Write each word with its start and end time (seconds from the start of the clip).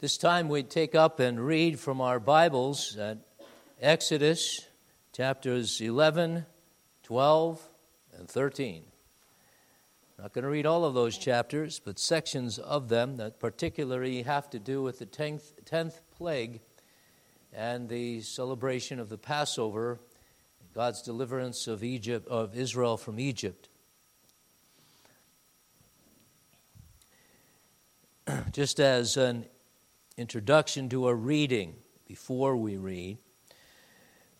This 0.00 0.16
time 0.16 0.48
we'd 0.48 0.70
take 0.70 0.94
up 0.94 1.20
and 1.20 1.38
read 1.38 1.78
from 1.78 2.00
our 2.00 2.18
Bibles 2.18 2.96
at 2.96 3.18
Exodus 3.78 4.66
chapters 5.12 5.78
11, 5.78 6.46
12, 7.02 7.68
and 8.16 8.26
13. 8.26 8.84
Not 10.18 10.32
going 10.32 10.44
to 10.44 10.48
read 10.48 10.64
all 10.64 10.86
of 10.86 10.94
those 10.94 11.18
chapters, 11.18 11.82
but 11.84 11.98
sections 11.98 12.58
of 12.58 12.88
them 12.88 13.18
that 13.18 13.38
particularly 13.38 14.22
have 14.22 14.48
to 14.48 14.58
do 14.58 14.82
with 14.82 15.00
the 15.00 15.04
tenth, 15.04 15.52
tenth 15.66 16.00
plague 16.16 16.62
and 17.52 17.86
the 17.86 18.22
celebration 18.22 19.00
of 19.00 19.10
the 19.10 19.18
Passover, 19.18 20.00
God's 20.74 21.02
deliverance 21.02 21.66
of 21.66 21.84
Egypt 21.84 22.26
of 22.26 22.56
Israel 22.56 22.96
from 22.96 23.20
Egypt. 23.20 23.68
Just 28.50 28.80
as 28.80 29.18
an 29.18 29.44
introduction 30.16 30.88
to 30.88 31.08
a 31.08 31.14
reading 31.14 31.74
before 32.06 32.56
we 32.56 32.76
read, 32.76 33.18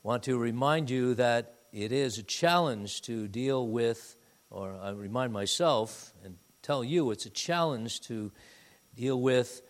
want 0.02 0.22
to 0.24 0.38
remind 0.38 0.90
you 0.90 1.14
that 1.14 1.54
it 1.72 1.92
is 1.92 2.18
a 2.18 2.22
challenge 2.22 3.02
to 3.02 3.28
deal 3.28 3.68
with, 3.68 4.16
or 4.50 4.78
I 4.82 4.90
remind 4.90 5.32
myself 5.32 6.12
and 6.24 6.36
tell 6.62 6.82
you 6.82 7.10
it's 7.10 7.26
a 7.26 7.30
challenge 7.30 8.00
to 8.02 8.32
deal 8.94 9.20
with 9.20 9.62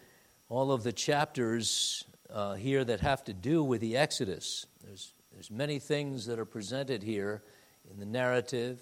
all 0.49 0.73
of 0.73 0.83
the 0.83 0.93
chapters 0.93 2.05
uh, 2.31 2.55
here 2.55 2.85
that 2.85 3.01
have 3.01 3.23
to 3.25 3.33
do 3.33 3.63
with 3.63 3.81
the 3.81 3.97
Exodus. 3.97 4.67
There's, 4.85 5.13
there's 5.33 5.51
many 5.51 5.79
things 5.79 6.27
that 6.27 6.39
are 6.39 6.47
presented 6.47 7.03
here 7.03 7.43
in 7.91 7.99
the 7.99 8.07
narrative, 8.07 8.81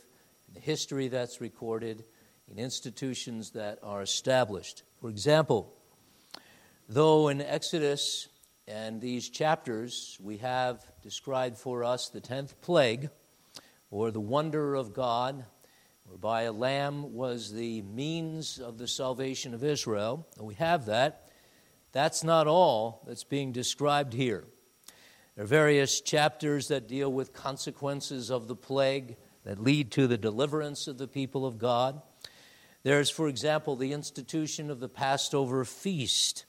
in 0.48 0.54
the 0.54 0.60
history 0.60 1.08
that's 1.08 1.40
recorded, 1.40 2.04
in 2.50 2.58
institutions 2.58 3.50
that 3.50 3.78
are 3.82 4.02
established. 4.02 4.82
For 5.00 5.10
example, 5.10 5.74
Though 6.90 7.28
in 7.28 7.42
Exodus 7.42 8.28
and 8.66 8.98
these 8.98 9.28
chapters 9.28 10.16
we 10.22 10.38
have 10.38 10.82
described 11.02 11.58
for 11.58 11.84
us 11.84 12.08
the 12.08 12.22
tenth 12.22 12.58
plague, 12.62 13.10
or 13.90 14.10
the 14.10 14.20
wonder 14.20 14.74
of 14.74 14.94
God, 14.94 15.44
whereby 16.04 16.42
a 16.42 16.52
lamb 16.52 17.12
was 17.12 17.52
the 17.52 17.82
means 17.82 18.58
of 18.58 18.78
the 18.78 18.88
salvation 18.88 19.52
of 19.52 19.62
Israel, 19.62 20.26
and 20.38 20.46
we 20.46 20.54
have 20.54 20.86
that, 20.86 21.28
that's 21.92 22.24
not 22.24 22.46
all 22.46 23.02
that's 23.06 23.24
being 23.24 23.52
described 23.52 24.14
here. 24.14 24.46
There 25.34 25.44
are 25.44 25.46
various 25.46 26.00
chapters 26.00 26.68
that 26.68 26.88
deal 26.88 27.12
with 27.12 27.34
consequences 27.34 28.30
of 28.30 28.48
the 28.48 28.56
plague 28.56 29.16
that 29.44 29.62
lead 29.62 29.90
to 29.92 30.06
the 30.06 30.16
deliverance 30.16 30.88
of 30.88 30.96
the 30.96 31.08
people 31.08 31.44
of 31.44 31.58
God. 31.58 32.00
There's, 32.82 33.10
for 33.10 33.28
example, 33.28 33.76
the 33.76 33.92
institution 33.92 34.70
of 34.70 34.80
the 34.80 34.88
Passover 34.88 35.66
feast 35.66 36.46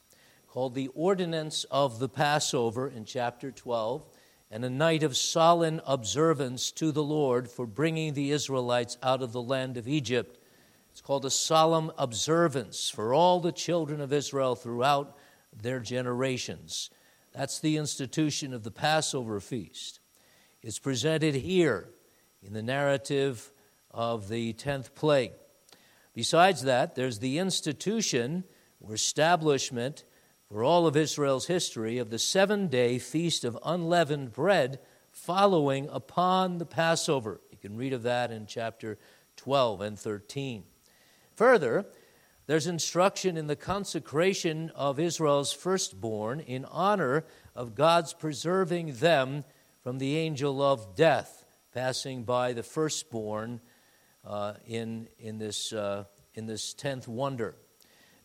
called 0.50 0.74
the 0.74 0.90
Ordinance 0.96 1.64
of 1.66 2.00
the 2.00 2.10
Passover 2.10 2.88
in 2.88 3.06
chapter 3.06 3.52
12, 3.52 4.04
and 4.50 4.66
a 4.66 4.70
night 4.70 5.04
of 5.04 5.16
solemn 5.16 5.80
observance 5.86 6.72
to 6.72 6.92
the 6.92 7.04
Lord 7.04 7.48
for 7.48 7.68
bringing 7.68 8.16
the 8.16 8.32
Israelites 8.32 8.98
out 9.04 9.22
of 9.22 9.32
the 9.32 9.44
land 9.44 9.78
of 9.78 9.88
Egypt. 9.88 10.40
It's 10.92 11.02
called 11.02 11.24
a 11.24 11.30
solemn 11.30 11.92
observance 12.00 12.90
for 12.90 13.14
all 13.14 13.40
the 13.40 13.52
children 13.52 14.02
of 14.02 14.12
Israel 14.12 14.56
throughout 14.56 15.16
their 15.56 15.80
generations. 15.80 16.90
That's 17.32 17.60
the 17.60 17.78
institution 17.78 18.52
of 18.52 18.64
the 18.64 18.72
Passover 18.72 19.40
feast. 19.40 20.00
It's 20.64 20.80
presented 20.80 21.36
here 21.36 21.90
in 22.42 22.54
the 22.54 22.64
narrative 22.64 23.52
of 23.92 24.30
the 24.30 24.54
10th 24.54 24.96
plague. 24.96 25.34
Besides 26.16 26.64
that, 26.64 26.96
there's 26.96 27.20
the 27.20 27.38
institution 27.38 28.46
or 28.82 28.96
establishment 28.96 30.06
for 30.50 30.64
all 30.64 30.88
of 30.88 30.98
Israel's 30.98 31.46
history 31.46 32.00
of 32.00 32.10
the 32.10 32.18
seven 32.18 32.68
day 32.68 32.98
feast 32.98 33.44
of 33.44 33.58
unleavened 33.64 34.34
bread 34.34 34.80
following 35.12 35.88
upon 35.92 36.58
the 36.58 36.66
Passover. 36.66 37.40
You 37.52 37.58
can 37.58 37.78
read 37.78 37.94
of 37.94 38.04
that 38.04 38.32
in 38.32 38.48
chapter 38.48 38.98
12 39.38 39.82
and 39.82 40.00
13. 40.00 40.64
Further, 41.36 41.86
there's 42.48 42.66
instruction 42.66 43.38
in 43.38 43.46
the 43.46 43.56
consecration 43.56 44.72
of 44.74 45.00
Israel's 45.00 45.54
firstborn 45.54 46.40
in 46.40 46.66
honor 46.66 47.26
of 47.56 47.76
God's 47.76 48.14
preserving 48.14 48.94
them 48.94 49.44
from 49.84 50.00
the 50.00 50.18
angel 50.18 50.64
of 50.64 50.96
death, 50.96 51.46
passing 51.76 52.24
by 52.24 52.54
the 52.54 52.64
firstborn 52.64 53.62
uh, 54.26 54.54
in, 54.66 55.08
in, 55.20 55.38
this, 55.38 55.72
uh, 55.72 56.06
in 56.34 56.48
this 56.48 56.74
tenth 56.74 57.08
wonder. 57.08 57.56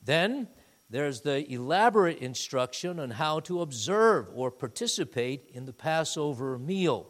Then, 0.03 0.49
there's 0.91 1.23
the 1.23 1.51
elaborate 1.51 2.19
instruction 2.19 3.01
on 3.01 3.11
how 3.11 3.41
to 3.41 3.63
observe 3.63 4.29
or 4.35 4.51
participate 4.51 5.51
in 5.53 5.65
the 5.65 5.73
Passover 5.73 6.59
meal. 6.59 7.09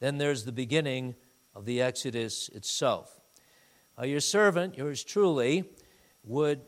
Then 0.00 0.18
there's 0.18 0.44
the 0.44 0.52
beginning 0.52 1.14
of 1.54 1.64
the 1.64 1.82
Exodus 1.82 2.48
itself. 2.50 3.20
Uh, 3.98 4.04
your 4.04 4.20
servant, 4.20 4.76
yours 4.76 5.02
truly, 5.02 5.64
would 6.22 6.60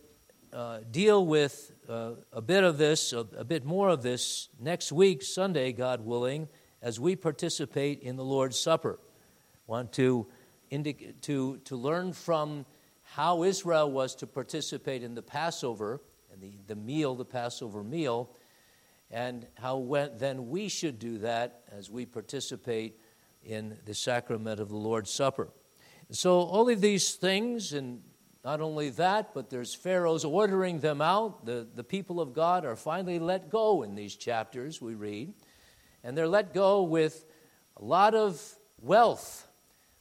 uh, 0.53 0.81
deal 0.91 1.27
with 1.27 1.73
uh, 1.89 2.13
a 2.33 2.41
bit 2.41 2.65
of 2.65 2.79
this, 2.79 3.13
a, 3.13 3.27
a 3.37 3.45
bit 3.45 3.65
more 3.65 3.91
of 3.91 4.03
this 4.03 4.49
next 4.59 4.91
week, 4.93 5.23
Sunday, 5.23 5.73
God 5.73 6.01
willing, 6.01 6.49
as 6.81 6.99
we 6.99 7.17
participate 7.17 8.01
in 8.01 8.17
the 8.17 8.25
Lord's 8.25 8.59
Supper. 8.59 8.99
Want 9.67 9.93
to, 9.95 10.27
indic- 10.73 11.21
to, 11.23 11.59
to 11.59 11.77
learn 11.77 12.13
from 12.13 12.65
how 13.03 13.43
Israel 13.43 13.91
was 13.91 14.15
to 14.17 14.27
participate 14.27 15.03
in 15.03 15.15
the 15.15 15.23
Passover 15.23 16.01
the, 16.41 16.53
the 16.67 16.77
meal, 16.77 17.15
the 17.15 17.25
Passover 17.25 17.83
meal, 17.83 18.31
and 19.11 19.47
how 19.55 19.79
when, 19.79 20.17
then 20.19 20.49
we 20.49 20.69
should 20.69 20.99
do 20.99 21.19
that 21.19 21.63
as 21.71 21.91
we 21.91 22.05
participate 22.05 22.99
in 23.43 23.77
the 23.85 23.95
sacrament 23.95 24.61
of 24.61 24.69
the 24.69 24.77
Lord's 24.77 25.11
Supper. 25.11 25.49
So, 26.11 26.41
all 26.41 26.69
of 26.69 26.81
these 26.81 27.15
things, 27.15 27.73
and 27.73 28.03
not 28.45 28.61
only 28.61 28.91
that, 28.91 29.35
but 29.35 29.51
there's 29.51 29.75
Pharaoh's 29.75 30.25
ordering 30.25 30.81
them 30.81 31.03
out. 31.03 31.45
The, 31.45 31.67
the 31.75 31.85
people 31.85 32.21
of 32.21 32.33
God 32.33 32.65
are 32.65 32.77
finally 32.77 33.19
let 33.19 33.51
go 33.51 33.83
in 33.83 33.95
these 33.95 34.17
chapters 34.17 34.81
we 34.81 34.95
read, 34.95 35.35
and 36.03 36.17
they're 36.17 36.29
let 36.29 36.55
go 36.55 36.83
with 36.83 37.27
a 37.77 37.85
lot 37.85 38.15
of 38.15 38.43
wealth. 38.81 39.49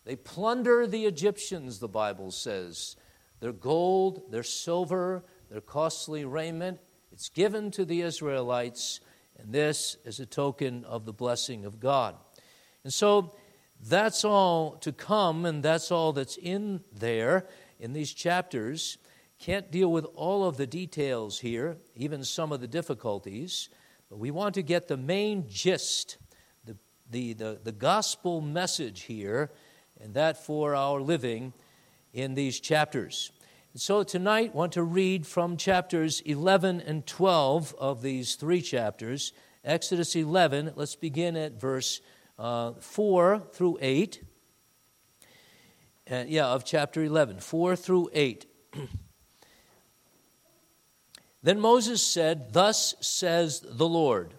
They 0.06 0.16
plunder 0.16 0.88
the 0.88 1.06
Egyptians, 1.06 1.80
the 1.80 1.90
Bible 1.90 2.32
says. 2.32 2.96
Their 3.42 3.52
gold, 3.52 4.32
their 4.32 4.44
silver, 4.44 5.26
their 5.50 5.62
costly 5.62 6.26
raiment. 6.26 6.80
It's 7.12 7.30
given 7.30 7.72
to 7.72 7.86
the 7.86 8.02
Israelites, 8.02 9.00
and 9.38 9.54
this 9.54 9.98
is 10.06 10.20
a 10.20 10.26
token 10.26 10.84
of 10.86 11.06
the 11.06 11.14
blessing 11.14 11.66
of 11.66 11.80
God. 11.80 12.16
And 12.84 12.94
so 12.94 13.36
that's 13.82 14.26
all 14.26 14.74
to 14.78 14.92
come, 14.92 15.46
and 15.46 15.64
that's 15.64 15.92
all 15.92 16.14
that's 16.14 16.38
in 16.38 16.82
there 16.92 17.48
in 17.80 17.94
these 17.94 18.14
chapters. 18.14 18.98
Can't 19.40 19.72
deal 19.72 19.92
with 19.92 20.06
all 20.16 20.48
of 20.48 20.58
the 20.58 20.68
details 20.68 21.40
here, 21.40 21.78
even 21.96 22.24
some 22.24 22.52
of 22.52 22.60
the 22.60 22.68
difficulties, 22.68 23.70
but 24.10 24.18
we 24.18 24.32
want 24.32 24.56
to 24.56 24.64
get 24.64 24.88
the 24.88 24.98
main 24.98 25.46
gist, 25.48 26.18
the, 26.66 26.76
the, 27.12 27.34
the, 27.34 27.60
the 27.64 27.72
gospel 27.72 28.42
message 28.42 29.02
here, 29.02 29.52
and 30.00 30.14
that 30.14 30.44
for 30.44 30.76
our 30.76 31.02
living 31.02 31.54
in 32.14 32.34
these 32.34 32.60
chapters. 32.60 33.32
So 33.80 34.02
tonight, 34.02 34.54
I 34.56 34.58
want 34.58 34.72
to 34.72 34.82
read 34.82 35.28
from 35.28 35.56
chapters 35.56 36.22
11 36.22 36.82
and 36.82 37.06
12 37.06 37.76
of 37.78 38.02
these 38.02 38.34
three 38.34 38.60
chapters. 38.60 39.34
Exodus 39.64 40.16
11, 40.16 40.72
let's 40.76 40.96
begin 40.96 41.36
at 41.36 41.62
verse 41.62 42.02
uh, 42.40 42.74
4 42.80 43.44
through 43.54 43.78
8. 43.80 44.24
Uh, 46.10 46.24
yeah, 46.28 46.48
of 46.48 46.66
chapter 46.66 47.04
11, 47.04 47.40
4 47.40 47.76
through 47.76 48.10
8. 48.14 48.48
then 51.44 51.60
Moses 51.60 52.02
said, 52.02 52.54
Thus 52.54 52.96
says 53.00 53.64
the 53.64 53.88
Lord 53.88 54.34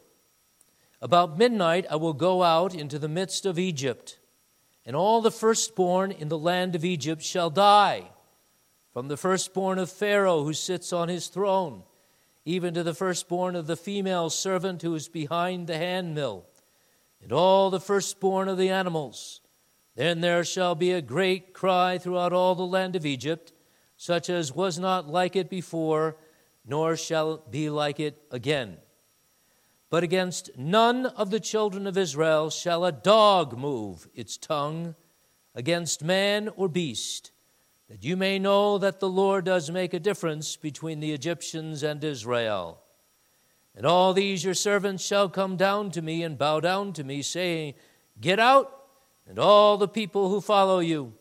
About 1.01 1.39
midnight 1.39 1.87
I 1.89 1.95
will 1.95 2.13
go 2.13 2.43
out 2.43 2.75
into 2.75 2.99
the 2.99 3.09
midst 3.09 3.47
of 3.47 3.57
Egypt, 3.57 4.19
and 4.85 4.97
all 4.97 5.21
the 5.21 5.31
firstborn 5.31 6.11
in 6.11 6.29
the 6.29 6.37
land 6.37 6.75
of 6.75 6.85
Egypt 6.85 7.23
shall 7.23 7.51
die 7.51 8.11
from 8.99 9.07
the 9.07 9.17
firstborn 9.17 9.79
of 9.79 9.89
Pharaoh 9.89 10.43
who 10.43 10.53
sits 10.53 10.93
on 10.93 11.09
his 11.09 11.29
throne, 11.29 11.85
even 12.45 12.75
to 12.75 12.83
the 12.83 12.93
firstborn 12.93 13.55
of 13.55 13.69
the 13.69 13.77
female 13.77 14.29
servant 14.29 14.83
who 14.83 14.93
is 14.93 15.07
behind 15.07 15.69
the 15.69 15.79
handmill, 15.79 16.45
and 17.23 17.31
all 17.31 17.71
the 17.71 17.79
firstborn 17.79 18.49
of 18.49 18.59
the 18.59 18.71
animals. 18.71 19.41
Then 19.95 20.21
there 20.21 20.43
shall 20.43 20.75
be 20.75 20.91
a 20.91 21.01
great 21.01 21.55
cry 21.55 21.97
throughout 21.97 22.33
all 22.33 22.57
the 22.57 22.67
land 22.67 22.97
of 22.97 23.07
Egypt, 23.07 23.53
such 23.97 24.29
as 24.29 24.53
was 24.53 24.81
not 24.81 25.07
like 25.07 25.37
it 25.37 25.49
before, 25.49 26.17
nor 26.67 26.97
shall 26.97 27.35
it 27.35 27.53
be 27.53 27.71
like 27.71 28.01
it 28.01 28.21
again. 28.33 28.79
But 29.91 30.03
against 30.03 30.51
none 30.59 31.07
of 31.07 31.31
the 31.31 31.39
children 31.39 31.87
of 31.87 31.97
Israel 31.97 32.51
shall 32.51 32.85
a 32.85 32.91
dog 32.91 33.57
move 33.57 34.09
its 34.13 34.37
tongue, 34.37 34.97
against 35.55 36.03
man 36.03 36.49
or 36.57 36.69
beast 36.69 37.31
that 37.89 38.05
you 38.05 38.17
may 38.17 38.39
know 38.39 38.79
that 38.79 39.01
the 39.01 39.09
Lord 39.09 39.47
does 39.47 39.71
make 39.71 39.95
a 39.95 40.01
difference 40.01 40.57
between 40.57 41.01
the 41.01 41.13
Egyptians 41.13 41.83
and 41.83 42.03
Israel. 42.05 42.83
And 43.75 43.87
all 43.87 44.13
these 44.13 44.45
your 44.45 44.55
servants 44.55 45.05
shall 45.05 45.29
come 45.29 45.57
down 45.57 45.91
to 45.93 46.03
me 46.03 46.23
and 46.23 46.37
bow 46.37 46.61
down 46.61 46.93
to 46.95 47.05
me, 47.05 47.23
saying, 47.23 47.75
Get 48.21 48.39
out, 48.39 48.75
and 49.27 49.39
all 49.39 49.77
the 49.77 49.89
people 49.89 50.29
who 50.29 50.41
follow 50.41 50.81
you. 50.81 51.15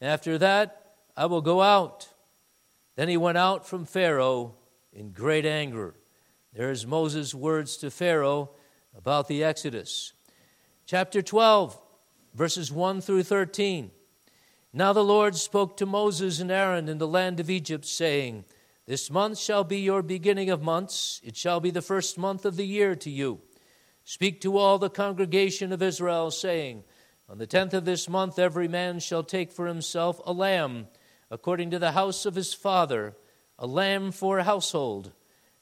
After 0.00 0.38
that, 0.38 0.94
I 1.16 1.26
will 1.26 1.42
go 1.42 1.60
out. 1.62 2.08
Then 2.94 3.08
he 3.08 3.16
went 3.16 3.38
out 3.38 3.66
from 3.66 3.84
Pharaoh 3.84 4.54
in 4.92 5.10
great 5.10 5.44
anger. 5.44 5.94
There's 6.54 6.86
Moses' 6.86 7.34
words 7.34 7.76
to 7.78 7.90
Pharaoh 7.90 8.50
about 8.96 9.28
the 9.28 9.44
Exodus. 9.44 10.14
Chapter 10.86 11.20
12, 11.20 11.78
verses 12.34 12.72
1 12.72 13.02
through 13.02 13.24
13. 13.24 13.90
Now 14.76 14.92
the 14.92 15.02
Lord 15.02 15.36
spoke 15.36 15.78
to 15.78 15.86
Moses 15.86 16.38
and 16.38 16.50
Aaron 16.50 16.86
in 16.90 16.98
the 16.98 17.08
land 17.08 17.40
of 17.40 17.48
Egypt, 17.48 17.86
saying, 17.86 18.44
this 18.84 19.10
month 19.10 19.38
shall 19.38 19.64
be 19.64 19.78
your 19.78 20.02
beginning 20.02 20.50
of 20.50 20.60
months. 20.60 21.18
It 21.24 21.34
shall 21.34 21.60
be 21.60 21.70
the 21.70 21.80
first 21.80 22.18
month 22.18 22.44
of 22.44 22.56
the 22.56 22.66
year 22.66 22.94
to 22.96 23.08
you. 23.08 23.40
Speak 24.04 24.38
to 24.42 24.58
all 24.58 24.78
the 24.78 24.90
congregation 24.90 25.72
of 25.72 25.82
Israel, 25.82 26.30
saying, 26.30 26.84
On 27.26 27.38
the 27.38 27.46
tenth 27.46 27.72
of 27.72 27.86
this 27.86 28.06
month 28.06 28.38
every 28.38 28.68
man 28.68 28.98
shall 28.98 29.22
take 29.22 29.50
for 29.50 29.66
himself 29.66 30.20
a 30.26 30.32
lamb, 30.34 30.88
according 31.30 31.70
to 31.70 31.78
the 31.78 31.92
house 31.92 32.26
of 32.26 32.34
his 32.34 32.52
father, 32.52 33.16
a 33.58 33.66
lamb 33.66 34.12
for 34.12 34.40
a 34.40 34.44
household. 34.44 35.10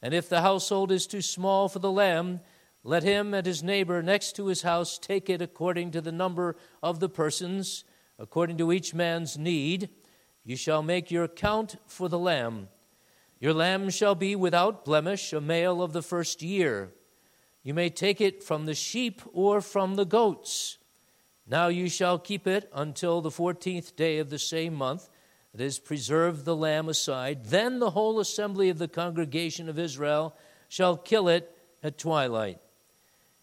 And 0.02 0.12
if 0.12 0.28
the 0.28 0.40
household 0.40 0.90
is 0.90 1.06
too 1.06 1.22
small 1.22 1.69
for 1.69 1.78
the 1.78 1.93
lamb, 1.93 2.40
let 2.82 3.05
him 3.05 3.32
and 3.32 3.46
his 3.46 3.62
neighbor 3.62 4.02
next 4.02 4.34
to 4.37 4.49
his 4.49 4.62
house 4.62 4.99
take 4.99 5.31
it 5.31 5.40
according 5.40 5.93
to 5.93 6.00
the 6.00 6.11
number 6.11 6.56
of 6.82 6.99
the 6.99 7.08
persons, 7.08 7.84
according 8.19 8.58
to 8.58 8.72
each 8.72 8.94
man's 8.94 9.37
need. 9.37 9.88
You 10.44 10.56
shall 10.56 10.82
make 10.82 11.11
your 11.11 11.28
count 11.28 11.76
for 11.87 12.08
the 12.08 12.19
lamb. 12.19 12.69
Your 13.40 13.55
lamb 13.55 13.90
shall 13.90 14.14
be 14.14 14.37
without 14.37 14.84
blemish, 14.84 15.32
a 15.32 15.40
male 15.40 15.82
of 15.82 15.93
the 15.93 16.02
first 16.02 16.43
year. 16.43 16.93
You 17.62 17.75
may 17.75 17.90
take 17.90 18.20
it 18.20 18.43
from 18.43 18.66
the 18.66 18.75
sheep 18.75 19.22
or 19.32 19.61
from 19.61 19.94
the 19.94 20.05
goats. 20.05 20.78
Now 21.46 21.69
you 21.69 21.88
shall 21.88 22.19
keep 22.19 22.46
it 22.46 22.70
until 22.72 23.20
the 23.20 23.31
fourteenth 23.31 23.96
day 23.96 24.19
of 24.19 24.31
the 24.31 24.38
same 24.38 24.75
month, 24.75 25.08
that 25.52 25.62
is, 25.62 25.78
preserved 25.78 26.44
the 26.44 26.56
lamb 26.56 26.88
aside. 26.88 27.46
Then 27.46 27.78
the 27.78 27.90
whole 27.90 28.19
assembly 28.19 28.70
of 28.70 28.78
the 28.78 28.88
congregation 28.88 29.69
of 29.69 29.78
Israel 29.78 30.34
shall 30.69 30.96
kill 30.96 31.28
it 31.28 31.55
at 31.82 31.99
twilight. 31.99 32.58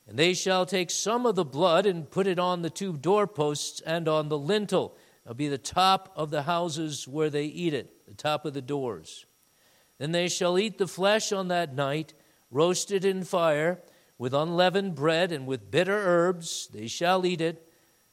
And 0.07 0.17
they 0.17 0.33
shall 0.33 0.65
take 0.65 0.91
some 0.91 1.25
of 1.25 1.35
the 1.35 1.45
blood 1.45 1.85
and 1.85 2.09
put 2.09 2.27
it 2.27 2.39
on 2.39 2.61
the 2.61 2.69
two 2.69 2.97
doorposts 2.97 3.81
and 3.81 4.07
on 4.07 4.29
the 4.29 4.37
lintel. 4.37 4.97
It'll 5.23 5.35
be 5.35 5.47
the 5.47 5.57
top 5.57 6.11
of 6.15 6.31
the 6.31 6.43
houses 6.43 7.07
where 7.07 7.29
they 7.29 7.45
eat 7.45 7.73
it, 7.73 8.05
the 8.07 8.13
top 8.13 8.45
of 8.45 8.53
the 8.53 8.61
doors. 8.61 9.25
Then 9.99 10.11
they 10.11 10.27
shall 10.27 10.57
eat 10.57 10.77
the 10.77 10.87
flesh 10.87 11.31
on 11.31 11.47
that 11.49 11.75
night, 11.75 12.13
roasted 12.49 13.05
in 13.05 13.23
fire, 13.23 13.81
with 14.17 14.33
unleavened 14.33 14.95
bread 14.95 15.31
and 15.31 15.45
with 15.47 15.71
bitter 15.71 15.97
herbs. 15.97 16.69
They 16.73 16.87
shall 16.87 17.25
eat 17.25 17.41
it. 17.41 17.67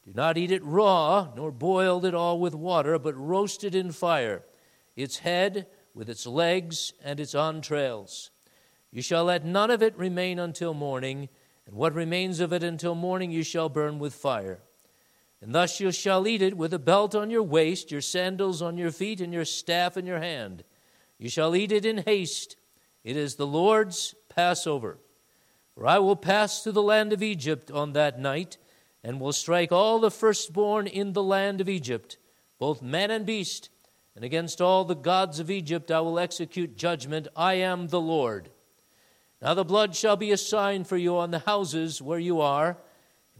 Do 0.04 0.12
not 0.14 0.38
eat 0.38 0.50
it 0.50 0.64
raw, 0.64 1.28
nor 1.36 1.50
boiled 1.50 2.04
at 2.04 2.14
all 2.14 2.38
with 2.38 2.54
water, 2.54 2.98
but 2.98 3.14
roasted 3.14 3.74
in 3.74 3.92
fire, 3.92 4.42
its 4.96 5.18
head 5.18 5.66
with 5.94 6.08
its 6.08 6.26
legs 6.26 6.92
and 7.02 7.20
its 7.20 7.34
entrails. 7.34 8.30
You 8.90 9.02
shall 9.02 9.24
let 9.24 9.44
none 9.44 9.70
of 9.70 9.82
it 9.82 9.98
remain 9.98 10.38
until 10.38 10.72
morning, 10.72 11.28
and 11.68 11.76
what 11.76 11.94
remains 11.94 12.40
of 12.40 12.52
it 12.54 12.62
until 12.62 12.94
morning 12.94 13.30
you 13.30 13.42
shall 13.42 13.68
burn 13.68 13.98
with 13.98 14.14
fire. 14.14 14.60
And 15.42 15.54
thus 15.54 15.78
you 15.78 15.92
shall 15.92 16.26
eat 16.26 16.40
it 16.40 16.56
with 16.56 16.72
a 16.72 16.78
belt 16.78 17.14
on 17.14 17.28
your 17.28 17.42
waist, 17.42 17.92
your 17.92 18.00
sandals 18.00 18.62
on 18.62 18.78
your 18.78 18.90
feet, 18.90 19.20
and 19.20 19.34
your 19.34 19.44
staff 19.44 19.98
in 19.98 20.06
your 20.06 20.18
hand. 20.18 20.64
You 21.18 21.28
shall 21.28 21.54
eat 21.54 21.70
it 21.70 21.84
in 21.84 21.98
haste. 21.98 22.56
It 23.04 23.16
is 23.16 23.34
the 23.34 23.46
Lord's 23.46 24.14
Passover. 24.30 24.98
For 25.74 25.86
I 25.86 25.98
will 25.98 26.16
pass 26.16 26.62
through 26.62 26.72
the 26.72 26.82
land 26.82 27.12
of 27.12 27.22
Egypt 27.22 27.70
on 27.70 27.92
that 27.92 28.18
night, 28.18 28.56
and 29.04 29.20
will 29.20 29.32
strike 29.32 29.70
all 29.70 30.00
the 30.00 30.10
firstborn 30.10 30.86
in 30.86 31.12
the 31.12 31.22
land 31.22 31.60
of 31.60 31.68
Egypt, 31.68 32.16
both 32.58 32.80
man 32.80 33.10
and 33.10 33.26
beast, 33.26 33.68
and 34.16 34.24
against 34.24 34.62
all 34.62 34.84
the 34.84 34.96
gods 34.96 35.38
of 35.38 35.50
Egypt 35.50 35.90
I 35.90 36.00
will 36.00 36.18
execute 36.18 36.78
judgment. 36.78 37.28
I 37.36 37.54
am 37.54 37.88
the 37.88 38.00
Lord. 38.00 38.50
Now 39.40 39.54
the 39.54 39.64
blood 39.64 39.94
shall 39.94 40.16
be 40.16 40.32
a 40.32 40.36
sign 40.36 40.84
for 40.84 40.96
you 40.96 41.16
on 41.16 41.30
the 41.30 41.38
houses 41.40 42.02
where 42.02 42.18
you 42.18 42.40
are. 42.40 42.76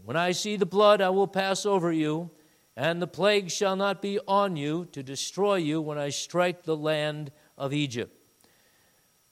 When 0.03 0.15
I 0.15 0.31
see 0.31 0.55
the 0.55 0.65
blood, 0.65 1.01
I 1.01 1.09
will 1.09 1.27
pass 1.27 1.65
over 1.65 1.91
you, 1.91 2.31
and 2.77 3.01
the 3.01 3.07
plague 3.07 3.51
shall 3.51 3.75
not 3.75 4.01
be 4.01 4.19
on 4.27 4.55
you 4.55 4.87
to 4.93 5.03
destroy 5.03 5.55
you 5.55 5.81
when 5.81 5.97
I 5.97 6.09
strike 6.09 6.63
the 6.63 6.77
land 6.77 7.31
of 7.57 7.73
Egypt. 7.73 8.15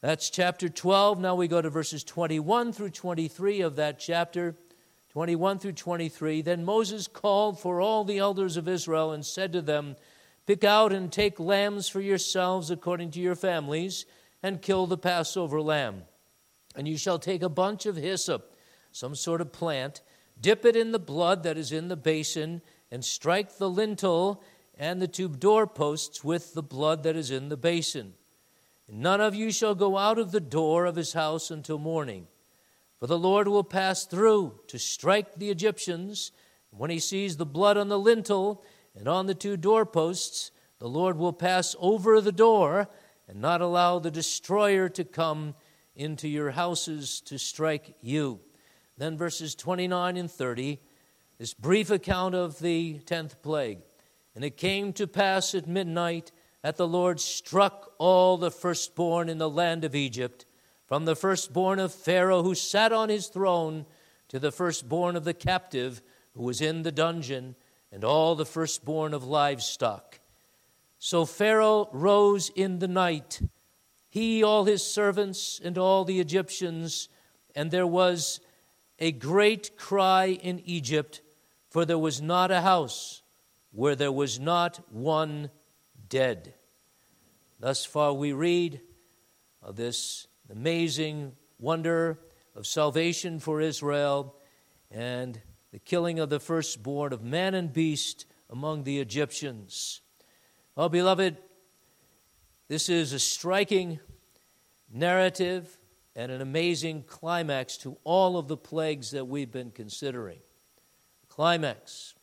That's 0.01 0.29
chapter 0.29 0.67
12. 0.67 1.19
Now 1.19 1.35
we 1.35 1.47
go 1.47 1.61
to 1.61 1.69
verses 1.69 2.03
21 2.03 2.73
through 2.73 2.89
23 2.89 3.61
of 3.61 3.77
that 3.77 3.97
chapter. 3.99 4.55
21 5.09 5.57
through 5.57 5.71
23. 5.71 6.41
Then 6.41 6.65
Moses 6.65 7.07
called 7.07 7.59
for 7.59 7.81
all 7.81 8.03
the 8.03 8.19
elders 8.19 8.57
of 8.57 8.67
Israel 8.67 9.13
and 9.13 9.25
said 9.25 9.53
to 9.53 9.61
them, 9.61 9.95
Pick 10.45 10.63
out 10.63 10.93
and 10.93 11.11
take 11.11 11.39
lambs 11.39 11.89
for 11.89 12.01
yourselves 12.01 12.69
according 12.69 13.11
to 13.11 13.19
your 13.19 13.35
families, 13.35 14.05
and 14.43 14.61
kill 14.61 14.85
the 14.85 14.97
Passover 14.97 15.61
lamb. 15.61 16.03
And 16.77 16.87
you 16.87 16.97
shall 16.97 17.19
take 17.19 17.41
a 17.41 17.49
bunch 17.49 17.85
of 17.85 17.97
hyssop, 17.97 18.55
some 18.91 19.15
sort 19.15 19.41
of 19.41 19.51
plant, 19.51 20.01
dip 20.39 20.63
it 20.63 20.75
in 20.75 20.91
the 20.91 20.99
blood 20.99 21.43
that 21.43 21.57
is 21.57 21.71
in 21.71 21.87
the 21.87 21.97
basin, 21.97 22.61
and 22.91 23.03
strike 23.03 23.57
the 23.57 23.69
lintel 23.69 24.43
and 24.77 25.01
the 25.01 25.07
two 25.07 25.27
doorposts 25.27 26.23
with 26.23 26.53
the 26.53 26.63
blood 26.63 27.03
that 27.03 27.15
is 27.15 27.31
in 27.31 27.49
the 27.49 27.57
basin. 27.57 28.13
None 28.87 29.19
of 29.19 29.35
you 29.35 29.51
shall 29.51 29.75
go 29.75 29.97
out 29.97 30.19
of 30.19 30.31
the 30.31 30.39
door 30.39 30.85
of 30.85 30.95
his 30.95 31.13
house 31.13 31.51
until 31.51 31.79
morning. 31.79 32.27
For 32.99 33.07
the 33.07 33.17
Lord 33.17 33.47
will 33.47 33.63
pass 33.63 34.05
through 34.05 34.59
to 34.67 34.79
strike 34.79 35.35
the 35.35 35.49
Egyptians. 35.49 36.31
When 36.69 36.89
he 36.89 36.99
sees 36.99 37.37
the 37.37 37.45
blood 37.45 37.75
on 37.75 37.89
the 37.89 37.99
lintel 37.99 38.63
and 38.95 39.07
on 39.07 39.25
the 39.25 39.35
two 39.35 39.57
doorposts, 39.57 40.51
the 40.79 40.87
Lord 40.87 41.17
will 41.17 41.33
pass 41.33 41.75
over 41.79 42.21
the 42.21 42.31
door 42.31 42.87
and 43.27 43.41
not 43.41 43.61
allow 43.61 43.99
the 43.99 44.11
destroyer 44.11 44.89
to 44.89 45.03
come 45.03 45.55
into 45.97 46.27
your 46.27 46.51
houses 46.51 47.19
to 47.21 47.37
strike 47.37 47.95
you. 48.01 48.39
Then 48.97 49.17
verses 49.17 49.55
29 49.55 50.15
and 50.15 50.31
30, 50.31 50.79
this 51.37 51.53
brief 51.53 51.89
account 51.89 52.35
of 52.35 52.59
the 52.59 52.99
tenth 52.99 53.41
plague. 53.41 53.79
And 54.35 54.45
it 54.45 54.57
came 54.57 54.93
to 54.93 55.07
pass 55.07 55.53
at 55.53 55.67
midnight 55.67 56.31
that 56.61 56.77
the 56.77 56.87
Lord 56.87 57.19
struck 57.19 57.91
all 57.97 58.37
the 58.37 58.51
firstborn 58.51 59.29
in 59.29 59.37
the 59.37 59.49
land 59.49 59.83
of 59.83 59.95
Egypt, 59.95 60.45
from 60.85 61.05
the 61.05 61.15
firstborn 61.15 61.79
of 61.79 61.93
Pharaoh 61.93 62.43
who 62.43 62.55
sat 62.55 62.93
on 62.93 63.09
his 63.09 63.27
throne 63.27 63.85
to 64.29 64.39
the 64.39 64.51
firstborn 64.51 65.15
of 65.15 65.23
the 65.23 65.33
captive 65.33 66.01
who 66.35 66.43
was 66.43 66.61
in 66.61 66.83
the 66.83 66.91
dungeon, 66.91 67.55
and 67.91 68.03
all 68.03 68.35
the 68.35 68.45
firstborn 68.45 69.13
of 69.13 69.23
livestock. 69.23 70.19
So 70.99 71.25
Pharaoh 71.25 71.89
rose 71.91 72.49
in 72.49 72.79
the 72.79 72.87
night, 72.87 73.41
he, 74.17 74.43
all 74.43 74.65
his 74.65 74.85
servants, 74.85 75.61
and 75.63 75.77
all 75.77 76.03
the 76.03 76.19
Egyptians, 76.19 77.07
and 77.55 77.71
there 77.71 77.87
was 77.87 78.39
a 78.99 79.11
great 79.11 79.77
cry 79.77 80.25
in 80.27 80.59
Egypt, 80.65 81.21
for 81.69 81.85
there 81.85 81.99
was 81.99 82.21
not 82.21 82.49
a 82.49 82.61
house 82.61 83.21
where 83.71 83.95
there 83.95 84.11
was 84.11 84.39
not 84.39 84.79
one 84.91 85.51
dead. 86.09 86.55
Thus 87.59 87.85
far, 87.85 88.13
we 88.13 88.33
read 88.33 88.81
of 89.61 89.75
this 89.75 90.27
amazing 90.49 91.33
wonder 91.59 92.19
of 92.55 92.65
salvation 92.65 93.39
for 93.39 93.61
Israel 93.61 94.35
and 94.89 95.39
the 95.71 95.79
killing 95.79 96.19
of 96.19 96.29
the 96.29 96.39
firstborn 96.39 97.13
of 97.13 97.23
man 97.23 97.53
and 97.53 97.71
beast 97.71 98.25
among 98.49 98.83
the 98.83 98.99
Egyptians. 98.99 100.01
Well, 100.75 100.89
beloved, 100.89 101.37
this 102.67 102.89
is 102.89 103.13
a 103.13 103.19
striking 103.19 103.99
narrative 104.91 105.79
and 106.15 106.31
an 106.31 106.41
amazing 106.41 107.03
climax 107.03 107.77
to 107.77 107.97
all 108.03 108.37
of 108.37 108.47
the 108.47 108.57
plagues 108.57 109.11
that 109.11 109.27
we've 109.27 109.51
been 109.51 109.71
considering. 109.71 110.39
Climax. 111.29 112.15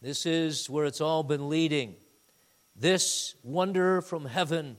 This 0.00 0.24
is 0.24 0.70
where 0.70 0.86
it's 0.86 1.00
all 1.00 1.22
been 1.22 1.48
leading. 1.48 1.96
This 2.74 3.34
wonder 3.42 4.00
from 4.00 4.26
heaven, 4.26 4.76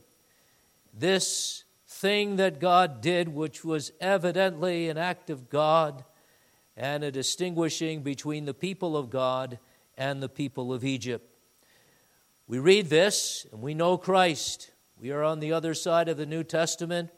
this 0.94 1.64
thing 1.86 2.36
that 2.36 2.58
God 2.58 3.00
did, 3.00 3.28
which 3.28 3.64
was 3.64 3.92
evidently 4.00 4.88
an 4.88 4.96
act 4.96 5.28
of 5.28 5.50
God 5.50 6.04
and 6.76 7.04
a 7.04 7.12
distinguishing 7.12 8.02
between 8.02 8.46
the 8.46 8.54
people 8.54 8.96
of 8.96 9.10
God 9.10 9.58
and 9.98 10.22
the 10.22 10.28
people 10.28 10.72
of 10.72 10.82
Egypt. 10.82 11.28
We 12.46 12.58
read 12.58 12.88
this 12.88 13.46
and 13.52 13.60
we 13.60 13.74
know 13.74 13.98
Christ. 13.98 14.70
We 15.00 15.12
are 15.12 15.24
on 15.24 15.40
the 15.40 15.54
other 15.54 15.72
side 15.72 16.10
of 16.10 16.18
the 16.18 16.26
New 16.26 16.44
Testament 16.44 17.08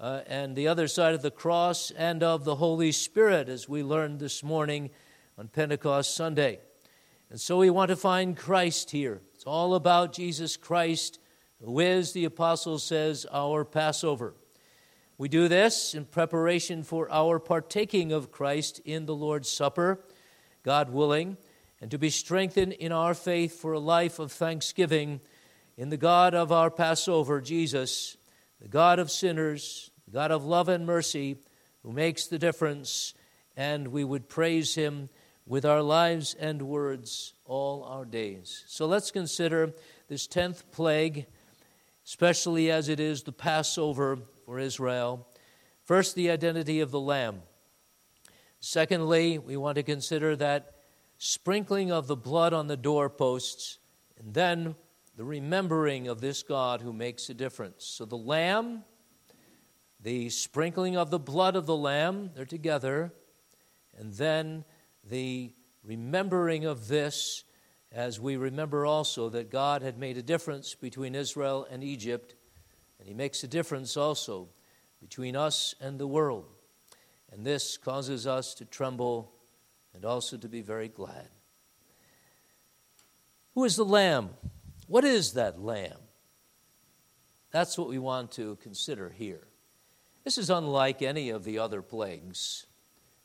uh, 0.00 0.22
and 0.26 0.56
the 0.56 0.66
other 0.66 0.88
side 0.88 1.14
of 1.14 1.22
the 1.22 1.30
cross 1.30 1.92
and 1.92 2.24
of 2.24 2.42
the 2.42 2.56
Holy 2.56 2.90
Spirit, 2.90 3.48
as 3.48 3.68
we 3.68 3.84
learned 3.84 4.18
this 4.18 4.42
morning 4.42 4.90
on 5.38 5.46
Pentecost 5.46 6.16
Sunday. 6.16 6.58
And 7.30 7.40
so 7.40 7.58
we 7.58 7.70
want 7.70 7.90
to 7.90 7.94
find 7.94 8.36
Christ 8.36 8.90
here. 8.90 9.20
It's 9.32 9.44
all 9.44 9.76
about 9.76 10.12
Jesus 10.12 10.56
Christ, 10.56 11.20
who 11.64 11.78
is, 11.78 12.12
the 12.12 12.24
apostle 12.24 12.80
says, 12.80 13.24
our 13.30 13.64
Passover. 13.64 14.34
We 15.16 15.28
do 15.28 15.46
this 15.46 15.94
in 15.94 16.06
preparation 16.06 16.82
for 16.82 17.08
our 17.12 17.38
partaking 17.38 18.10
of 18.10 18.32
Christ 18.32 18.80
in 18.84 19.06
the 19.06 19.14
Lord's 19.14 19.48
Supper, 19.48 20.00
God 20.64 20.90
willing, 20.90 21.36
and 21.80 21.92
to 21.92 21.98
be 21.98 22.10
strengthened 22.10 22.72
in 22.72 22.90
our 22.90 23.14
faith 23.14 23.60
for 23.60 23.72
a 23.72 23.78
life 23.78 24.18
of 24.18 24.32
thanksgiving 24.32 25.20
in 25.80 25.88
the 25.88 25.96
God 25.96 26.34
of 26.34 26.52
our 26.52 26.70
Passover, 26.70 27.40
Jesus, 27.40 28.18
the 28.60 28.68
God 28.68 28.98
of 28.98 29.10
sinners, 29.10 29.90
the 30.04 30.10
God 30.10 30.30
of 30.30 30.44
love 30.44 30.68
and 30.68 30.84
mercy, 30.84 31.38
who 31.82 31.90
makes 31.90 32.26
the 32.26 32.38
difference, 32.38 33.14
and 33.56 33.88
we 33.88 34.04
would 34.04 34.28
praise 34.28 34.74
him 34.74 35.08
with 35.46 35.64
our 35.64 35.80
lives 35.80 36.34
and 36.38 36.60
words 36.60 37.32
all 37.46 37.82
our 37.84 38.04
days. 38.04 38.62
So 38.66 38.84
let's 38.84 39.10
consider 39.10 39.72
this 40.06 40.28
10th 40.28 40.64
plague, 40.70 41.24
especially 42.04 42.70
as 42.70 42.90
it 42.90 43.00
is 43.00 43.22
the 43.22 43.32
Passover 43.32 44.18
for 44.44 44.58
Israel. 44.58 45.26
First, 45.82 46.14
the 46.14 46.30
identity 46.30 46.80
of 46.80 46.90
the 46.90 47.00
Lamb. 47.00 47.40
Secondly, 48.60 49.38
we 49.38 49.56
want 49.56 49.76
to 49.76 49.82
consider 49.82 50.36
that 50.36 50.74
sprinkling 51.16 51.90
of 51.90 52.06
the 52.06 52.16
blood 52.16 52.52
on 52.52 52.66
the 52.66 52.76
doorposts, 52.76 53.78
and 54.18 54.34
then 54.34 54.74
the 55.16 55.24
remembering 55.24 56.08
of 56.08 56.20
this 56.20 56.42
God 56.42 56.80
who 56.80 56.92
makes 56.92 57.28
a 57.28 57.34
difference. 57.34 57.84
So 57.84 58.04
the 58.04 58.16
Lamb, 58.16 58.84
the 60.00 60.30
sprinkling 60.30 60.96
of 60.96 61.10
the 61.10 61.18
blood 61.18 61.56
of 61.56 61.66
the 61.66 61.76
Lamb, 61.76 62.30
they're 62.34 62.44
together, 62.44 63.12
and 63.98 64.12
then 64.14 64.64
the 65.08 65.52
remembering 65.84 66.64
of 66.64 66.88
this 66.88 67.44
as 67.92 68.20
we 68.20 68.36
remember 68.36 68.86
also 68.86 69.28
that 69.30 69.50
God 69.50 69.82
had 69.82 69.98
made 69.98 70.16
a 70.16 70.22
difference 70.22 70.74
between 70.74 71.14
Israel 71.14 71.66
and 71.70 71.82
Egypt 71.82 72.34
and 73.00 73.08
he 73.08 73.14
makes 73.14 73.42
a 73.42 73.48
difference 73.48 73.96
also 73.96 74.50
between 75.00 75.34
us 75.34 75.74
and 75.80 75.98
the 75.98 76.06
world. 76.06 76.44
And 77.32 77.46
this 77.46 77.78
causes 77.78 78.26
us 78.26 78.52
to 78.54 78.66
tremble 78.66 79.32
and 79.94 80.04
also 80.04 80.36
to 80.36 80.48
be 80.48 80.60
very 80.60 80.88
glad. 80.88 81.28
Who 83.54 83.64
is 83.64 83.76
the 83.76 83.84
Lamb? 83.84 84.30
What 84.90 85.04
is 85.04 85.34
that 85.34 85.62
Lamb? 85.62 86.00
That's 87.52 87.78
what 87.78 87.86
we 87.86 88.00
want 88.00 88.32
to 88.32 88.56
consider 88.56 89.08
here. 89.08 89.46
This 90.24 90.36
is 90.36 90.50
unlike 90.50 91.00
any 91.00 91.30
of 91.30 91.44
the 91.44 91.60
other 91.60 91.80
plagues. 91.80 92.66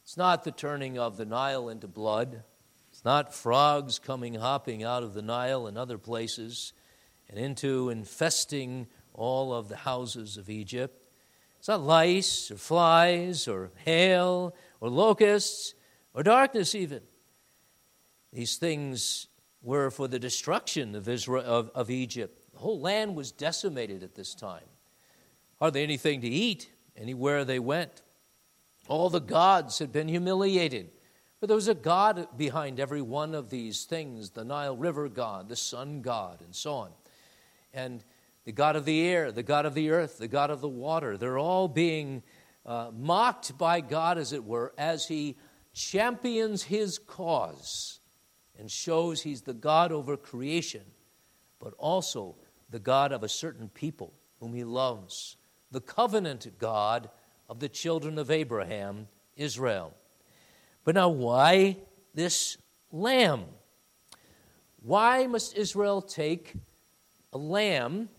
It's 0.03 0.15
not 0.15 0.43
the 0.43 0.51
turning 0.51 1.00
of 1.00 1.17
the 1.17 1.25
Nile 1.25 1.69
into 1.69 1.88
blood. 1.88 2.43
It's 2.91 3.03
not 3.03 3.34
frogs 3.34 3.98
coming 3.98 4.36
hopping 4.36 4.84
out 4.84 5.01
of 5.01 5.15
the 5.15 5.24
Nile 5.24 5.65
and 5.65 5.75
other 5.75 5.98
places 5.98 6.72
and 7.27 7.39
into 7.39 7.89
infesting 7.89 8.86
all 9.12 9.51
of 9.51 9.67
the 9.67 9.77
houses 9.77 10.38
of 10.38 10.51
Egypt. 10.51 11.03
It's 11.57 11.67
not 11.67 11.81
lice 11.81 12.51
or 12.51 12.57
flies 12.57 13.48
or 13.48 13.72
hail 13.86 14.55
or 14.79 14.89
locusts 14.89 15.74
or 16.13 16.22
darkness, 16.22 16.75
even. 16.75 17.01
These 18.31 18.57
things 18.57 19.29
were 19.65 19.89
for 19.89 20.07
the 20.07 20.19
destruction 20.19 20.95
of, 20.95 21.10
Israel, 21.10 21.43
of, 21.43 21.72
of 21.74 21.89
Egypt. 21.89 22.53
The 22.53 22.60
whole 22.60 22.79
land 22.79 23.15
was 23.15 23.31
decimated 23.31 24.03
at 24.03 24.15
this 24.15 24.36
time. 24.36 24.63
Hardly 25.60 25.84
anything 25.84 26.22
to 26.22 26.27
eat 26.27 26.69
anywhere 26.95 27.43
they 27.43 27.60
went. 27.60 28.01
All 28.88 29.10
the 29.10 29.19
gods 29.19 29.79
had 29.79 29.91
been 29.91 30.07
humiliated. 30.07 30.91
But 31.39 31.48
there 31.48 31.55
was 31.55 31.67
a 31.67 31.75
God 31.75 32.27
behind 32.38 32.79
every 32.79 33.01
one 33.01 33.34
of 33.34 33.50
these 33.50 33.86
things 33.86 34.29
the 34.29 34.45
Nile 34.45 34.77
River 34.77 35.10
God, 35.10 35.50
the 35.50 35.55
sun 35.55 36.01
God, 36.01 36.41
and 36.41 36.55
so 36.55 36.74
on. 36.74 36.91
And 37.74 38.03
the 38.45 38.51
God 38.51 38.75
of 38.75 38.86
the 38.86 39.05
air, 39.05 39.31
the 39.31 39.43
God 39.43 39.65
of 39.65 39.74
the 39.74 39.89
earth, 39.89 40.19
the 40.19 40.27
God 40.27 40.51
of 40.51 40.62
the 40.62 40.69
water. 40.69 41.17
They're 41.17 41.39
all 41.39 41.67
being 41.67 42.24
uh, 42.65 42.91
mocked 42.95 43.57
by 43.57 43.81
God, 43.81 44.17
as 44.17 44.31
it 44.31 44.43
were, 44.43 44.74
as 44.77 45.07
He 45.07 45.36
champions 45.74 46.63
His 46.63 47.00
cause 47.00 48.00
and 48.59 48.69
shows 48.69 49.21
He's 49.21 49.41
the 49.41 49.53
God 49.53 49.91
over 49.91 50.17
creation, 50.17 50.83
but 51.59 51.74
also 51.77 52.35
the 52.69 52.79
God 52.79 53.12
of 53.12 53.24
a 53.24 53.29
certain 53.29 53.69
people 53.69 54.13
whom 54.39 54.53
He 54.53 54.63
loves, 54.63 55.38
the 55.71 55.81
covenant 55.81 56.47
God 56.57 57.09
of 57.50 57.59
the 57.59 57.69
children 57.69 58.17
of 58.17 58.31
Abraham, 58.31 59.07
Israel. 59.35 59.93
But 60.83 60.95
now, 60.95 61.09
why 61.09 61.77
this 62.13 62.57
lamb? 62.91 63.45
Why 64.81 65.27
must 65.27 65.55
Israel 65.57 66.01
take 66.01 66.53
a 67.33 67.38
lamb 67.38 68.09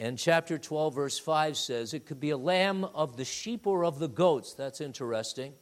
and 0.00 0.16
chapter 0.16 0.58
12, 0.58 0.94
verse 0.94 1.18
5 1.18 1.56
says 1.56 1.92
it 1.92 2.06
could 2.06 2.20
be 2.20 2.30
a 2.30 2.36
lamb 2.36 2.84
of 2.84 3.16
the 3.16 3.24
sheep 3.24 3.66
or 3.66 3.84
of 3.84 3.98
the 3.98 4.06
goats. 4.06 4.54
That's 4.54 4.80
interesting. 4.80 5.54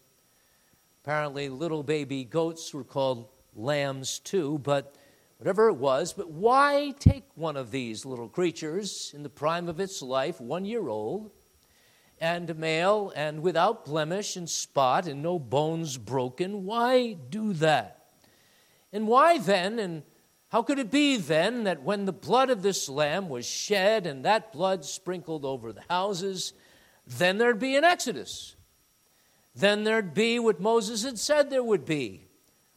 Apparently, 1.03 1.49
little 1.49 1.83
baby 1.83 2.25
goats 2.25 2.75
were 2.75 2.85
called 2.85 3.29
lambs 3.57 4.19
too, 4.19 4.59
but 4.59 4.95
whatever 5.39 5.69
it 5.69 5.75
was. 5.75 6.13
But 6.13 6.31
why 6.31 6.95
take 6.99 7.25
one 7.35 7.57
of 7.57 7.71
these 7.71 8.05
little 8.05 8.29
creatures 8.29 9.13
in 9.15 9.23
the 9.23 9.29
prime 9.29 9.69
of 9.69 9.81
its 9.81 10.03
life, 10.03 10.41
one 10.41 10.65
year 10.65 10.89
old, 10.89 11.31
and 12.21 12.57
male, 12.59 13.13
and 13.15 13.43
without 13.43 13.85
blemish 13.85 14.37
and 14.37 14.49
spot, 14.49 15.07
and 15.07 15.23
no 15.23 15.39
bones 15.39 15.99
broken? 15.99 16.65
Why 16.65 17.15
do 17.15 17.53
that? 17.55 18.07
And 18.93 19.07
why 19.07 19.39
then, 19.39 19.79
and 19.79 20.03
how 20.49 20.63
could 20.63 20.79
it 20.79 20.91
be 20.91 21.17
then 21.17 21.65
that 21.65 21.83
when 21.83 22.05
the 22.05 22.13
blood 22.13 22.51
of 22.51 22.63
this 22.63 22.89
lamb 22.89 23.29
was 23.29 23.45
shed 23.45 24.07
and 24.07 24.25
that 24.25 24.53
blood 24.53 24.85
sprinkled 24.85 25.45
over 25.45 25.73
the 25.73 25.83
houses, 25.91 26.53
then 27.07 27.39
there'd 27.39 27.59
be 27.59 27.77
an 27.77 27.85
exodus? 27.85 28.57
Then 29.55 29.85
there'd 29.85 30.15
be 30.15 30.39
what 30.39 30.61
Moses 30.61 31.03
had 31.03 31.19
said 31.19 31.51
there 31.51 31.65
would 31.65 31.85
be. 31.85 32.26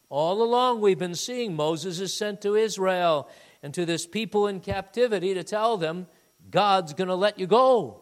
All 0.10 0.42
along, 0.42 0.82
we've 0.82 0.98
been 0.98 1.16
seeing 1.16 1.56
Moses 1.56 2.00
is 2.00 2.16
sent 2.16 2.42
to 2.42 2.56
Israel 2.56 3.30
and 3.62 3.74
to 3.74 3.86
this 3.86 4.08
people 4.08 4.48
in 4.48 4.60
captivity 4.60 5.34
to 5.34 5.44
tell 5.44 5.78
them, 5.78 6.08
God's 6.50 6.94
going 6.94 7.10
to 7.10 7.16
let 7.16 7.38
you 7.38 7.48
go. 7.48 8.02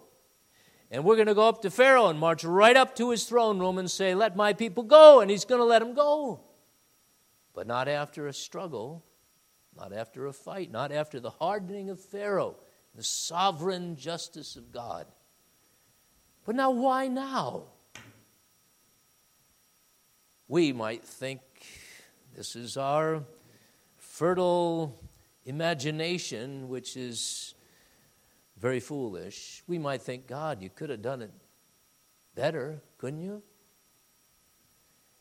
And 0.90 1.04
we're 1.04 1.16
going 1.16 1.28
to 1.28 1.36
go 1.36 1.50
up 1.50 1.62
to 1.64 1.70
Pharaoh 1.70 2.08
and 2.08 2.18
march 2.18 2.46
right 2.46 2.78
up 2.78 2.96
to 2.96 3.12
his 3.12 3.26
throne 3.26 3.60
room 3.60 3.78
and 3.78 3.92
say, 3.92 4.16
Let 4.16 4.38
my 4.38 4.54
people 4.54 4.84
go. 4.84 5.20
And 5.20 5.30
he's 5.30 5.44
going 5.44 5.60
to 5.60 5.66
let 5.66 5.80
them 5.80 5.94
go. 5.94 6.40
But 7.54 7.68
not 7.68 7.90
after 7.90 8.28
a 8.28 8.34
struggle 8.34 9.04
not 9.78 9.94
after 9.94 10.26
a 10.26 10.34
fight, 10.34 10.72
not 10.72 10.92
after 10.92 11.20
the 11.20 11.30
hardening 11.30 11.90
of 11.90 12.00
Pharaoh, 12.00 12.56
the 12.96 13.04
sovereign 13.04 13.96
justice 13.96 14.56
of 14.56 14.72
God. 14.72 15.06
But 16.46 16.56
now, 16.56 16.72
why 16.72 17.08
now? 17.08 17.64
We 20.48 20.72
might 20.74 21.04
think 21.04 21.42
this 22.38 22.56
is 22.56 22.78
our 22.78 23.24
fertile 23.98 24.98
imagination, 25.44 26.70
which 26.70 26.96
is 26.96 27.56
very 28.58 28.80
foolish. 28.80 29.64
We 29.68 29.80
might 29.80 30.04
think, 30.04 30.28
God, 30.28 30.62
you 30.62 30.70
could 30.70 30.92
have 30.92 31.02
done 31.02 31.24
it 31.24 31.32
better, 32.36 32.84
couldn't 33.00 33.22
you? 33.22 33.42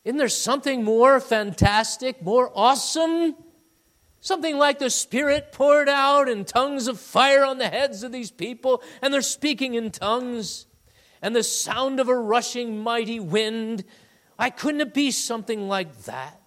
Isn't 0.05 0.19
there 0.19 0.29
something 0.29 0.85
more 0.85 1.19
fantastic, 1.19 2.23
more 2.23 2.53
awesome 2.55 3.35
Something 4.21 4.59
like 4.59 4.81
the 4.81 4.91
Spirit 4.91 5.53
poured 5.53 5.89
out 5.89 6.29
in 6.29 6.45
tongues 6.45 6.89
of 6.89 6.99
fire 6.99 7.45
on 7.45 7.59
the 7.59 7.69
heads 7.69 8.03
of 8.03 8.11
these 8.11 8.33
people, 8.33 8.83
and 9.01 9.15
they're 9.15 9.23
speaking 9.23 9.75
in 9.75 9.93
tongues, 9.93 10.67
and 11.23 11.37
the 11.37 11.45
sound 11.45 12.01
of 12.01 12.09
a 12.09 12.17
rushing 12.17 12.83
mighty 12.83 13.21
wind. 13.21 13.85
I 14.37 14.51
couldn't 14.51 14.81
it 14.81 14.95
be 14.95 15.13
something 15.13 15.69
like 15.69 15.97
that? 16.07 16.41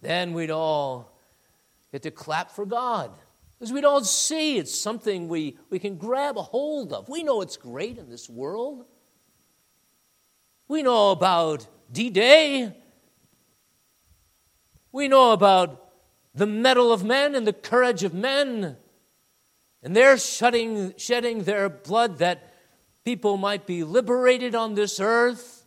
Then 0.00 0.32
we'd 0.32 0.50
all 0.50 1.12
get 1.92 2.02
to 2.02 2.10
clap 2.10 2.50
for 2.50 2.64
God. 2.64 3.12
Because 3.58 3.72
we'd 3.72 3.84
all 3.84 4.02
see 4.02 4.56
it's 4.56 4.74
something 4.74 5.28
we, 5.28 5.58
we 5.68 5.78
can 5.78 5.96
grab 5.96 6.38
a 6.38 6.42
hold 6.42 6.92
of. 6.92 7.08
We 7.08 7.22
know 7.22 7.42
it's 7.42 7.58
great 7.58 7.98
in 7.98 8.08
this 8.08 8.28
world. 8.28 8.86
We 10.66 10.82
know 10.82 11.10
about 11.10 11.66
D 11.92 12.08
Day. 12.08 12.74
We 14.92 15.08
know 15.08 15.32
about 15.32 15.92
the 16.34 16.46
mettle 16.46 16.92
of 16.92 17.04
men 17.04 17.34
and 17.34 17.46
the 17.46 17.52
courage 17.52 18.02
of 18.02 18.14
men. 18.14 18.76
And 19.82 19.96
they're 19.96 20.16
shedding, 20.16 20.94
shedding 20.96 21.44
their 21.44 21.68
blood 21.68 22.18
that 22.18 22.54
people 23.04 23.36
might 23.36 23.66
be 23.66 23.84
liberated 23.84 24.54
on 24.54 24.74
this 24.74 25.00
earth 25.00 25.66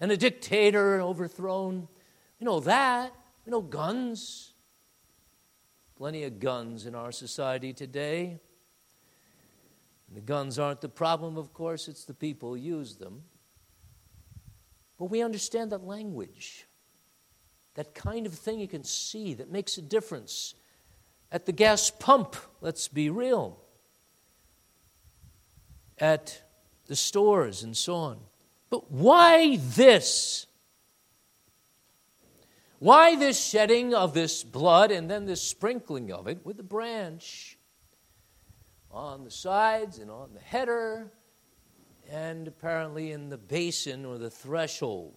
and 0.00 0.12
a 0.12 0.16
dictator 0.16 1.00
overthrown. 1.00 1.88
We 2.40 2.44
know 2.44 2.60
that. 2.60 3.14
We 3.46 3.52
know 3.52 3.62
guns. 3.62 4.52
Plenty 5.96 6.24
of 6.24 6.38
guns 6.40 6.84
in 6.84 6.94
our 6.94 7.12
society 7.12 7.72
today. 7.72 8.38
And 10.08 10.16
the 10.16 10.20
guns 10.20 10.58
aren't 10.58 10.82
the 10.82 10.88
problem, 10.88 11.38
of 11.38 11.54
course, 11.54 11.88
it's 11.88 12.04
the 12.04 12.14
people 12.14 12.50
who 12.50 12.56
use 12.56 12.96
them. 12.96 13.22
But 14.98 15.06
we 15.06 15.22
understand 15.22 15.72
that 15.72 15.84
language 15.84 16.66
that 17.76 17.94
kind 17.94 18.26
of 18.26 18.32
thing 18.32 18.58
you 18.58 18.66
can 18.66 18.82
see 18.82 19.34
that 19.34 19.50
makes 19.50 19.78
a 19.78 19.82
difference. 19.82 20.54
At 21.30 21.44
the 21.44 21.52
gas 21.52 21.90
pump, 21.90 22.34
let's 22.60 22.88
be 22.88 23.10
real. 23.10 23.60
at 25.98 26.42
the 26.86 26.96
stores 26.96 27.62
and 27.62 27.76
so 27.76 27.94
on. 27.94 28.18
But 28.70 28.90
why 28.90 29.56
this? 29.56 30.46
Why 32.78 33.16
this 33.16 33.42
shedding 33.42 33.94
of 33.94 34.12
this 34.12 34.44
blood 34.44 34.90
and 34.90 35.10
then 35.10 35.24
this 35.24 35.40
sprinkling 35.40 36.12
of 36.12 36.28
it 36.28 36.44
with 36.44 36.58
the 36.58 36.62
branch 36.62 37.56
on 38.90 39.24
the 39.24 39.30
sides 39.30 39.98
and 39.98 40.10
on 40.10 40.34
the 40.34 40.40
header 40.40 41.10
and 42.10 42.46
apparently 42.46 43.12
in 43.12 43.30
the 43.30 43.38
basin 43.38 44.04
or 44.04 44.18
the 44.18 44.28
threshold? 44.28 45.16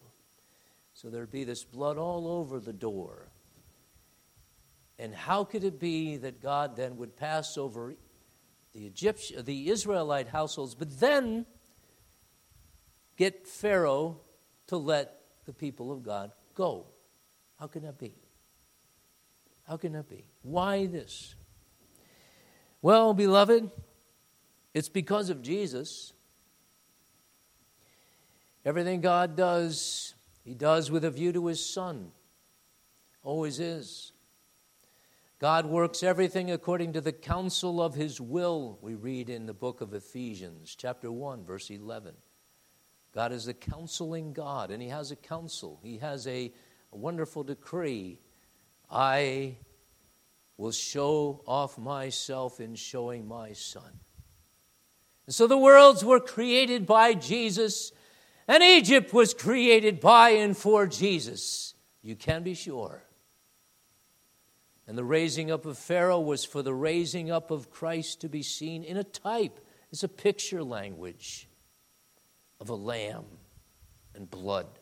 So 0.94 1.10
there'd 1.10 1.32
be 1.32 1.44
this 1.44 1.66
blood 1.66 1.98
all 1.98 2.28
over 2.28 2.60
the 2.62 2.74
door. 2.74 3.28
And 4.98 5.13
how 5.13 5.44
could 5.44 5.66
it 5.66 5.80
be 5.80 6.18
that 6.18 6.42
God 6.42 6.78
then 6.78 6.96
would 6.98 7.16
pass 7.18 7.58
over 7.58 7.96
the 8.74 8.86
Egyptian, 8.86 9.44
the 9.44 9.70
Israelite 9.70 10.28
households, 10.28 10.75
but 10.75 11.00
then 11.00 11.46
get 13.18 13.48
Pharaoh 13.48 14.22
to 14.68 14.78
let 14.78 15.22
the 15.46 15.54
people 15.54 15.92
of 15.92 16.04
God 16.04 16.32
go? 16.54 16.86
How 17.60 17.68
can 17.68 17.84
that 17.84 17.98
be? 17.98 18.13
How 19.68 19.78
can 19.78 19.94
that 19.94 20.10
be? 20.10 20.25
Why 20.42 20.86
this? 20.86 21.36
Well, 22.82 23.13
beloved, 23.13 23.70
it's 24.74 24.89
because 24.89 25.30
of 25.30 25.42
Jesus. 25.42 26.13
Everything 28.66 29.01
God 29.01 29.36
does, 29.36 30.13
He 30.44 30.54
does 30.54 30.89
with 30.89 31.04
a 31.04 31.12
view 31.12 31.34
to 31.34 31.48
His 31.48 31.63
Son. 31.63 32.12
Always 33.24 33.60
is. 33.60 34.13
God 35.39 35.66
works 35.66 36.04
everything 36.04 36.51
according 36.51 36.94
to 36.94 37.01
the 37.01 37.13
counsel 37.13 37.82
of 37.82 37.96
his 37.96 38.20
will, 38.20 38.78
we 38.82 38.96
read 38.96 39.30
in 39.30 39.46
the 39.46 39.54
book 39.54 39.80
of 39.80 39.94
Ephesians, 39.94 40.75
chapter 40.78 41.10
1, 41.10 41.46
verse 41.46 41.70
11. 41.70 42.13
God 43.13 43.32
is 43.32 43.48
a 43.48 43.54
counseling 43.54 44.34
God, 44.34 44.70
and 44.70 44.82
he 44.82 44.89
has 44.89 45.12
a 45.12 45.16
counsel. 45.16 45.80
He 45.82 45.98
has 46.00 46.28
a, 46.28 46.51
a 46.91 46.98
wonderful 46.98 47.43
decree. 47.43 48.19
I 48.89 49.58
will 50.58 50.72
show 50.72 51.41
off 51.46 51.77
myself 51.77 52.60
in 52.60 52.75
showing 52.75 53.27
my 53.27 53.53
Son. 53.53 54.00
And 55.25 55.36
so 55.36 55.48
the 55.48 55.58
worlds 55.58 56.03
were 56.03 56.19
created 56.19 56.86
by 56.86 57.13
Jesus, 57.13 57.91
and 58.48 58.63
Egypt 58.63 59.13
was 59.13 59.34
created 59.34 60.00
by 60.00 60.31
and 60.31 60.58
for 60.58 60.88
Jesus. 60.88 61.75
You 62.01 62.15
can 62.15 62.41
be 62.41 62.55
sure. 62.55 63.03
And 64.88 64.98
the 64.98 65.03
raising 65.03 65.51
up 65.51 65.67
of 65.67 65.77
Pharaoh 65.77 66.19
was 66.19 66.43
for 66.43 66.63
the 66.63 66.74
raising 66.74 67.29
up 67.29 67.51
of 67.51 67.69
Christ 67.69 68.22
to 68.22 68.27
be 68.27 68.41
seen 68.41 68.84
in 68.84 68.98
a 68.98 69.03
type. 69.03 69.60
It's 69.91 70.03
a 70.03 70.08
picture 70.08 70.63
language 70.63 71.48
of 72.60 72.69
a 72.69 72.75
lamb 72.75 73.25
and 74.15 74.27
blood. 74.29 74.79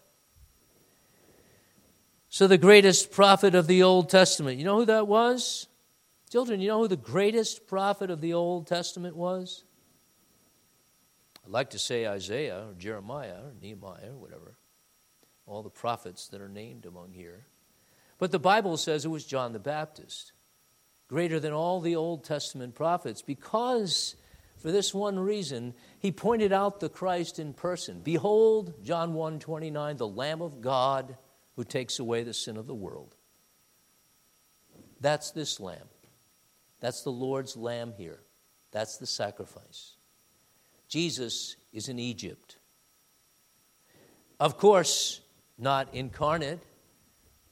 So, 2.29 2.47
the 2.47 2.57
greatest 2.57 3.11
prophet 3.11 3.55
of 3.55 3.67
the 3.67 3.83
Old 3.83 4.09
Testament, 4.09 4.57
you 4.57 4.65
know 4.65 4.79
who 4.79 4.85
that 4.85 5.07
was? 5.07 5.67
Children, 6.29 6.59
you 6.59 6.67
know 6.67 6.79
who 6.79 6.87
the 6.87 6.97
greatest 6.97 7.67
prophet 7.67 8.09
of 8.11 8.19
the 8.19 8.33
Old 8.33 8.67
Testament 8.67 9.15
was? 9.15 9.63
I'd 11.45 11.51
like 11.51 11.69
to 11.69 11.79
say 11.79 12.05
Isaiah 12.05 12.65
or 12.67 12.73
Jeremiah 12.73 13.35
or 13.45 13.53
Nehemiah 13.61 14.09
or 14.09 14.17
whatever. 14.17 14.57
All 15.45 15.63
the 15.63 15.69
prophets 15.69 16.27
that 16.27 16.41
are 16.41 16.49
named 16.49 16.85
among 16.85 17.13
here. 17.13 17.45
But 18.17 18.31
the 18.31 18.39
Bible 18.39 18.75
says 18.75 19.05
it 19.05 19.09
was 19.09 19.23
John 19.23 19.53
the 19.53 19.59
Baptist, 19.59 20.33
greater 21.07 21.39
than 21.39 21.53
all 21.53 21.79
the 21.79 21.95
Old 21.95 22.25
Testament 22.25 22.75
prophets, 22.75 23.21
because 23.21 24.17
for 24.57 24.71
this 24.71 24.93
one 24.93 25.17
reason, 25.17 25.73
he 25.99 26.11
pointed 26.11 26.51
out 26.51 26.81
the 26.81 26.89
Christ 26.89 27.39
in 27.39 27.53
person. 27.53 28.01
Behold, 28.03 28.83
John 28.83 29.13
1 29.13 29.39
29, 29.39 29.95
the 29.95 30.07
Lamb 30.07 30.41
of 30.41 30.59
God 30.59 31.15
who 31.57 31.63
takes 31.63 31.99
away 31.99 32.23
the 32.23 32.33
sin 32.33 32.55
of 32.55 32.67
the 32.67 32.75
world. 32.75 33.15
That's 35.01 35.31
this 35.31 35.59
lamb. 35.59 35.89
That's 36.79 37.01
the 37.01 37.11
Lord's 37.11 37.57
lamb 37.57 37.93
here. 37.97 38.19
That's 38.71 38.97
the 38.97 39.07
sacrifice. 39.07 39.95
Jesus 40.87 41.57
is 41.73 41.89
in 41.89 41.99
Egypt. 41.99 42.57
Of 44.39 44.57
course, 44.57 45.21
not 45.57 45.93
incarnate, 45.93 46.61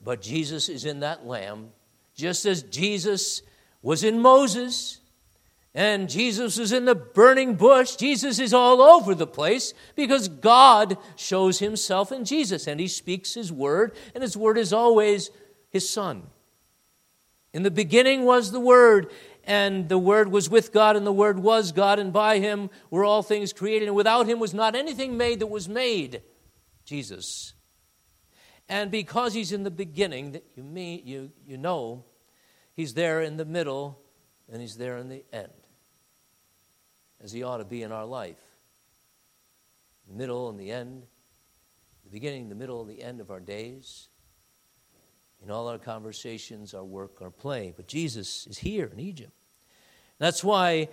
but 0.03 0.21
Jesus 0.21 0.69
is 0.69 0.85
in 0.85 0.99
that 0.99 1.25
lamb, 1.25 1.71
just 2.13 2.45
as 2.45 2.61
Jesus 2.61 3.41
was 3.81 4.03
in 4.03 4.19
Moses 4.19 5.01
and 5.75 6.09
Jesus 6.09 6.57
is 6.57 6.71
in 6.71 6.85
the 6.85 6.95
burning 6.95 7.55
bush. 7.55 7.97
Jesus 7.97 8.39
is 8.39 8.53
all 8.53 8.81
over 8.81 9.13
the 9.13 9.27
place 9.27 9.73
because 9.95 10.29
God 10.29 10.97
shows 11.17 11.59
himself 11.59 12.11
in 12.11 12.25
Jesus 12.25 12.65
and 12.65 12.79
he 12.79 12.87
speaks 12.87 13.33
his 13.33 13.51
word, 13.51 13.93
and 14.15 14.23
his 14.23 14.37
word 14.37 14.57
is 14.57 14.73
always 14.73 15.29
his 15.69 15.87
son. 15.87 16.23
In 17.53 17.63
the 17.63 17.71
beginning 17.71 18.23
was 18.23 18.51
the 18.51 18.59
word, 18.59 19.11
and 19.43 19.87
the 19.89 19.97
word 19.97 20.31
was 20.31 20.49
with 20.49 20.71
God, 20.71 20.95
and 20.95 21.05
the 21.05 21.11
word 21.11 21.39
was 21.39 21.71
God, 21.71 21.99
and 21.99 22.11
by 22.11 22.39
him 22.39 22.69
were 22.89 23.05
all 23.05 23.21
things 23.21 23.53
created, 23.53 23.87
and 23.87 23.95
without 23.95 24.27
him 24.27 24.39
was 24.39 24.53
not 24.53 24.75
anything 24.75 25.17
made 25.17 25.39
that 25.39 25.47
was 25.47 25.69
made. 25.69 26.21
Jesus. 26.85 27.53
And 28.67 28.89
because 28.89 29.33
he's 29.33 29.51
in 29.51 29.63
the 29.63 29.71
beginning, 29.71 30.31
that 30.31 30.43
you, 30.55 30.63
mean, 30.63 31.01
you, 31.05 31.31
you 31.45 31.57
know, 31.57 32.05
he's 32.73 32.93
there 32.93 33.21
in 33.21 33.37
the 33.37 33.45
middle 33.45 33.99
and 34.51 34.61
he's 34.61 34.77
there 34.77 34.97
in 34.97 35.09
the 35.09 35.23
end, 35.33 35.51
as 37.23 37.31
he 37.31 37.43
ought 37.43 37.57
to 37.57 37.65
be 37.65 37.83
in 37.83 37.91
our 37.91 38.05
life. 38.05 38.41
The 40.07 40.15
middle 40.15 40.49
and 40.49 40.59
the 40.59 40.71
end, 40.71 41.03
the 42.03 42.11
beginning, 42.11 42.49
the 42.49 42.55
middle, 42.55 42.81
and 42.81 42.89
the 42.89 43.01
end 43.01 43.19
of 43.19 43.31
our 43.31 43.39
days, 43.39 44.09
in 45.43 45.51
all 45.51 45.67
our 45.67 45.77
conversations, 45.77 46.73
our 46.73 46.83
work, 46.83 47.21
our 47.21 47.31
play. 47.31 47.73
But 47.75 47.87
Jesus 47.87 48.47
is 48.47 48.57
here 48.57 48.89
in 48.91 48.99
Egypt. 48.99 49.33
That's 50.17 50.43
why 50.43 50.89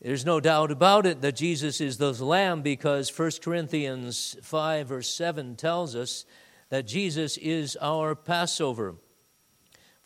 there's 0.00 0.24
no 0.24 0.40
doubt 0.40 0.70
about 0.70 1.06
it 1.06 1.20
that 1.20 1.36
Jesus 1.36 1.80
is 1.80 1.98
the 1.98 2.12
Lamb 2.12 2.62
because 2.62 3.16
1 3.16 3.32
Corinthians 3.42 4.36
5, 4.42 4.88
verse 4.88 5.08
7 5.08 5.56
tells 5.56 5.94
us 5.94 6.24
that 6.70 6.86
Jesus 6.86 7.36
is 7.36 7.76
our 7.80 8.14
Passover. 8.14 8.96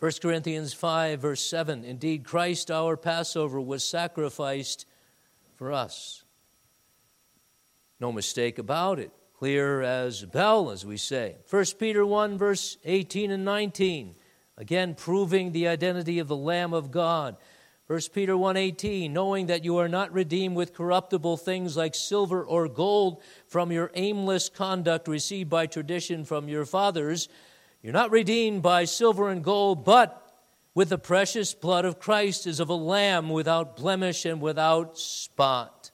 1 0.01 0.13
Corinthians 0.21 0.73
5, 0.73 1.21
verse 1.21 1.41
7 1.41 1.85
Indeed, 1.85 2.25
Christ, 2.25 2.71
our 2.71 2.97
Passover, 2.97 3.61
was 3.61 3.85
sacrificed 3.85 4.87
for 5.57 5.73
us. 5.73 6.25
No 8.01 8.13
mistake 8.13 8.59
about 8.59 8.99
it. 8.99 9.11
Clear 9.39 9.83
as 9.83 10.23
a 10.23 10.27
bell, 10.27 10.71
as 10.71 10.87
we 10.87 10.97
say. 10.97 11.37
1 11.49 11.65
Peter 11.79 12.05
1, 12.05 12.39
verse 12.39 12.77
18 12.85 13.31
and 13.31 13.45
19. 13.45 14.15
Again, 14.57 14.95
proving 14.95 15.53
the 15.53 15.69
identity 15.69 16.19
of 16.19 16.29
the 16.29 16.37
Lamb 16.37 16.73
of 16.73 16.91
God. 16.91 17.37
1 17.87 18.01
Peter 18.15 18.35
1:18 18.35 19.13
knowing 19.13 19.47
that 19.47 19.63
you 19.63 19.77
are 19.77 19.89
not 19.89 20.11
redeemed 20.11 20.57
with 20.57 20.73
corruptible 20.73 21.37
things 21.37 21.77
like 21.77 21.95
silver 21.95 22.43
or 22.43 22.67
gold 22.67 23.21
from 23.47 23.71
your 23.71 23.91
aimless 23.95 24.49
conduct 24.49 25.07
received 25.07 25.51
by 25.51 25.67
tradition 25.67 26.25
from 26.25 26.49
your 26.49 26.65
fathers 26.65 27.29
you're 27.83 27.93
not 27.93 28.11
redeemed 28.11 28.63
by 28.63 28.87
silver 28.87 29.29
and 29.29 29.45
gold 29.45 29.85
but 29.85 30.24
with 30.75 30.89
the 30.89 30.99
precious 30.99 31.55
blood 31.55 31.85
of 31.85 31.99
Christ 31.99 32.47
as 32.47 32.61
of 32.61 32.69
a 32.69 32.75
lamb 32.75 33.29
without 33.29 33.77
blemish 33.77 34.25
and 34.25 34.41
without 34.41 34.99
spot 34.99 35.91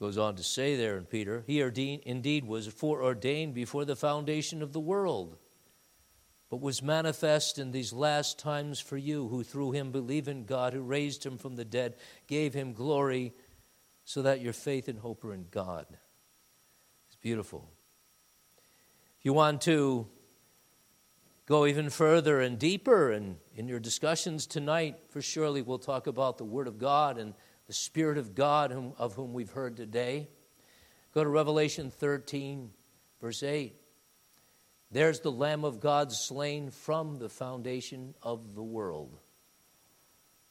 goes 0.00 0.16
on 0.16 0.36
to 0.36 0.44
say 0.44 0.76
there 0.76 0.96
in 0.96 1.04
Peter 1.04 1.42
he 1.46 1.60
indeed 2.04 2.44
was 2.44 2.68
foreordained 2.68 3.52
before 3.52 3.84
the 3.84 3.96
foundation 3.96 4.62
of 4.62 4.72
the 4.72 4.80
world 4.80 5.36
but 6.50 6.60
was 6.60 6.82
manifest 6.82 7.58
in 7.58 7.72
these 7.72 7.92
last 7.92 8.38
times 8.38 8.80
for 8.80 8.96
you, 8.96 9.28
who 9.28 9.44
through 9.44 9.72
him 9.72 9.92
believe 9.92 10.28
in 10.28 10.44
God, 10.44 10.72
who 10.72 10.80
raised 10.80 11.24
him 11.24 11.36
from 11.36 11.56
the 11.56 11.64
dead, 11.64 11.96
gave 12.26 12.54
him 12.54 12.72
glory, 12.72 13.34
so 14.04 14.22
that 14.22 14.40
your 14.40 14.54
faith 14.54 14.88
and 14.88 14.98
hope 14.98 15.24
are 15.24 15.34
in 15.34 15.46
God. 15.50 15.86
It's 17.08 17.16
beautiful. 17.20 17.70
If 19.18 19.26
you 19.26 19.34
want 19.34 19.60
to 19.62 20.08
go 21.48 21.64
even 21.64 21.88
further 21.88 22.42
and 22.42 22.58
deeper 22.58 23.10
and 23.10 23.36
in 23.56 23.66
your 23.66 23.80
discussions 23.80 24.46
tonight, 24.46 24.96
for 25.08 25.22
surely 25.22 25.62
we'll 25.62 25.78
talk 25.78 26.06
about 26.06 26.36
the 26.36 26.44
Word 26.44 26.68
of 26.68 26.78
God 26.78 27.16
and 27.16 27.32
the 27.66 27.72
Spirit 27.72 28.18
of 28.18 28.34
God 28.34 28.70
whom, 28.70 28.92
of 28.98 29.14
whom 29.14 29.32
we've 29.32 29.50
heard 29.50 29.74
today. 29.74 30.28
Go 31.14 31.24
to 31.24 31.30
Revelation 31.30 31.90
13, 31.90 32.70
verse 33.18 33.42
8. 33.42 33.74
There's 34.90 35.20
the 35.20 35.32
Lamb 35.32 35.64
of 35.64 35.80
God 35.80 36.12
slain 36.12 36.70
from 36.70 37.16
the 37.16 37.30
foundation 37.30 38.14
of 38.22 38.54
the 38.54 38.62
world. 38.62 39.18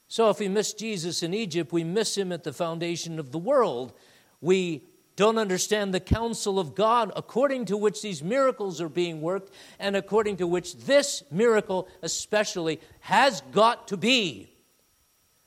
So 0.07 0.31
if 0.31 0.39
we 0.39 0.47
miss 0.47 0.73
Jesus 0.73 1.21
in 1.21 1.31
Egypt, 1.31 1.71
we 1.71 1.83
miss 1.83 2.17
him 2.17 2.31
at 2.31 2.43
the 2.43 2.53
foundation 2.53 3.19
of 3.19 3.31
the 3.31 3.38
world. 3.38 3.93
We 4.41 4.83
don't 5.17 5.39
understand 5.39 5.93
the 5.93 5.99
counsel 5.99 6.60
of 6.60 6.75
God 6.75 7.12
according 7.15 7.65
to 7.65 7.75
which 7.75 8.01
these 8.03 8.23
miracles 8.23 8.80
are 8.80 8.88
being 8.88 9.19
worked 9.19 9.51
and 9.80 9.95
according 9.95 10.38
to 10.38 10.47
which 10.47 10.77
this 10.77 11.23
miracle 11.32 11.89
especially 12.03 12.80
has 13.01 13.41
got 13.51 13.88
to 13.89 13.97
be 13.97 14.56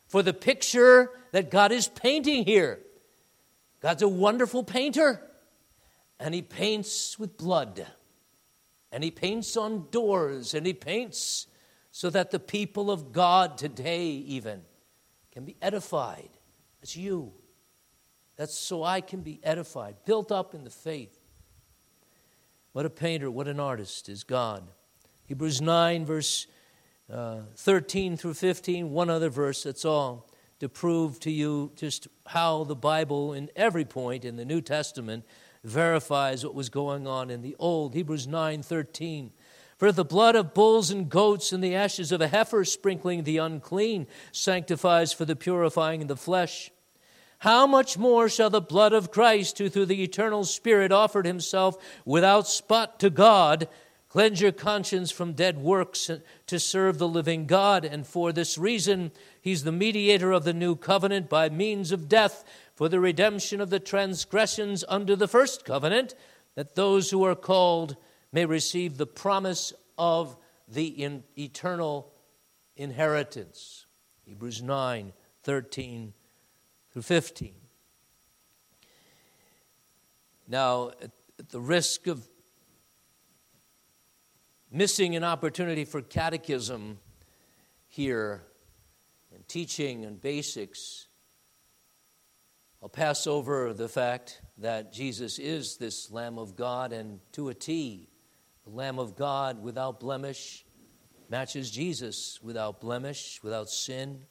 for 0.08 0.24
the 0.24 0.34
picture 0.34 1.10
that 1.30 1.52
God 1.52 1.70
is 1.70 1.86
painting 1.86 2.44
here. 2.44 2.80
God's 3.80 4.02
a 4.02 4.08
wonderful 4.08 4.64
painter, 4.64 5.22
and 6.18 6.34
He 6.34 6.42
paints 6.42 7.16
with 7.16 7.38
blood, 7.38 7.86
and 8.90 9.04
He 9.04 9.12
paints 9.12 9.56
on 9.56 9.86
doors, 9.92 10.52
and 10.52 10.66
He 10.66 10.74
paints 10.74 11.46
so 11.92 12.10
that 12.10 12.32
the 12.32 12.40
people 12.40 12.90
of 12.90 13.12
God 13.12 13.56
today, 13.56 14.08
even, 14.08 14.62
can 15.30 15.44
be 15.44 15.56
edified. 15.62 16.28
as 16.82 16.96
you. 16.96 17.32
That's 18.40 18.58
so 18.58 18.82
I 18.82 19.02
can 19.02 19.20
be 19.20 19.38
edified, 19.42 19.96
built 20.06 20.32
up 20.32 20.54
in 20.54 20.64
the 20.64 20.70
faith. 20.70 21.20
What 22.72 22.86
a 22.86 22.88
painter, 22.88 23.30
what 23.30 23.48
an 23.48 23.60
artist 23.60 24.08
is 24.08 24.24
God. 24.24 24.66
Hebrews 25.26 25.60
9, 25.60 26.06
verse 26.06 26.46
uh, 27.12 27.40
13 27.56 28.16
through 28.16 28.32
15, 28.32 28.92
one 28.92 29.10
other 29.10 29.28
verse, 29.28 29.64
that's 29.64 29.84
all, 29.84 30.26
to 30.58 30.70
prove 30.70 31.20
to 31.20 31.30
you 31.30 31.72
just 31.76 32.08
how 32.28 32.64
the 32.64 32.74
Bible, 32.74 33.34
in 33.34 33.50
every 33.56 33.84
point 33.84 34.24
in 34.24 34.36
the 34.36 34.46
New 34.46 34.62
Testament, 34.62 35.26
verifies 35.62 36.42
what 36.42 36.54
was 36.54 36.70
going 36.70 37.06
on 37.06 37.28
in 37.28 37.42
the 37.42 37.54
Old. 37.58 37.92
Hebrews 37.92 38.26
9, 38.26 38.62
13. 38.62 39.32
For 39.76 39.92
the 39.92 40.02
blood 40.02 40.34
of 40.34 40.54
bulls 40.54 40.90
and 40.90 41.10
goats 41.10 41.52
and 41.52 41.62
the 41.62 41.74
ashes 41.74 42.10
of 42.10 42.22
a 42.22 42.28
heifer 42.28 42.64
sprinkling 42.64 43.24
the 43.24 43.36
unclean 43.36 44.06
sanctifies 44.32 45.12
for 45.12 45.26
the 45.26 45.36
purifying 45.36 46.00
of 46.00 46.08
the 46.08 46.16
flesh. 46.16 46.70
How 47.40 47.66
much 47.66 47.96
more 47.96 48.28
shall 48.28 48.50
the 48.50 48.60
blood 48.60 48.92
of 48.92 49.10
Christ, 49.10 49.56
who 49.56 49.70
through 49.70 49.86
the 49.86 50.02
eternal 50.02 50.44
Spirit 50.44 50.92
offered 50.92 51.24
himself 51.24 51.78
without 52.04 52.46
spot 52.46 53.00
to 53.00 53.08
God, 53.08 53.66
cleanse 54.10 54.42
your 54.42 54.52
conscience 54.52 55.10
from 55.10 55.32
dead 55.32 55.56
works 55.56 56.10
to 56.46 56.60
serve 56.60 56.98
the 56.98 57.08
living 57.08 57.46
God? 57.46 57.86
And 57.86 58.06
for 58.06 58.30
this 58.30 58.58
reason, 58.58 59.10
he's 59.40 59.64
the 59.64 59.72
mediator 59.72 60.32
of 60.32 60.44
the 60.44 60.52
new 60.52 60.76
covenant 60.76 61.30
by 61.30 61.48
means 61.48 61.92
of 61.92 62.10
death 62.10 62.44
for 62.74 62.90
the 62.90 63.00
redemption 63.00 63.62
of 63.62 63.70
the 63.70 63.80
transgressions 63.80 64.84
under 64.86 65.16
the 65.16 65.28
first 65.28 65.64
covenant, 65.64 66.14
that 66.56 66.74
those 66.74 67.10
who 67.10 67.24
are 67.24 67.34
called 67.34 67.96
may 68.32 68.44
receive 68.44 68.98
the 68.98 69.06
promise 69.06 69.72
of 69.96 70.36
the 70.68 70.88
in 70.88 71.24
eternal 71.38 72.12
inheritance. 72.76 73.86
Hebrews 74.26 74.60
9 74.60 75.14
13 75.42 76.12
through 76.92 77.02
15. 77.02 77.54
Now, 80.48 80.90
at 81.00 81.48
the 81.48 81.60
risk 81.60 82.06
of 82.06 82.28
missing 84.70 85.14
an 85.16 85.24
opportunity 85.24 85.84
for 85.84 86.02
catechism 86.02 86.98
here 87.88 88.42
and 89.34 89.46
teaching 89.46 90.04
and 90.04 90.20
basics, 90.20 91.06
I'll 92.82 92.88
pass 92.88 93.26
over 93.26 93.72
the 93.72 93.88
fact 93.88 94.40
that 94.58 94.92
Jesus 94.92 95.38
is 95.38 95.76
this 95.76 96.10
Lamb 96.10 96.38
of 96.38 96.56
God 96.56 96.92
and 96.92 97.20
to 97.32 97.48
a 97.48 97.54
T, 97.54 98.08
the 98.64 98.70
Lamb 98.70 98.98
of 98.98 99.16
God 99.16 99.62
without 99.62 100.00
blemish 100.00 100.64
matches 101.30 101.70
Jesus 101.70 102.40
without 102.42 102.80
blemish, 102.80 103.40
without 103.42 103.70
sin. 103.70 104.22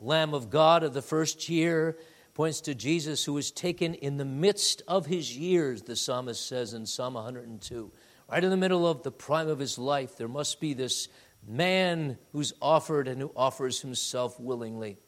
Lamb 0.00 0.34
of 0.34 0.50
God 0.50 0.82
of 0.82 0.94
the 0.94 1.02
first 1.02 1.48
year 1.48 1.98
points 2.34 2.60
to 2.62 2.74
Jesus 2.74 3.24
who 3.24 3.32
was 3.32 3.50
taken 3.50 3.94
in 3.94 4.16
the 4.16 4.24
midst 4.24 4.82
of 4.86 5.06
his 5.06 5.36
years, 5.36 5.82
the 5.82 5.96
psalmist 5.96 6.46
says 6.46 6.72
in 6.72 6.86
Psalm 6.86 7.14
102. 7.14 7.90
Right 8.30 8.44
in 8.44 8.50
the 8.50 8.56
middle 8.56 8.86
of 8.86 9.02
the 9.02 9.10
prime 9.10 9.48
of 9.48 9.58
his 9.58 9.76
life, 9.76 10.16
there 10.16 10.28
must 10.28 10.60
be 10.60 10.72
this 10.72 11.08
man 11.46 12.18
who's 12.32 12.52
offered 12.62 13.08
and 13.08 13.20
who 13.20 13.32
offers 13.34 13.80
himself 13.80 14.38
willingly. 14.38 14.98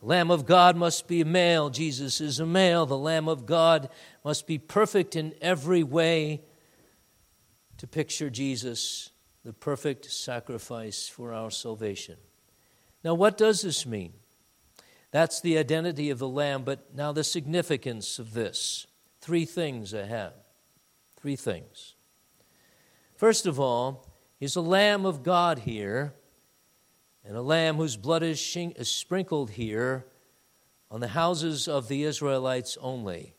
Lamb 0.00 0.30
of 0.30 0.44
God 0.44 0.76
must 0.76 1.08
be 1.08 1.22
a 1.22 1.24
male. 1.24 1.70
Jesus 1.70 2.20
is 2.20 2.38
a 2.38 2.46
male. 2.46 2.84
The 2.84 2.98
Lamb 2.98 3.28
of 3.28 3.46
God 3.46 3.88
must 4.22 4.46
be 4.46 4.58
perfect 4.58 5.16
in 5.16 5.34
every 5.40 5.82
way 5.82 6.42
to 7.78 7.86
picture 7.86 8.30
Jesus, 8.30 9.10
the 9.44 9.52
perfect 9.52 10.10
sacrifice 10.10 11.08
for 11.08 11.32
our 11.32 11.50
salvation. 11.50 12.16
Now, 13.04 13.14
what 13.14 13.36
does 13.36 13.60
this 13.60 13.84
mean? 13.84 14.14
That's 15.10 15.40
the 15.40 15.58
identity 15.58 16.10
of 16.10 16.18
the 16.18 16.28
Lamb, 16.28 16.64
but 16.64 16.94
now 16.94 17.12
the 17.12 17.22
significance 17.22 18.18
of 18.18 18.32
this. 18.32 18.86
Three 19.20 19.44
things 19.44 19.94
I 19.94 20.06
have. 20.06 20.32
Three 21.16 21.36
things. 21.36 21.94
First 23.14 23.46
of 23.46 23.60
all, 23.60 24.10
he's 24.40 24.56
a 24.56 24.60
Lamb 24.60 25.06
of 25.06 25.22
God 25.22 25.60
here, 25.60 26.14
and 27.24 27.36
a 27.36 27.42
Lamb 27.42 27.76
whose 27.76 27.96
blood 27.96 28.22
is, 28.22 28.38
shing- 28.38 28.72
is 28.72 28.90
sprinkled 28.90 29.50
here 29.50 30.06
on 30.90 31.00
the 31.00 31.08
houses 31.08 31.68
of 31.68 31.88
the 31.88 32.04
Israelites 32.04 32.76
only. 32.80 33.34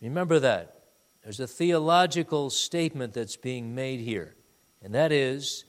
Remember 0.00 0.38
that. 0.38 0.76
There's 1.22 1.40
a 1.40 1.46
theological 1.46 2.50
statement 2.50 3.12
that's 3.12 3.36
being 3.36 3.74
made 3.74 4.00
here, 4.00 4.34
and 4.82 4.94
that 4.94 5.12
is 5.12 5.64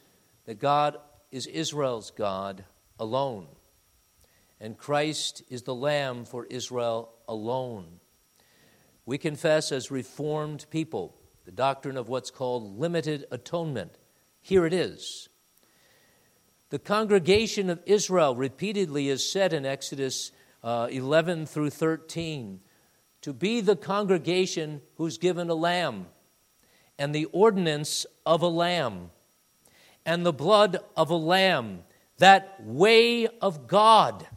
that 0.45 0.59
God 0.59 0.97
is 1.31 1.47
Israel's 1.47 2.11
God 2.11 2.65
alone, 2.99 3.47
and 4.59 4.77
Christ 4.77 5.43
is 5.49 5.63
the 5.63 5.75
Lamb 5.75 6.25
for 6.25 6.45
Israel 6.45 7.13
alone. 7.27 7.99
We 9.05 9.17
confess 9.17 9.71
as 9.71 9.89
Reformed 9.89 10.65
people 10.69 11.17
the 11.45 11.51
doctrine 11.51 11.97
of 11.97 12.09
what's 12.09 12.29
called 12.29 12.77
limited 12.77 13.25
atonement. 13.31 13.97
Here 14.41 14.65
it 14.65 14.73
is. 14.73 15.29
The 16.69 16.79
congregation 16.79 17.69
of 17.69 17.81
Israel 17.85 18.35
repeatedly 18.35 19.09
is 19.09 19.29
said 19.29 19.51
in 19.51 19.65
Exodus 19.65 20.31
uh, 20.63 20.87
11 20.89 21.45
through 21.45 21.71
13 21.71 22.61
to 23.21 23.33
be 23.33 23.61
the 23.61 23.75
congregation 23.75 24.81
who's 24.95 25.17
given 25.17 25.49
a 25.49 25.55
lamb 25.55 26.07
and 26.97 27.13
the 27.13 27.25
ordinance 27.25 28.05
of 28.25 28.41
a 28.41 28.47
lamb 28.47 29.11
and 30.05 30.25
the 30.25 30.33
blood 30.33 30.77
of 30.95 31.09
a 31.09 31.15
lamb, 31.15 31.83
that 32.17 32.55
way 32.63 33.27
of 33.27 33.67
God. 33.67 34.27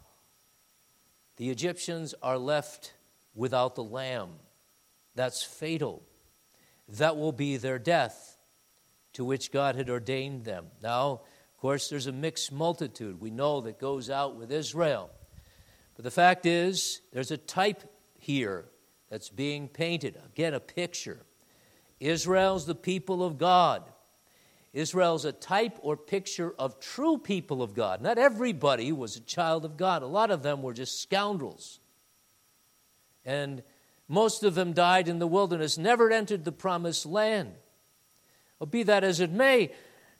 The 1.37 1.49
Egyptians 1.49 2.15
are 2.23 2.37
left 2.37 2.93
without 3.33 3.75
the 3.75 3.83
lamb. 3.83 4.29
That's 5.15 5.43
fatal. 5.43 6.03
That 6.87 7.17
will 7.17 7.31
be 7.31 7.57
their 7.57 7.79
death 7.79 8.37
to 9.13 9.25
which 9.25 9.51
God 9.51 9.75
had 9.75 9.89
ordained 9.89 10.43
them. 10.43 10.67
Now, 10.81 11.21
of 11.53 11.57
course, 11.57 11.89
there's 11.89 12.07
a 12.07 12.11
mixed 12.11 12.51
multitude 12.51 13.19
we 13.19 13.31
know 13.31 13.61
that 13.61 13.79
goes 13.79 14.09
out 14.09 14.35
with 14.35 14.51
Israel. 14.51 15.09
But 15.95 16.03
the 16.03 16.11
fact 16.11 16.45
is, 16.45 17.01
there's 17.13 17.31
a 17.31 17.37
type 17.37 17.83
here 18.19 18.65
that's 19.09 19.29
being 19.29 19.67
painted. 19.67 20.17
Again, 20.25 20.53
a 20.53 20.59
picture. 20.59 21.25
Israel's 21.99 22.65
the 22.65 22.75
people 22.75 23.23
of 23.23 23.37
God. 23.37 23.83
Israel's 24.75 25.23
a 25.23 25.31
type 25.31 25.79
or 25.81 25.95
picture 25.95 26.53
of 26.59 26.81
true 26.81 27.17
people 27.17 27.63
of 27.63 27.73
God. 27.73 28.01
Not 28.01 28.17
everybody 28.17 28.91
was 28.91 29.15
a 29.15 29.21
child 29.21 29.63
of 29.63 29.77
God, 29.77 30.03
a 30.03 30.07
lot 30.07 30.29
of 30.31 30.43
them 30.43 30.61
were 30.61 30.73
just 30.73 31.01
scoundrels. 31.01 31.79
And 33.23 33.63
most 34.09 34.43
of 34.43 34.53
them 34.53 34.73
died 34.73 35.07
in 35.07 35.17
the 35.17 35.27
wilderness, 35.27 35.77
never 35.77 36.11
entered 36.11 36.43
the 36.43 36.51
promised 36.51 37.05
land. 37.05 37.53
Well, 38.59 38.67
be 38.67 38.83
that 38.83 39.05
as 39.05 39.21
it 39.21 39.31
may, 39.31 39.71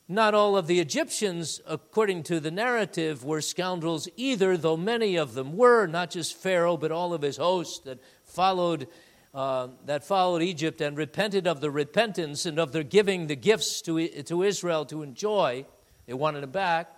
not 0.08 0.34
all 0.34 0.56
of 0.56 0.68
the 0.68 0.80
Egyptians, 0.80 1.60
according 1.68 2.24
to 2.24 2.40
the 2.40 2.50
narrative, 2.50 3.26
were 3.26 3.42
scoundrels 3.42 4.08
either, 4.16 4.56
though 4.56 4.78
many 4.78 5.18
of 5.18 5.34
them 5.34 5.58
were, 5.58 5.86
not 5.86 6.12
just 6.12 6.38
Pharaoh, 6.38 6.78
but 6.78 6.94
all 6.94 7.14
of 7.14 7.24
his 7.24 7.38
host 7.38 7.84
that 7.84 8.00
followed 8.24 8.88
uh, 9.36 9.68
that 9.86 10.06
followed 10.06 10.42
Egypt 10.42 10.80
and 10.80 10.96
repented 10.98 11.46
of 11.46 11.60
the 11.60 11.70
repentance 11.70 12.46
and 12.46 12.58
of 12.58 12.72
their 12.72 12.84
giving 12.84 13.28
the 13.28 13.36
gifts 13.36 13.82
to, 13.82 14.08
to 14.24 14.44
Israel 14.44 14.86
to 14.86 15.04
enjoy. 15.04 15.66
They 16.06 16.14
wanted 16.14 16.46
it 16.46 16.54
back. 16.54 16.90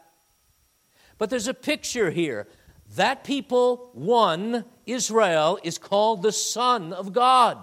But 1.17 1.32
there's 1.32 1.47
a 1.47 1.54
picture 1.56 2.12
here. 2.12 2.47
That 2.95 3.23
people, 3.23 3.89
one, 3.93 4.65
Israel, 4.86 5.58
is 5.63 5.80
called 5.80 6.21
the 6.21 6.32
Son 6.32 6.93
of 6.93 7.12
God. 7.12 7.58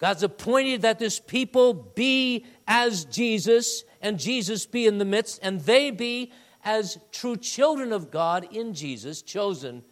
God's 0.00 0.24
appointed 0.24 0.82
that 0.82 0.98
this 0.98 1.20
people 1.20 1.72
be 1.72 2.44
as 2.66 3.04
Jesus, 3.04 3.84
and 4.02 4.18
Jesus 4.18 4.66
be 4.66 4.86
in 4.86 4.98
the 4.98 5.04
midst, 5.04 5.38
and 5.42 5.60
they 5.60 5.92
be 5.92 6.32
as 6.64 6.98
true 7.12 7.36
children 7.36 7.92
of 7.92 8.10
God 8.10 8.48
in 8.50 8.74
Jesus, 8.74 9.22
chosen 9.22 9.84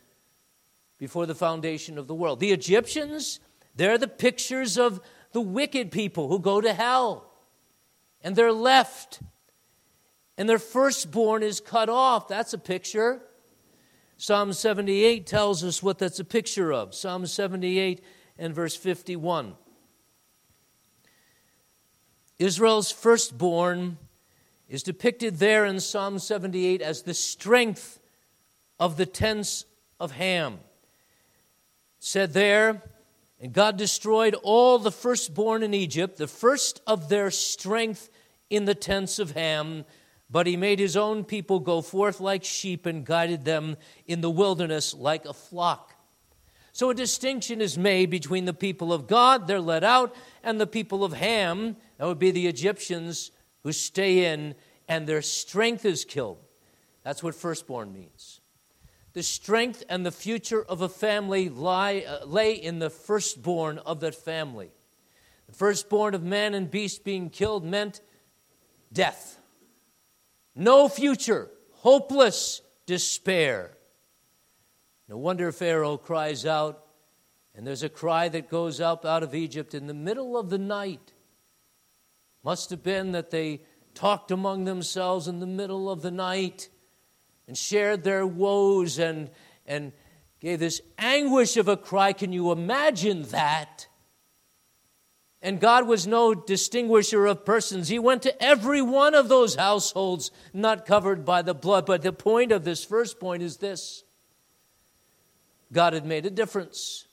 before 0.98 1.26
the 1.26 1.34
foundation 1.34 1.96
of 1.96 2.08
the 2.08 2.14
world. 2.14 2.40
The 2.40 2.52
Egyptians, 2.52 3.38
they're 3.74 3.98
the 3.98 4.08
pictures 4.08 4.78
of 4.78 5.00
the 5.32 5.40
wicked 5.40 5.90
people 5.90 6.28
who 6.28 6.38
go 6.38 6.60
to 6.60 6.72
hell. 6.72 7.30
And 8.22 8.36
they're 8.36 8.52
left. 8.52 9.20
And 10.36 10.48
their 10.48 10.58
firstborn 10.58 11.42
is 11.42 11.60
cut 11.60 11.88
off. 11.88 12.28
That's 12.28 12.52
a 12.52 12.58
picture. 12.58 13.22
Psalm 14.16 14.52
78 14.52 15.26
tells 15.26 15.64
us 15.64 15.82
what 15.82 15.98
that's 15.98 16.20
a 16.20 16.24
picture 16.24 16.72
of. 16.72 16.94
Psalm 16.94 17.26
78 17.26 18.04
and 18.38 18.54
verse 18.54 18.76
51. 18.76 19.54
Israel's 22.38 22.90
firstborn 22.90 23.98
is 24.68 24.82
depicted 24.82 25.38
there 25.38 25.64
in 25.64 25.80
Psalm 25.80 26.18
78 26.18 26.80
as 26.80 27.02
the 27.02 27.14
strength 27.14 28.00
of 28.80 28.96
the 28.96 29.06
tents 29.06 29.64
of 30.00 30.12
Ham. 30.12 30.58
said 31.98 32.32
there, 32.32 32.82
and 33.42 33.52
God 33.52 33.76
destroyed 33.76 34.36
all 34.44 34.78
the 34.78 34.92
firstborn 34.92 35.64
in 35.64 35.74
Egypt, 35.74 36.16
the 36.16 36.28
first 36.28 36.80
of 36.86 37.08
their 37.08 37.28
strength 37.32 38.08
in 38.48 38.66
the 38.66 38.74
tents 38.74 39.18
of 39.18 39.32
Ham. 39.32 39.84
But 40.30 40.46
he 40.46 40.56
made 40.56 40.78
his 40.78 40.96
own 40.96 41.24
people 41.24 41.58
go 41.58 41.82
forth 41.82 42.20
like 42.20 42.44
sheep 42.44 42.86
and 42.86 43.04
guided 43.04 43.44
them 43.44 43.76
in 44.06 44.20
the 44.20 44.30
wilderness 44.30 44.94
like 44.94 45.24
a 45.24 45.34
flock. 45.34 45.92
So 46.70 46.88
a 46.90 46.94
distinction 46.94 47.60
is 47.60 47.76
made 47.76 48.10
between 48.10 48.44
the 48.44 48.54
people 48.54 48.92
of 48.92 49.08
God, 49.08 49.48
they're 49.48 49.60
let 49.60 49.82
out, 49.82 50.14
and 50.44 50.60
the 50.60 50.66
people 50.66 51.04
of 51.04 51.12
Ham, 51.12 51.76
that 51.98 52.06
would 52.06 52.20
be 52.20 52.30
the 52.30 52.46
Egyptians 52.46 53.32
who 53.64 53.72
stay 53.72 54.32
in, 54.32 54.54
and 54.88 55.06
their 55.06 55.20
strength 55.20 55.84
is 55.84 56.04
killed. 56.04 56.38
That's 57.02 57.24
what 57.24 57.34
firstborn 57.34 57.92
means. 57.92 58.40
The 59.12 59.22
strength 59.22 59.84
and 59.88 60.06
the 60.06 60.10
future 60.10 60.62
of 60.62 60.80
a 60.80 60.88
family 60.88 61.48
lie, 61.48 62.04
uh, 62.06 62.24
lay 62.24 62.54
in 62.54 62.78
the 62.78 62.88
firstborn 62.88 63.78
of 63.78 64.00
that 64.00 64.14
family. 64.14 64.70
The 65.48 65.54
firstborn 65.54 66.14
of 66.14 66.22
man 66.22 66.54
and 66.54 66.70
beast 66.70 67.04
being 67.04 67.28
killed 67.28 67.64
meant 67.64 68.00
death. 68.92 69.38
No 70.54 70.88
future, 70.88 71.50
hopeless 71.72 72.62
despair. 72.86 73.76
No 75.08 75.18
wonder 75.18 75.52
Pharaoh 75.52 75.98
cries 75.98 76.46
out, 76.46 76.86
and 77.54 77.66
there's 77.66 77.82
a 77.82 77.90
cry 77.90 78.28
that 78.30 78.48
goes 78.48 78.80
up 78.80 79.04
out 79.04 79.22
of 79.22 79.34
Egypt 79.34 79.74
in 79.74 79.86
the 79.86 79.94
middle 79.94 80.38
of 80.38 80.48
the 80.48 80.58
night. 80.58 81.12
Must 82.42 82.70
have 82.70 82.82
been 82.82 83.12
that 83.12 83.30
they 83.30 83.60
talked 83.94 84.30
among 84.30 84.64
themselves 84.64 85.28
in 85.28 85.38
the 85.38 85.46
middle 85.46 85.90
of 85.90 86.00
the 86.00 86.10
night 86.10 86.70
and 87.46 87.56
shared 87.56 88.04
their 88.04 88.26
woes 88.26 88.98
and, 88.98 89.30
and 89.66 89.92
gave 90.40 90.58
this 90.58 90.80
anguish 90.98 91.56
of 91.56 91.68
a 91.68 91.76
cry. 91.76 92.12
Can 92.12 92.32
you 92.32 92.52
imagine 92.52 93.22
that? 93.24 93.86
And 95.44 95.60
God 95.60 95.88
was 95.88 96.06
no 96.06 96.34
distinguisher 96.34 97.26
of 97.26 97.44
persons. 97.44 97.88
He 97.88 97.98
went 97.98 98.22
to 98.22 98.42
every 98.42 98.80
one 98.80 99.14
of 99.14 99.28
those 99.28 99.56
households 99.56 100.30
not 100.52 100.86
covered 100.86 101.24
by 101.24 101.42
the 101.42 101.54
blood. 101.54 101.84
But 101.84 102.02
the 102.02 102.12
point 102.12 102.52
of 102.52 102.62
this 102.64 102.84
first 102.84 103.18
point 103.18 103.42
is 103.42 103.56
this 103.56 104.04
God 105.72 105.94
had 105.94 106.06
made 106.06 106.26
a 106.26 106.30
difference. 106.30 107.06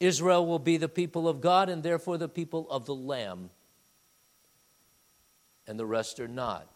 Israel 0.00 0.46
will 0.46 0.58
be 0.58 0.76
the 0.78 0.88
people 0.88 1.28
of 1.28 1.40
God 1.40 1.68
and 1.68 1.82
therefore 1.82 2.16
the 2.16 2.28
people 2.28 2.70
of 2.70 2.86
the 2.86 2.94
Lamb. 2.94 3.50
And 5.66 5.78
the 5.78 5.86
rest 5.86 6.20
are 6.20 6.28
not. 6.28 6.70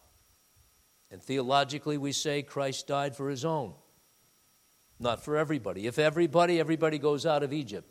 And 1.11 1.21
theologically, 1.21 1.97
we 1.97 2.13
say 2.13 2.41
Christ 2.41 2.87
died 2.87 3.15
for 3.15 3.29
his 3.29 3.43
own, 3.43 3.73
not 4.97 5.23
for 5.23 5.35
everybody. 5.35 5.85
If 5.85 5.99
everybody, 5.99 6.59
everybody 6.59 6.97
goes 6.97 7.25
out 7.25 7.43
of 7.43 7.51
Egypt. 7.51 7.87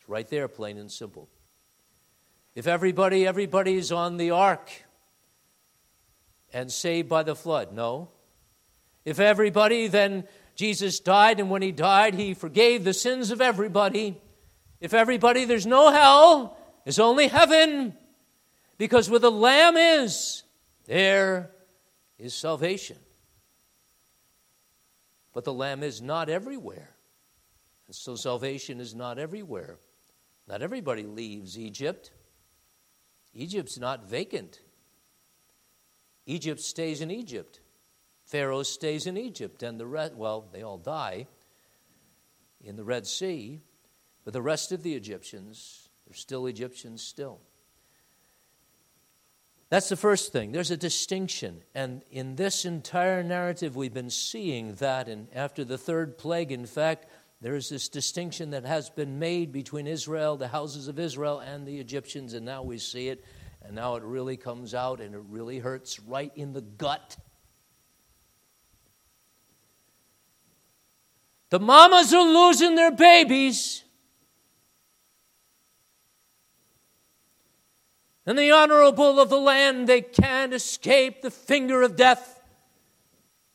It's 0.00 0.08
right 0.08 0.26
there, 0.26 0.48
plain 0.48 0.78
and 0.78 0.90
simple. 0.90 1.28
If 2.54 2.66
everybody, 2.66 3.26
everybody's 3.26 3.92
on 3.92 4.16
the 4.16 4.30
ark 4.30 4.70
and 6.54 6.72
saved 6.72 7.08
by 7.08 7.22
the 7.22 7.36
flood. 7.36 7.72
No. 7.72 8.08
If 9.04 9.20
everybody, 9.20 9.88
then 9.88 10.24
Jesus 10.54 11.00
died, 11.00 11.38
and 11.38 11.50
when 11.50 11.62
he 11.62 11.72
died, 11.72 12.14
he 12.14 12.34
forgave 12.34 12.84
the 12.84 12.94
sins 12.94 13.30
of 13.30 13.40
everybody. 13.40 14.20
If 14.80 14.94
everybody, 14.94 15.44
there's 15.44 15.66
no 15.66 15.90
hell, 15.90 16.56
there's 16.84 16.98
only 16.98 17.28
heaven. 17.28 17.94
Because 18.78 19.08
where 19.08 19.18
the 19.18 19.30
Lamb 19.30 19.76
is, 19.76 20.44
there 20.86 21.50
is 22.22 22.34
salvation. 22.34 22.98
But 25.32 25.44
the 25.44 25.52
Lamb 25.52 25.82
is 25.82 26.00
not 26.00 26.28
everywhere. 26.28 26.94
And 27.88 27.96
so 27.96 28.14
salvation 28.14 28.78
is 28.80 28.94
not 28.94 29.18
everywhere. 29.18 29.78
Not 30.46 30.62
everybody 30.62 31.02
leaves 31.02 31.58
Egypt. 31.58 32.12
Egypt's 33.34 33.76
not 33.76 34.08
vacant. 34.08 34.60
Egypt 36.26 36.60
stays 36.60 37.00
in 37.00 37.10
Egypt. 37.10 37.58
Pharaoh 38.24 38.62
stays 38.62 39.06
in 39.06 39.16
Egypt, 39.16 39.64
and 39.64 39.80
the 39.80 39.86
rest, 39.86 40.14
well, 40.14 40.48
they 40.52 40.62
all 40.62 40.78
die 40.78 41.26
in 42.60 42.76
the 42.76 42.84
Red 42.84 43.04
Sea, 43.04 43.60
but 44.24 44.32
the 44.32 44.40
rest 44.40 44.70
of 44.70 44.84
the 44.84 44.94
Egyptians, 44.94 45.88
they're 46.06 46.14
still 46.14 46.46
Egyptians 46.46 47.02
still. 47.02 47.40
That's 49.72 49.88
the 49.88 49.96
first 49.96 50.34
thing. 50.34 50.52
There's 50.52 50.70
a 50.70 50.76
distinction. 50.76 51.62
And 51.74 52.04
in 52.10 52.36
this 52.36 52.66
entire 52.66 53.22
narrative, 53.22 53.74
we've 53.74 53.94
been 53.94 54.10
seeing 54.10 54.74
that. 54.74 55.08
And 55.08 55.28
after 55.34 55.64
the 55.64 55.78
third 55.78 56.18
plague, 56.18 56.52
in 56.52 56.66
fact, 56.66 57.06
there 57.40 57.54
is 57.54 57.70
this 57.70 57.88
distinction 57.88 58.50
that 58.50 58.66
has 58.66 58.90
been 58.90 59.18
made 59.18 59.50
between 59.50 59.86
Israel, 59.86 60.36
the 60.36 60.48
houses 60.48 60.88
of 60.88 60.98
Israel, 60.98 61.38
and 61.38 61.66
the 61.66 61.80
Egyptians. 61.80 62.34
And 62.34 62.44
now 62.44 62.62
we 62.62 62.76
see 62.76 63.08
it. 63.08 63.24
And 63.62 63.74
now 63.74 63.96
it 63.96 64.02
really 64.02 64.36
comes 64.36 64.74
out 64.74 65.00
and 65.00 65.14
it 65.14 65.22
really 65.30 65.58
hurts 65.58 65.98
right 66.00 66.32
in 66.36 66.52
the 66.52 66.60
gut. 66.60 67.16
The 71.48 71.60
mamas 71.60 72.12
are 72.12 72.22
losing 72.22 72.74
their 72.74 72.92
babies. 72.92 73.81
And 78.24 78.38
the 78.38 78.52
honorable 78.52 79.20
of 79.20 79.28
the 79.28 79.40
land, 79.40 79.88
they 79.88 80.00
can't 80.00 80.52
escape 80.52 81.22
the 81.22 81.30
finger 81.30 81.82
of 81.82 81.96
death 81.96 82.40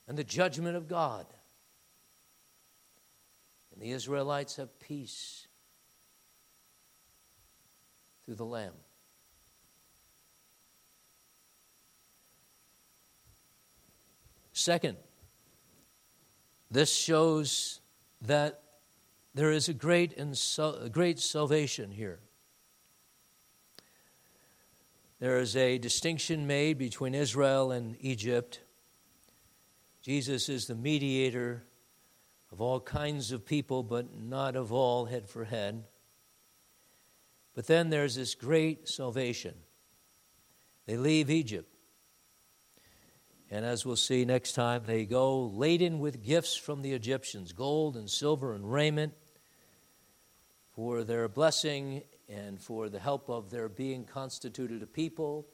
and 0.08 0.17
the 0.17 0.23
judgment 0.23 0.75
of 0.75 0.88
God. 0.88 1.25
And 3.71 3.82
the 3.82 3.91
Israelites 3.91 4.58
have 4.58 4.80
peace 4.80 5.47
through 8.25 8.36
the 8.36 8.45
Lamb. 8.45 8.73
Second, 14.51 14.97
this 16.71 16.93
shows 16.93 17.80
that 18.21 18.63
there 19.34 19.51
is 19.51 19.69
a 19.69 19.73
great, 19.73 20.17
a 20.17 20.89
great 20.89 21.19
salvation 21.19 21.91
here. 21.91 22.19
There 25.19 25.39
is 25.39 25.56
a 25.56 25.80
distinction 25.80 26.45
made 26.45 26.77
between 26.77 27.15
Israel 27.15 27.71
and 27.71 27.97
Egypt. 28.01 28.60
Jesus 30.03 30.47
is 30.47 30.67
the 30.67 30.75
mediator 30.75 31.63
of 32.51 32.62
all 32.62 32.80
kinds 32.80 33.32
of 33.32 33.43
people, 33.43 33.82
but 33.82 34.15
not 34.15 34.56
of 34.56 34.71
all 34.71 35.06
head 35.06 35.27
for 35.27 35.43
head. 35.43 35.86
But 37.56 37.65
then 37.65 37.89
there's 37.89 38.13
this 38.13 38.36
great 38.36 38.88
salvation. 38.88 39.56
They 40.86 40.97
leave 40.97 41.32
Egypt. 41.32 41.73
And 43.49 43.65
as 43.65 43.88
we'll 43.88 43.95
see 43.95 44.23
next 44.23 44.53
time, 44.53 44.84
they 44.86 45.06
go 45.06 45.47
laden 45.47 45.97
with 45.97 46.23
gifts 46.23 46.56
from 46.56 46.84
the 46.84 46.93
Egyptians 46.93 47.53
gold 47.53 47.97
and 47.97 48.08
silver 48.08 48.53
and 48.53 48.71
raiment 48.71 49.13
for 50.75 51.03
their 51.03 51.27
blessing 51.27 52.03
and 52.29 52.59
for 52.59 52.89
the 52.89 52.99
help 52.99 53.29
of 53.29 53.49
their 53.49 53.69
being 53.69 54.03
constituted 54.03 54.83
a 54.83 54.87
people, 54.87 55.47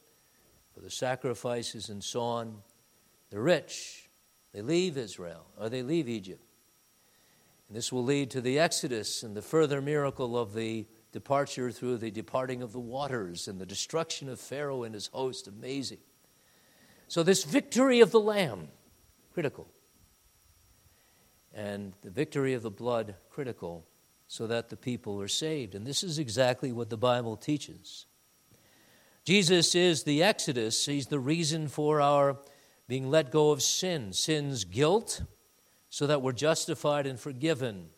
for 0.73 0.81
the 0.81 0.89
sacrifices 0.89 1.89
and 1.89 2.03
so 2.03 2.21
on. 2.21 2.57
The 3.29 3.39
rich, 3.39 4.09
they 4.53 4.62
leave 4.62 4.97
Israel, 4.97 5.45
or 5.59 5.69
they 5.69 5.83
leave 5.83 6.09
Egypt. 6.09 6.43
And 7.67 7.77
this 7.77 7.91
will 7.91 8.03
lead 8.03 8.31
to 8.31 8.41
the 8.41 8.59
Exodus 8.59 9.23
and 9.23 9.36
the 9.36 9.41
further 9.41 9.81
miracle 9.81 10.38
of 10.38 10.53
the 10.53 10.86
departure 11.12 11.71
through 11.71 11.97
the 11.97 12.12
departing 12.12 12.62
of 12.62 12.73
the 12.73 12.79
waters 12.79 13.47
and 13.47 13.59
the 13.59 13.65
destruction 13.65 14.29
of 14.29 14.39
Pharaoh 14.39 14.83
and 14.83 14.93
his 14.93 15.07
host. 15.07 15.47
Amazing. 15.47 15.99
So, 17.07 17.21
this 17.21 17.43
victory 17.43 17.99
of 17.99 18.12
the 18.12 18.19
Lamb, 18.19 18.69
critical. 19.33 19.67
And 21.53 21.93
the 22.01 22.09
victory 22.09 22.55
of 22.55 22.63
the 22.63 22.71
blood, 22.71 23.15
critical 23.29 23.86
so 24.34 24.48
that 24.48 24.69
the 24.69 24.76
people 24.76 25.22
are 25.22 25.28
saved. 25.28 25.76
And 25.76 25.86
this 25.86 26.04
is 26.04 26.17
exactly 26.17 26.72
what 26.72 26.89
the 26.89 26.98
Bible 26.98 27.38
teaches. 27.38 28.08
Jesus 29.26 29.76
is 29.76 30.06
the 30.06 30.24
Exodus, 30.24 30.88
He's 30.88 31.06
the 31.06 31.19
reason 31.19 31.67
for 31.67 32.02
our 32.02 32.38
being 32.88 33.12
let 33.12 33.30
go 33.30 33.52
of 33.52 33.62
sin, 33.62 34.12
sin's 34.12 34.63
guilt, 34.63 35.22
so 35.91 36.08
that 36.08 36.24
we're 36.24 36.32
justified 36.32 37.06
and 37.06 37.19
forgiven 37.19 37.89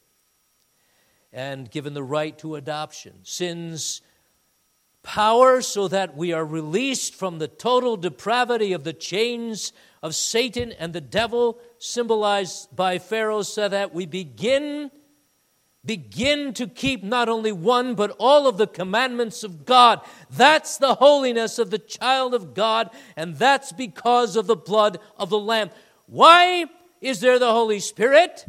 and 1.32 1.72
given 1.72 1.94
the 1.94 2.04
right 2.04 2.38
to 2.40 2.56
adoption. 2.56 3.14
Sin's 3.24 4.02
power, 5.04 5.62
so 5.62 5.88
that 5.88 6.18
we 6.18 6.34
are 6.34 6.44
released 6.44 7.16
from 7.16 7.40
the 7.40 7.48
total 7.48 7.96
depravity 7.96 8.74
of 8.74 8.84
the 8.84 8.92
chains 8.92 9.72
of 10.04 10.14
Satan 10.14 10.74
and 10.74 10.92
the 10.92 11.00
devil, 11.00 11.60
symbolized 11.80 12.76
by 12.76 13.00
Pharaoh, 13.00 13.44
so 13.44 13.70
that 13.70 13.94
we 13.94 14.06
begin 14.06 14.92
begin 15.86 16.54
to 16.54 16.68
keep 16.68 17.04
not 17.04 17.30
only 17.30 17.52
one, 17.52 17.96
but 17.96 18.16
all 18.18 18.48
of 18.48 18.58
the 18.58 18.68
commandments 18.68 19.44
of 19.44 19.66
God. 19.66 20.02
That's 20.30 20.78
the 20.78 20.96
holiness 20.96 21.60
of 21.60 21.70
the 21.70 21.80
child 21.80 22.34
of 22.34 22.54
God, 22.54 22.90
and 23.16 23.36
that's 23.36 23.72
because 23.72 24.36
of 24.36 24.48
the 24.48 24.56
blood 24.56 25.00
of 25.18 25.30
the 25.30 25.40
Lamb. 25.40 25.70
Why 26.08 26.66
is 27.02 27.20
there 27.20 27.40
the 27.40 27.52
Holy 27.52 27.80
Spirit? 27.80 28.46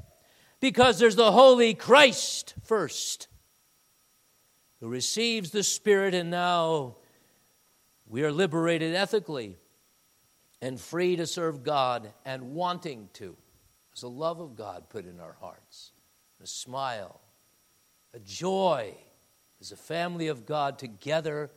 Because 0.61 0.99
there's 0.99 1.17
the 1.17 1.33
Holy 1.33 1.75
Christ 1.75 2.55
first, 2.63 3.29
who 4.81 4.89
receives 4.89 5.51
the 5.51 5.63
Spirit, 5.63 6.15
and 6.15 6.31
now 6.31 6.97
we 8.07 8.25
are 8.25 8.33
liberated 8.33 8.95
ethically 8.95 9.59
and 10.63 10.81
free 10.81 11.17
to 11.17 11.27
serve 11.27 11.63
God 11.63 12.13
and 12.25 12.55
wanting 12.55 13.09
to. 13.15 13.37
There's 13.91 14.03
a 14.05 14.09
love 14.09 14.41
of 14.41 14.57
God 14.57 14.89
put 14.89 15.07
in 15.07 15.21
our 15.21 15.37
hearts, 15.41 15.93
a 16.43 16.47
smile, 16.47 17.21
a 18.17 18.19
joy 18.21 18.95
as 19.61 19.73
a 19.73 19.77
family 19.77 20.29
of 20.29 20.47
God 20.47 20.79
together 20.79 21.51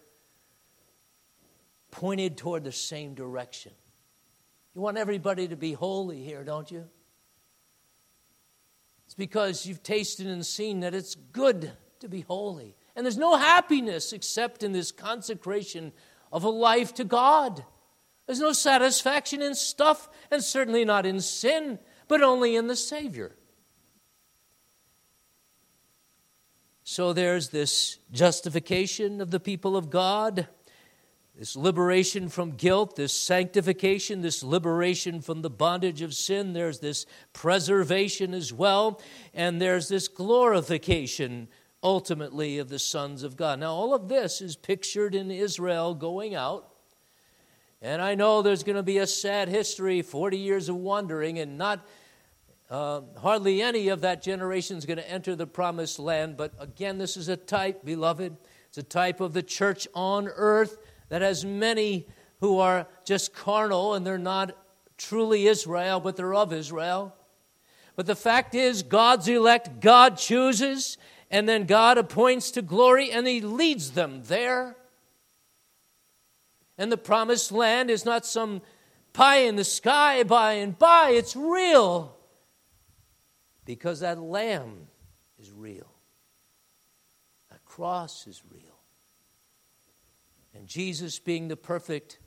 pointed 1.89 2.35
toward 2.35 2.65
the 2.65 2.71
same 2.71 3.13
direction. 3.15 3.71
You 4.75 4.81
want 4.81 4.97
everybody 4.97 5.47
to 5.47 5.55
be 5.55 5.71
holy 5.71 6.21
here, 6.21 6.43
don't 6.43 6.69
you? 6.69 6.85
It's 9.05 9.15
because 9.15 9.65
you've 9.65 9.81
tasted 9.83 10.27
and 10.27 10.45
seen 10.45 10.81
that 10.81 10.93
it's 10.93 11.15
good 11.15 11.71
to 12.01 12.09
be 12.09 12.21
holy. 12.21 12.75
And 12.95 13.05
there's 13.05 13.17
no 13.17 13.37
happiness 13.37 14.11
except 14.11 14.61
in 14.61 14.73
this 14.73 14.91
consecration 14.91 15.93
of 16.31 16.43
a 16.43 16.49
life 16.49 16.93
to 16.95 17.05
God. 17.05 17.63
There's 18.25 18.41
no 18.41 18.51
satisfaction 18.51 19.41
in 19.41 19.55
stuff, 19.55 20.09
and 20.29 20.43
certainly 20.43 20.83
not 20.83 21.05
in 21.05 21.21
sin, 21.21 21.79
but 22.09 22.21
only 22.21 22.57
in 22.57 22.67
the 22.67 22.75
Savior. 22.75 23.35
So 26.91 27.13
there's 27.13 27.49
this 27.49 27.99
justification 28.11 29.21
of 29.21 29.29
the 29.29 29.39
people 29.39 29.77
of 29.77 29.91
God, 29.91 30.47
this 31.37 31.55
liberation 31.55 32.29
from 32.29 32.53
guilt, 32.53 32.95
this 32.95 33.13
sanctification, 33.13 34.21
this 34.21 34.41
liberation 34.41 35.21
from 35.21 35.43
the 35.43 35.51
bondage 35.51 36.01
of 36.01 36.15
sin. 36.15 36.53
There's 36.53 36.79
this 36.79 37.05
preservation 37.31 38.33
as 38.33 38.51
well, 38.51 38.99
and 39.35 39.61
there's 39.61 39.87
this 39.87 40.07
glorification 40.07 41.49
ultimately 41.83 42.57
of 42.57 42.69
the 42.69 42.79
sons 42.79 43.21
of 43.21 43.37
God. 43.37 43.59
Now, 43.59 43.71
all 43.71 43.93
of 43.93 44.09
this 44.09 44.41
is 44.41 44.55
pictured 44.55 45.13
in 45.13 45.29
Israel 45.29 45.93
going 45.93 46.33
out 46.33 46.69
and 47.81 48.01
I 48.01 48.15
know 48.15 48.41
there's 48.41 48.63
going 48.63 48.75
to 48.75 48.83
be 48.83 48.97
a 48.97 49.07
sad 49.07 49.47
history 49.47 50.01
40 50.01 50.37
years 50.37 50.67
of 50.67 50.75
wandering, 50.75 51.39
and 51.39 51.57
not 51.57 51.85
uh, 52.69 53.01
hardly 53.17 53.61
any 53.61 53.87
of 53.87 54.01
that 54.01 54.21
generation 54.21 54.77
is 54.77 54.85
going 54.85 54.97
to 54.97 55.09
enter 55.09 55.35
the 55.35 55.47
promised 55.47 55.97
land. 55.97 56.37
But 56.37 56.53
again, 56.59 56.97
this 56.97 57.17
is 57.17 57.27
a 57.27 57.37
type, 57.37 57.83
beloved. 57.83 58.37
It's 58.67 58.77
a 58.77 58.83
type 58.83 59.21
of 59.21 59.33
the 59.33 59.41
church 59.41 59.87
on 59.95 60.27
earth 60.27 60.77
that 61.09 61.23
has 61.23 61.43
many 61.43 62.07
who 62.41 62.59
are 62.59 62.87
just 63.05 63.33
carnal 63.33 63.95
and 63.95 64.05
they're 64.05 64.17
not 64.17 64.55
truly 64.97 65.47
Israel, 65.47 65.99
but 65.99 66.15
they're 66.15 66.35
of 66.35 66.53
Israel. 66.53 67.15
But 67.95 68.05
the 68.05 68.15
fact 68.15 68.53
is, 68.53 68.83
God's 68.83 69.27
elect, 69.27 69.81
God 69.81 70.17
chooses, 70.17 70.97
and 71.31 71.49
then 71.49 71.65
God 71.65 71.97
appoints 71.97 72.51
to 72.51 72.61
glory, 72.61 73.11
and 73.11 73.27
He 73.27 73.41
leads 73.41 73.91
them 73.91 74.23
there. 74.25 74.77
And 76.77 76.91
the 76.91 76.97
promised 76.97 77.51
land 77.51 77.89
is 77.89 78.05
not 78.05 78.25
some 78.25 78.61
pie 79.11 79.39
in 79.39 79.57
the 79.57 79.65
sky 79.65 80.23
by 80.23 80.53
and 80.53 80.77
by, 80.77 81.09
it's 81.09 81.35
real. 81.35 82.15
Because 83.69 83.99
that 83.99 84.19
lamb 84.19 84.87
is 85.37 85.51
real, 85.51 85.93
that 87.51 87.63
cross 87.65 88.25
is 88.25 88.41
real. 88.51 88.79
And 90.55 90.65
Jesus, 90.65 91.19
being 91.19 91.49
the 91.49 91.55
perfect 91.55 92.17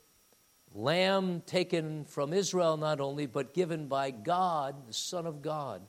lamb 0.73 1.43
taken 1.45 2.05
from 2.05 2.31
Israel, 2.31 2.77
not 2.77 3.01
only, 3.01 3.25
but 3.25 3.53
given 3.53 3.89
by 3.89 4.09
God, 4.09 4.87
the 4.87 4.93
Son 4.93 5.25
of 5.25 5.41
God, 5.41 5.81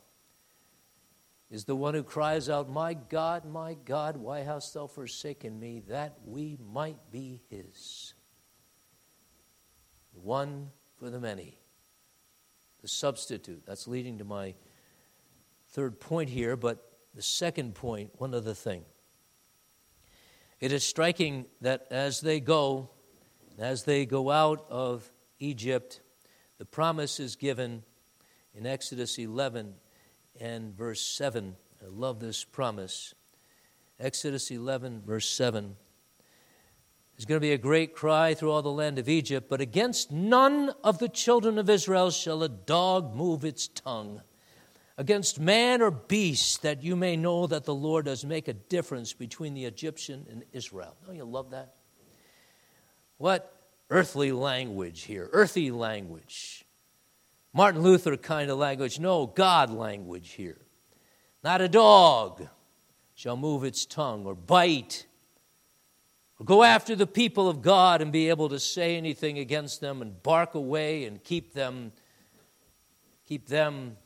is 1.52 1.66
the 1.66 1.76
one 1.76 1.94
who 1.94 2.02
cries 2.02 2.48
out, 2.48 2.68
My 2.68 2.92
God, 2.92 3.44
my 3.44 3.74
God, 3.74 4.16
why 4.16 4.40
hast 4.40 4.74
thou 4.74 4.88
forsaken 4.88 5.60
me? 5.60 5.84
That 5.86 6.18
we 6.26 6.58
might 6.68 7.12
be 7.12 7.42
his 7.48 8.14
one 10.14 10.72
for 10.98 11.10
the 11.10 11.20
many. 11.20 11.60
The 12.82 12.88
substitute. 12.88 13.62
That's 13.64 13.86
leading 13.86 14.18
to 14.18 14.24
my 14.24 14.56
third 15.74 15.98
point 15.98 16.30
here, 16.30 16.54
but 16.56 16.88
the 17.16 17.22
second 17.22 17.74
point, 17.74 18.08
one 18.18 18.32
other 18.32 18.54
thing. 18.54 18.84
It 20.60 20.70
is 20.70 20.84
striking 20.84 21.46
that 21.62 21.88
as 21.90 22.20
they 22.20 22.38
go, 22.38 22.90
as 23.58 23.82
they 23.82 24.06
go 24.06 24.30
out 24.30 24.64
of 24.70 25.10
Egypt, 25.40 26.00
the 26.58 26.64
promise 26.64 27.18
is 27.18 27.34
given 27.34 27.82
in 28.54 28.66
Exodus 28.66 29.18
11 29.18 29.74
and 30.40 30.76
verse 30.76 31.02
7. 31.02 31.56
I 31.82 31.88
love 31.88 32.20
this 32.20 32.44
promise. 32.44 33.12
Exodus 33.98 34.52
11, 34.52 35.02
verse 35.04 35.28
7. 35.28 35.74
There's 37.16 37.24
going 37.24 37.40
to 37.40 37.46
be 37.46 37.52
a 37.52 37.58
great 37.58 37.96
cry 37.96 38.34
through 38.34 38.52
all 38.52 38.62
the 38.62 38.70
land 38.70 39.00
of 39.00 39.08
Egypt, 39.08 39.48
but 39.50 39.60
against 39.60 40.12
none 40.12 40.72
of 40.84 41.00
the 41.00 41.08
children 41.08 41.58
of 41.58 41.68
Israel 41.68 42.12
shall 42.12 42.44
a 42.44 42.48
dog 42.48 43.16
move 43.16 43.44
its 43.44 43.66
tongue. 43.66 44.20
Against 44.96 45.40
man 45.40 45.82
or 45.82 45.90
beast, 45.90 46.62
that 46.62 46.82
you 46.82 46.94
may 46.94 47.16
know 47.16 47.46
that 47.48 47.64
the 47.64 47.74
Lord 47.74 48.04
does 48.04 48.24
make 48.24 48.46
a 48.46 48.52
difference 48.52 49.12
between 49.12 49.54
the 49.54 49.64
Egyptian 49.64 50.26
and 50.30 50.44
Israel. 50.52 50.96
Don't 51.04 51.16
you 51.16 51.24
love 51.24 51.50
that? 51.50 51.74
What 53.18 53.54
earthly 53.90 54.32
language 54.32 55.02
here, 55.02 55.28
earthy 55.32 55.70
language. 55.70 56.64
Martin 57.52 57.82
Luther 57.82 58.16
kind 58.16 58.50
of 58.50 58.58
language. 58.58 58.98
No, 58.98 59.26
God 59.26 59.70
language 59.70 60.32
here. 60.32 60.58
Not 61.42 61.60
a 61.60 61.68
dog 61.68 62.48
shall 63.14 63.36
move 63.36 63.64
its 63.64 63.86
tongue 63.86 64.26
or 64.26 64.34
bite 64.34 65.06
or 66.40 66.44
go 66.44 66.64
after 66.64 66.96
the 66.96 67.06
people 67.06 67.48
of 67.48 67.62
God 67.62 68.02
and 68.02 68.10
be 68.10 68.28
able 68.28 68.48
to 68.48 68.58
say 68.58 68.96
anything 68.96 69.38
against 69.38 69.80
them 69.80 70.02
and 70.02 70.20
bark 70.22 70.54
away 70.54 71.04
and 71.04 71.22
keep 71.22 71.54
them 71.54 71.92
keep 73.24 73.46
them 73.46 73.96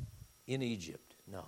in 0.48 0.60
Egypt. 0.62 1.14
No. 1.30 1.44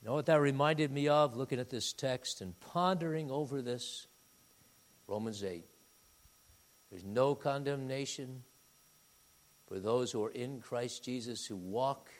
You 0.00 0.08
know 0.08 0.14
what 0.14 0.26
that 0.26 0.40
reminded 0.40 0.90
me 0.90 1.06
of 1.06 1.36
looking 1.36 1.60
at 1.60 1.70
this 1.70 1.92
text 1.92 2.40
and 2.40 2.58
pondering 2.58 3.30
over 3.30 3.62
this? 3.62 4.08
Romans 5.06 5.44
8. 5.44 5.64
There's 6.90 7.04
no 7.04 7.36
condemnation 7.36 8.42
for 9.68 9.78
those 9.78 10.10
who 10.10 10.24
are 10.24 10.30
in 10.30 10.60
Christ 10.60 11.04
Jesus 11.04 11.46
who 11.46 11.54
walk 11.54 12.10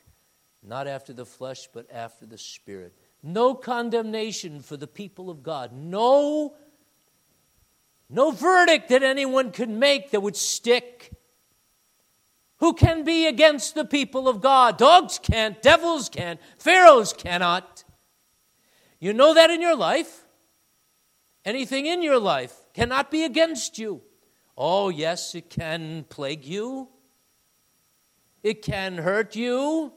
not 0.63 0.87
after 0.87 1.13
the 1.13 1.27
flesh 1.27 1.69
but 1.73 1.91
after 1.91 2.25
the 2.25 2.39
Spirit 2.39 2.95
no 3.23 3.55
condemnation 3.55 4.61
for 4.61 4.77
the 4.77 4.87
people 4.87 5.31
of 5.31 5.43
God, 5.43 5.73
no, 5.73 6.55
no 8.11 8.31
verdict 8.33 8.89
that 8.89 9.03
anyone 9.03 9.53
could 9.53 9.69
make 9.69 10.11
that 10.11 10.21
would 10.21 10.37
stick. 10.37 11.13
Who 12.63 12.75
can 12.75 13.03
be 13.03 13.27
against 13.27 13.75
the 13.75 13.85
people 13.85 14.29
of 14.29 14.41
God? 14.41 14.79
Dogs 14.79 15.19
can't, 15.21 15.61
devils 15.61 16.09
can't, 16.09 16.39
pharaohs 16.59 17.13
cannot. 17.13 17.83
You 19.01 19.13
know 19.13 19.35
that 19.35 19.51
in 19.51 19.61
your 19.61 19.75
life. 19.75 20.25
Anything 21.45 21.87
in 21.87 22.05
your 22.05 22.21
life 22.21 22.55
cannot 22.73 23.11
be 23.11 23.25
against 23.25 23.81
you. 23.81 24.01
Oh, 24.57 24.91
yes, 24.91 25.35
it 25.35 25.51
can 25.51 26.05
plague 26.09 26.45
you. 26.45 26.89
It 28.45 28.63
can 28.63 28.97
hurt 28.99 29.35
you. 29.35 29.93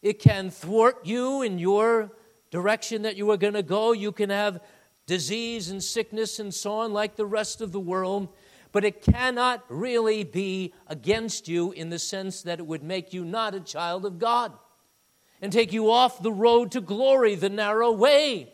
It 0.00 0.20
can 0.20 0.48
thwart 0.48 1.04
you 1.04 1.42
in 1.42 1.58
your 1.58 2.12
direction 2.50 3.02
that 3.02 3.16
you 3.16 3.30
are 3.30 3.36
going 3.36 3.52
to 3.52 3.62
go. 3.62 3.92
You 3.92 4.10
can 4.10 4.30
have 4.30 4.62
disease 5.04 5.68
and 5.68 5.84
sickness 5.84 6.38
and 6.38 6.54
so 6.54 6.72
on, 6.72 6.94
like 6.94 7.16
the 7.16 7.26
rest 7.26 7.60
of 7.60 7.72
the 7.72 7.80
world, 7.80 8.34
but 8.72 8.84
it 8.84 9.02
cannot 9.02 9.64
really 9.68 10.24
be 10.24 10.72
against 10.86 11.48
you 11.48 11.72
in 11.72 11.90
the 11.90 11.98
sense 11.98 12.42
that 12.42 12.58
it 12.58 12.66
would 12.66 12.82
make 12.82 13.12
you 13.12 13.24
not 13.24 13.54
a 13.54 13.60
child 13.60 14.04
of 14.04 14.18
God 14.18 14.52
and 15.42 15.52
take 15.52 15.72
you 15.72 15.90
off 15.90 16.22
the 16.22 16.32
road 16.32 16.72
to 16.72 16.80
glory, 16.80 17.34
the 17.34 17.48
narrow 17.48 17.90
way. 17.90 18.52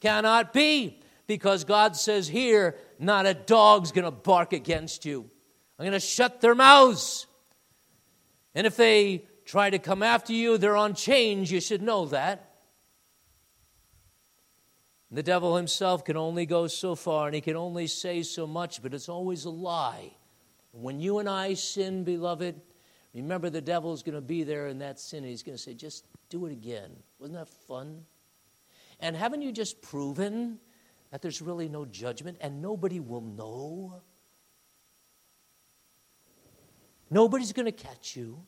Cannot 0.00 0.52
be, 0.52 1.00
because 1.26 1.64
God 1.64 1.96
says 1.96 2.28
here, 2.28 2.76
not 2.98 3.26
a 3.26 3.34
dog's 3.34 3.92
going 3.92 4.04
to 4.04 4.10
bark 4.10 4.52
against 4.52 5.04
you. 5.04 5.28
I'm 5.78 5.84
going 5.84 5.92
to 5.92 6.00
shut 6.00 6.40
their 6.40 6.54
mouths. 6.54 7.26
And 8.54 8.66
if 8.66 8.76
they 8.76 9.24
try 9.44 9.70
to 9.70 9.78
come 9.78 10.02
after 10.02 10.32
you, 10.32 10.58
they're 10.58 10.76
on 10.76 10.94
chains. 10.94 11.50
You 11.50 11.60
should 11.60 11.82
know 11.82 12.06
that. 12.06 12.47
The 15.10 15.22
devil 15.22 15.56
himself 15.56 16.04
can 16.04 16.16
only 16.16 16.44
go 16.44 16.66
so 16.66 16.94
far 16.94 17.26
and 17.26 17.34
he 17.34 17.40
can 17.40 17.56
only 17.56 17.86
say 17.86 18.22
so 18.22 18.46
much, 18.46 18.82
but 18.82 18.92
it's 18.92 19.08
always 19.08 19.46
a 19.46 19.50
lie. 19.50 20.12
When 20.72 21.00
you 21.00 21.18
and 21.18 21.28
I 21.28 21.54
sin, 21.54 22.04
beloved, 22.04 22.60
remember 23.14 23.48
the 23.48 23.62
devil 23.62 23.94
is 23.94 24.02
going 24.02 24.16
to 24.16 24.20
be 24.20 24.42
there 24.42 24.66
in 24.68 24.80
that 24.80 25.00
sin 25.00 25.20
and 25.20 25.28
he's 25.28 25.42
going 25.42 25.56
to 25.56 25.62
say, 25.62 25.72
just 25.72 26.04
do 26.28 26.44
it 26.44 26.52
again. 26.52 26.90
Wasn't 27.18 27.38
that 27.38 27.48
fun? 27.48 28.04
And 29.00 29.16
haven't 29.16 29.40
you 29.40 29.50
just 29.50 29.80
proven 29.80 30.58
that 31.10 31.22
there's 31.22 31.40
really 31.40 31.70
no 31.70 31.86
judgment 31.86 32.36
and 32.42 32.60
nobody 32.60 33.00
will 33.00 33.22
know? 33.22 34.02
Nobody's 37.10 37.54
going 37.54 37.66
to 37.66 37.72
catch 37.72 38.14
you. 38.14 38.44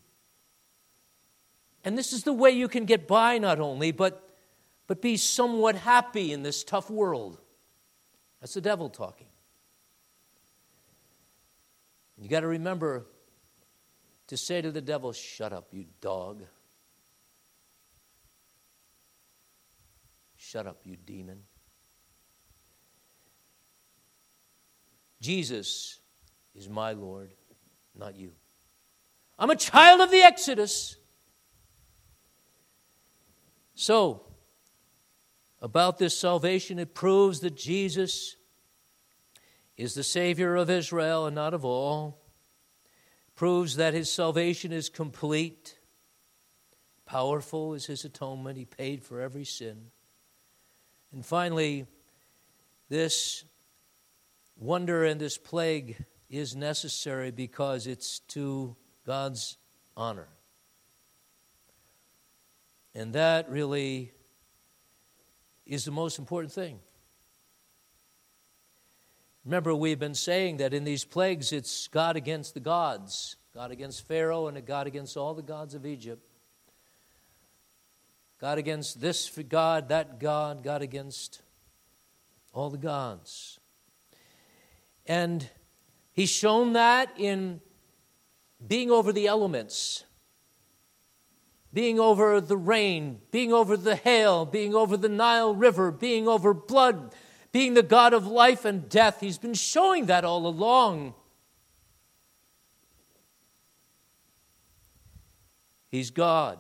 And 1.85 1.97
this 1.97 2.13
is 2.13 2.25
the 2.25 2.35
way 2.35 2.51
you 2.51 2.69
can 2.69 2.85
get 2.85 3.09
by, 3.09 3.39
not 3.39 3.59
only, 3.61 3.93
but, 3.93 4.30
but 4.91 5.01
be 5.01 5.17
somewhat 5.17 5.77
happy 5.77 6.33
in 6.33 6.43
this 6.43 6.65
tough 6.65 6.91
world. 6.91 7.39
That's 8.41 8.55
the 8.55 8.61
devil 8.61 8.89
talking. 8.89 9.29
You 12.19 12.29
got 12.29 12.41
to 12.41 12.49
remember 12.49 13.07
to 14.27 14.37
say 14.37 14.61
to 14.61 14.73
the 14.73 14.81
devil, 14.81 15.13
Shut 15.13 15.53
up, 15.53 15.69
you 15.71 15.85
dog. 16.01 16.43
Shut 20.37 20.67
up, 20.67 20.81
you 20.83 20.97
demon. 20.97 21.39
Jesus 25.21 26.01
is 26.53 26.69
my 26.69 26.95
Lord, 26.95 27.31
not 27.97 28.17
you. 28.17 28.33
I'm 29.39 29.51
a 29.51 29.57
child 29.57 30.01
of 30.01 30.11
the 30.11 30.23
Exodus. 30.23 30.97
So, 33.77 34.25
about 35.63 35.99
this 35.99 36.17
salvation, 36.17 36.79
it 36.79 36.95
proves 36.95 37.41
that 37.41 37.57
Jesus 37.57 38.37
is 39.77 39.95
the 39.95 40.03
Savior 40.03 40.57
of 40.57 40.71
Israel 40.71 41.27
and 41.27 41.35
not 41.35 41.55
of 41.55 41.65
all. 41.65 42.19
Proves 43.35 43.77
that 43.77 43.95
his 43.95 44.13
salvation 44.13 44.73
is 44.73 44.89
complete. 44.89 45.79
Powerful 47.07 47.75
is 47.75 47.87
his 47.87 48.05
atonement. 48.05 48.59
He 48.59 48.67
paid 48.67 49.03
for 49.03 49.21
every 49.21 49.45
sin. 49.45 49.87
And 51.13 51.25
finally, 51.25 51.87
this 52.89 53.45
wonder 54.57 55.05
and 55.05 55.21
this 55.21 55.39
plague 55.39 56.05
is 56.29 56.55
necessary 56.55 57.31
because 57.31 57.87
it's 57.87 58.21
to 58.21 58.77
God's 59.07 59.57
honor. 59.97 60.29
And 62.95 63.15
that 63.15 63.49
really 63.49 64.13
is 65.71 65.87
the 65.87 65.91
most 65.91 66.19
important 66.19 66.53
thing. 66.53 66.79
Remember, 69.47 69.75
we've 69.75 69.99
been 69.99 70.15
saying 70.15 70.59
that 70.59 70.75
in 70.75 70.85
these 70.85 71.05
plagues, 71.05 71.51
it's 71.51 71.89
God 71.89 72.17
against 72.17 72.53
the 72.53 72.61
gods 72.61 73.37
God 73.55 73.73
against 73.73 74.07
Pharaoh 74.07 74.47
and 74.47 74.57
a 74.57 74.61
God 74.61 74.87
against 74.87 75.17
all 75.17 75.35
the 75.35 75.43
gods 75.43 75.75
of 75.75 75.85
Egypt. 75.85 76.23
God 78.41 78.59
against 78.59 79.01
this 79.01 79.29
God, 79.49 79.89
that 79.89 80.21
God, 80.21 80.63
God 80.63 80.83
against 80.83 81.43
all 82.55 82.71
the 82.71 82.79
gods. 82.79 83.59
And 85.05 85.51
he's 86.13 86.31
shown 86.31 86.75
that 86.75 87.13
in 87.19 87.61
being 88.65 88.91
over 88.91 89.13
the 89.13 89.27
elements, 89.27 90.05
being 91.73 92.01
over 92.01 92.41
the 92.41 92.57
rain, 92.57 93.21
being 93.31 93.53
over 93.53 93.77
the 93.77 93.97
hail, 93.97 94.45
being 94.45 94.75
over 94.75 94.97
the 94.97 95.09
Nile 95.09 95.55
River, 95.55 95.91
being 95.91 96.27
over 96.27 96.53
blood, 96.53 97.15
being 97.53 97.75
the 97.75 97.83
God 97.83 98.13
of 98.13 98.27
life 98.27 98.65
and 98.65 98.89
death. 98.89 99.21
He's 99.21 99.39
been 99.39 99.55
showing 99.55 100.07
that 100.07 100.25
all 100.25 100.47
along. 100.47 101.15
He's 105.89 106.11
God. 106.11 106.59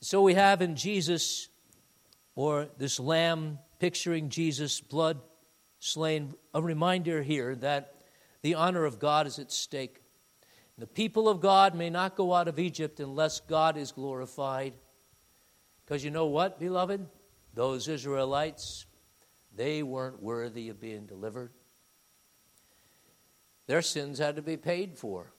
So 0.00 0.22
we 0.22 0.34
have 0.34 0.62
in 0.62 0.76
Jesus, 0.76 1.48
or 2.34 2.68
this 2.78 2.98
lamb 2.98 3.58
picturing 3.78 4.28
Jesus' 4.28 4.80
blood 4.80 5.20
slain, 5.78 6.34
a 6.54 6.62
reminder 6.62 7.22
here 7.22 7.54
that 7.56 7.94
the 8.42 8.54
honor 8.54 8.84
of 8.84 8.98
God 8.98 9.26
is 9.26 9.38
at 9.38 9.52
stake. 9.52 9.99
The 10.80 10.86
people 10.86 11.28
of 11.28 11.42
God 11.42 11.74
may 11.74 11.90
not 11.90 12.16
go 12.16 12.32
out 12.32 12.48
of 12.48 12.58
Egypt 12.58 13.00
unless 13.00 13.40
God 13.40 13.76
is 13.76 13.92
glorified. 13.92 14.72
Because 15.84 16.02
you 16.02 16.10
know 16.10 16.24
what, 16.24 16.58
beloved? 16.58 17.06
Those 17.52 17.86
Israelites, 17.86 18.86
they 19.54 19.82
weren't 19.82 20.22
worthy 20.22 20.70
of 20.70 20.80
being 20.80 21.04
delivered. 21.04 21.50
Their 23.66 23.82
sins 23.82 24.18
had 24.18 24.36
to 24.36 24.42
be 24.42 24.56
paid 24.56 24.96
for. 24.96 25.34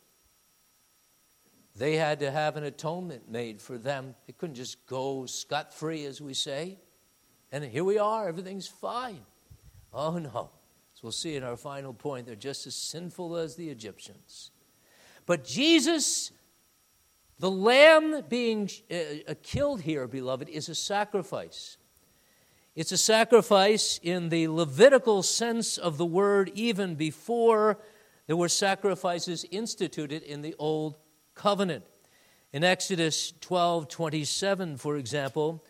They 1.76 1.96
had 1.96 2.20
to 2.20 2.30
have 2.30 2.56
an 2.56 2.64
atonement 2.64 3.28
made 3.28 3.64
for 3.64 3.80
them. 3.80 4.14
They 4.28 4.34
couldn't 4.34 4.56
just 4.56 4.86
go 4.86 5.26
scot 5.26 5.74
free, 5.74 6.06
as 6.06 6.22
we 6.22 6.36
say. 6.36 6.78
And 7.52 7.64
here 7.64 7.84
we 7.84 7.98
are, 7.98 8.28
everything's 8.28 8.68
fine. 8.68 9.22
Oh 9.92 10.20
no. 10.20 10.52
As 10.96 11.02
we'll 11.02 11.12
see 11.12 11.36
in 11.36 11.44
our 11.44 11.58
final 11.58 11.96
point, 11.96 12.28
they're 12.28 12.36
just 12.36 12.68
as 12.68 12.76
sinful 12.76 13.38
as 13.38 13.56
the 13.56 13.72
Egyptians. 13.72 14.52
But 15.26 15.44
Jesus, 15.44 16.32
the 17.40 17.52
lamb 17.52 18.24
being 18.28 18.70
uh, 18.90 19.34
killed 19.44 19.82
here, 19.82 20.08
beloved, 20.08 20.50
is 20.50 20.70
a 20.70 20.76
sacrifice. 20.76 21.78
It's 22.76 22.92
a 22.92 22.98
sacrifice 22.98 24.00
in 24.02 24.30
the 24.30 24.48
Levitical 24.48 25.24
sense 25.24 25.78
of 25.78 25.98
the 25.98 26.06
word, 26.06 26.52
even 26.54 26.96
before 26.96 27.78
there 28.28 28.38
were 28.38 28.50
sacrifices 28.50 29.46
instituted 29.52 30.24
in 30.24 30.42
the 30.42 30.56
Old 30.58 30.96
Covenant. 31.36 31.84
In 32.54 32.64
Exodus 32.64 33.34
12 33.42 33.88
27, 33.88 34.78
for 34.78 34.98
example, 34.98 35.64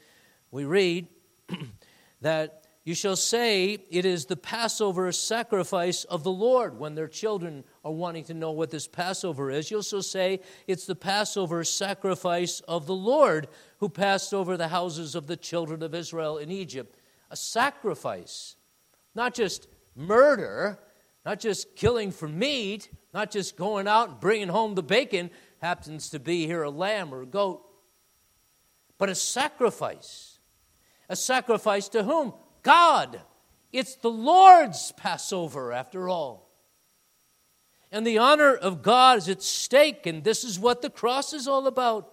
we 0.52 0.66
read 0.66 1.08
that 2.22 2.61
you 2.84 2.96
shall 2.96 3.16
say 3.16 3.78
it 3.92 4.06
is 4.06 4.26
the 4.26 4.36
Passover 4.36 5.12
sacrifice 5.12 6.04
of 6.06 6.24
the 6.24 6.32
Lord. 6.32 6.80
When 6.80 6.96
their 6.96 7.08
children 7.08 7.64
are 7.86 7.92
wanting 7.92 8.24
to 8.26 8.34
know 8.34 8.52
what 8.52 8.72
this 8.72 8.88
Passover 8.88 9.52
is, 9.52 9.70
you'll 9.70 9.80
also 9.80 10.02
say 10.02 10.42
it's 10.66 10.88
the 10.88 10.96
Passover 10.96 11.64
sacrifice 11.64 12.60
of 12.62 12.88
the 12.88 12.96
Lord 12.96 13.48
who 13.78 13.88
passed 13.88 14.34
over 14.34 14.58
the 14.58 14.70
houses 14.70 15.14
of 15.14 15.28
the 15.28 15.38
children 15.38 15.84
of 15.84 15.94
Israel 15.94 16.40
in 16.40 16.50
Egypt. 16.50 16.96
A 17.30 17.36
sacrifice, 17.36 18.56
not 19.14 19.36
just 19.36 19.68
murder, 19.96 20.80
not 21.24 21.40
just 21.40 21.76
killing 21.76 22.12
for 22.12 22.28
meat, 22.28 22.90
not 23.14 23.30
just 23.30 23.58
going 23.58 23.88
out 23.88 24.10
and 24.10 24.20
bringing 24.20 24.48
home 24.48 24.74
the 24.74 24.82
bacon, 24.82 25.30
happens 25.62 26.10
to 26.10 26.20
be 26.20 26.48
here 26.48 26.64
a 26.64 26.72
lamb 26.72 27.14
or 27.14 27.22
a 27.22 27.28
goat, 27.28 27.64
but 28.98 29.10
a 29.10 29.16
sacrifice. 29.16 30.40
A 31.10 31.16
sacrifice 31.16 31.88
to 31.90 32.04
whom? 32.04 32.34
God. 32.64 33.22
It's 33.72 33.96
the 33.96 34.12
Lord's 34.12 34.92
Passover, 34.94 35.72
after 35.72 36.10
all. 36.10 36.50
And 37.92 38.08
the 38.08 38.18
honor 38.18 38.56
of 38.56 38.82
God 38.82 39.18
is 39.18 39.30
at 39.30 39.42
stake, 39.42 40.06
and 40.06 40.24
this 40.24 40.44
is 40.44 40.60
what 40.60 40.82
the 40.82 40.90
cross 40.90 41.34
is 41.34 41.48
all 41.48 41.68
about. 41.68 42.12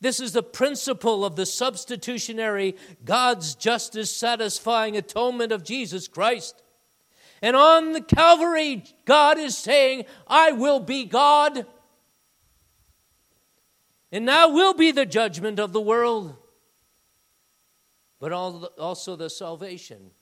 This 0.00 0.20
is 0.20 0.32
the 0.32 0.42
principle 0.42 1.24
of 1.24 1.36
the 1.36 1.44
substitutionary, 1.44 2.76
God's 3.04 3.54
justice 3.54 4.14
satisfying 4.14 4.96
atonement 4.96 5.52
of 5.52 5.62
Jesus 5.62 6.08
Christ. 6.08 6.62
And 7.42 7.56
on 7.56 7.92
the 7.92 8.00
Calvary, 8.00 8.84
God 9.04 9.38
is 9.38 9.56
saying, 9.56 10.04
I 10.26 10.52
will 10.52 10.80
be 10.80 11.04
God. 11.04 11.66
And 14.12 14.24
now 14.24 14.50
will 14.50 14.74
be 14.74 14.90
the 14.90 15.06
judgment 15.06 15.58
of 15.58 15.72
the 15.72 15.80
world, 15.80 16.36
but 18.20 18.32
also 18.32 19.16
the 19.16 19.28
salvation 19.28 20.12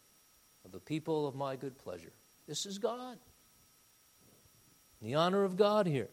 of 0.65 0.73
the 0.73 0.81
people 0.81 1.27
of 1.27 1.35
my 1.35 1.57
good 1.57 1.77
pleasure. 1.77 2.13
This 2.47 2.65
is 2.65 2.79
God. 2.79 3.19
The 5.03 5.15
honor 5.15 5.45
of 5.45 5.57
God 5.57 5.87
here. 5.87 6.09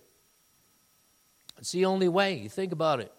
It's 1.57 1.71
the 1.71 1.85
only 1.85 2.09
way. 2.09 2.33
You 2.35 2.49
think 2.49 2.73
about 2.73 2.99
it. 2.99 3.13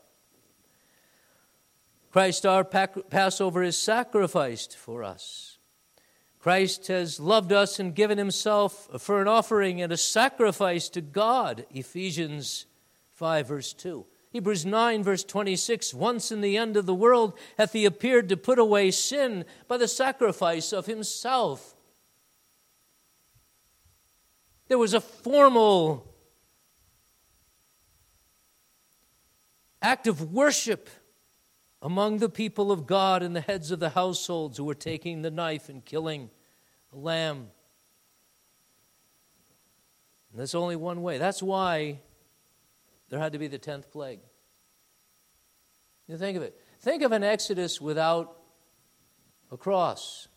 Christ, 2.12 2.44
our 2.44 2.64
Passover, 2.64 3.62
is 3.62 3.78
sacrificed 3.78 4.76
for 4.76 5.02
us. 5.02 5.58
Christ 6.38 6.86
has 6.88 7.18
loved 7.18 7.52
us 7.52 7.78
and 7.78 7.94
given 7.94 8.18
himself 8.18 8.88
for 9.02 9.20
an 9.20 9.28
offering 9.28 9.80
and 9.80 9.92
a 9.92 9.96
sacrifice 9.96 10.88
to 10.90 11.00
God. 11.00 11.66
Ephesians 11.70 12.66
5, 13.14 13.48
verse 13.48 13.72
2. 13.72 14.06
Hebrews 14.36 14.66
9, 14.66 15.02
verse 15.02 15.24
26 15.24 15.94
Once 15.94 16.30
in 16.30 16.42
the 16.42 16.58
end 16.58 16.76
of 16.76 16.84
the 16.84 16.94
world 16.94 17.38
hath 17.56 17.72
he 17.72 17.86
appeared 17.86 18.28
to 18.28 18.36
put 18.36 18.58
away 18.58 18.90
sin 18.90 19.46
by 19.66 19.78
the 19.78 19.88
sacrifice 19.88 20.74
of 20.74 20.84
himself. 20.84 21.74
There 24.68 24.76
was 24.76 24.92
a 24.92 25.00
formal 25.00 26.14
act 29.80 30.06
of 30.06 30.34
worship 30.34 30.90
among 31.80 32.18
the 32.18 32.28
people 32.28 32.70
of 32.70 32.86
God 32.86 33.22
and 33.22 33.34
the 33.34 33.40
heads 33.40 33.70
of 33.70 33.80
the 33.80 33.88
households 33.88 34.58
who 34.58 34.64
were 34.64 34.74
taking 34.74 35.22
the 35.22 35.30
knife 35.30 35.70
and 35.70 35.82
killing 35.82 36.28
a 36.92 36.96
lamb. 36.98 37.48
And 40.30 40.38
there's 40.38 40.54
only 40.54 40.76
one 40.76 41.00
way. 41.00 41.16
That's 41.16 41.42
why 41.42 42.00
there 43.08 43.18
had 43.18 43.32
to 43.32 43.38
be 43.38 43.48
the 43.48 43.58
10th 43.58 43.90
plague. 43.90 44.20
You 46.08 46.16
think 46.16 46.36
of 46.36 46.42
it. 46.42 46.60
Think 46.80 47.02
of 47.02 47.12
an 47.12 47.24
Exodus 47.24 47.80
without 47.80 48.38
a 49.50 49.56
cross. 49.56 50.28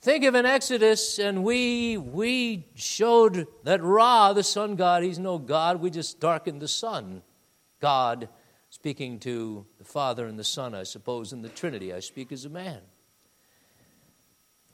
Think 0.00 0.24
of 0.24 0.34
an 0.34 0.46
Exodus, 0.46 1.18
and 1.18 1.42
we, 1.42 1.96
we 1.96 2.68
showed 2.74 3.46
that 3.64 3.82
Ra, 3.82 4.32
the 4.32 4.44
sun 4.44 4.76
god, 4.76 5.02
he's 5.02 5.18
no 5.18 5.38
God. 5.38 5.80
We 5.80 5.90
just 5.90 6.20
darkened 6.20 6.60
the 6.60 6.68
sun. 6.68 7.22
God 7.80 8.28
speaking 8.70 9.18
to 9.20 9.66
the 9.78 9.84
Father 9.84 10.26
and 10.26 10.38
the 10.38 10.44
Son, 10.44 10.74
I 10.74 10.82
suppose, 10.82 11.32
in 11.32 11.42
the 11.42 11.48
Trinity. 11.48 11.92
I 11.92 12.00
speak 12.00 12.30
as 12.30 12.44
a 12.44 12.50
man. 12.50 12.80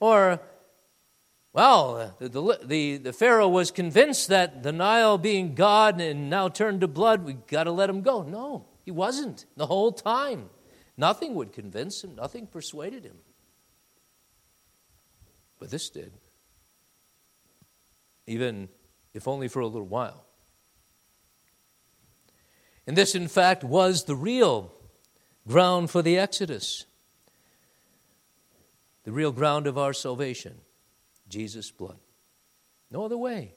Or, 0.01 0.41
well, 1.53 2.17
the, 2.19 2.29
the, 2.29 2.59
the, 2.65 2.97
the 2.97 3.13
Pharaoh 3.13 3.49
was 3.49 3.71
convinced 3.71 4.29
that 4.29 4.63
the 4.63 4.73
Nile 4.73 5.19
being 5.19 5.55
God 5.55 6.01
and 6.01 6.31
now 6.31 6.49
turned 6.49 6.81
to 6.81 6.89
blood, 6.89 7.25
we 7.25 7.35
got 7.35 7.65
to 7.65 7.73
let 7.73 7.91
him 7.91 8.01
go. 8.01 8.23
No, 8.23 8.65
he 8.85 8.91
wasn't 8.91 9.45
the 9.57 9.67
whole 9.67 9.93
time. 9.93 10.49
Nothing 10.97 11.35
would 11.35 11.53
convince 11.53 12.03
him, 12.03 12.15
nothing 12.15 12.47
persuaded 12.47 13.05
him. 13.05 13.17
But 15.59 15.71
this 15.71 15.91
did. 15.91 16.13
Even 18.27 18.69
if 19.13 19.29
only 19.29 19.49
for 19.49 19.61
a 19.61 19.67
little 19.67 19.87
while. 19.87 20.25
And 22.87 22.97
this, 22.97 23.15
in 23.15 23.29
fact, 23.29 23.63
was 23.63 24.05
the 24.05 24.17
real 24.17 24.73
ground 25.47 25.91
for 25.91 26.03
the 26.03 26.19
Exodus, 26.19 26.87
the 29.05 29.13
real 29.13 29.33
ground 29.33 29.67
of 29.67 29.77
our 29.77 29.93
salvation 29.93 30.55
Jesus' 31.33 31.71
blood. 31.71 31.97
No 32.91 33.07
other 33.07 33.17
way. 33.17 33.55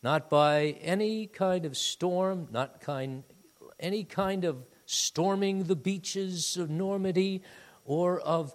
Not 0.00 0.30
by 0.30 0.76
any 0.80 1.26
kind 1.26 1.66
of 1.66 1.76
storm, 1.76 2.46
not 2.52 2.80
kind, 2.80 3.24
any 3.80 4.04
kind 4.04 4.44
of 4.44 4.64
storming 4.86 5.64
the 5.64 5.74
beaches 5.74 6.56
of 6.56 6.70
Normandy 6.70 7.42
or 7.84 8.20
of 8.20 8.54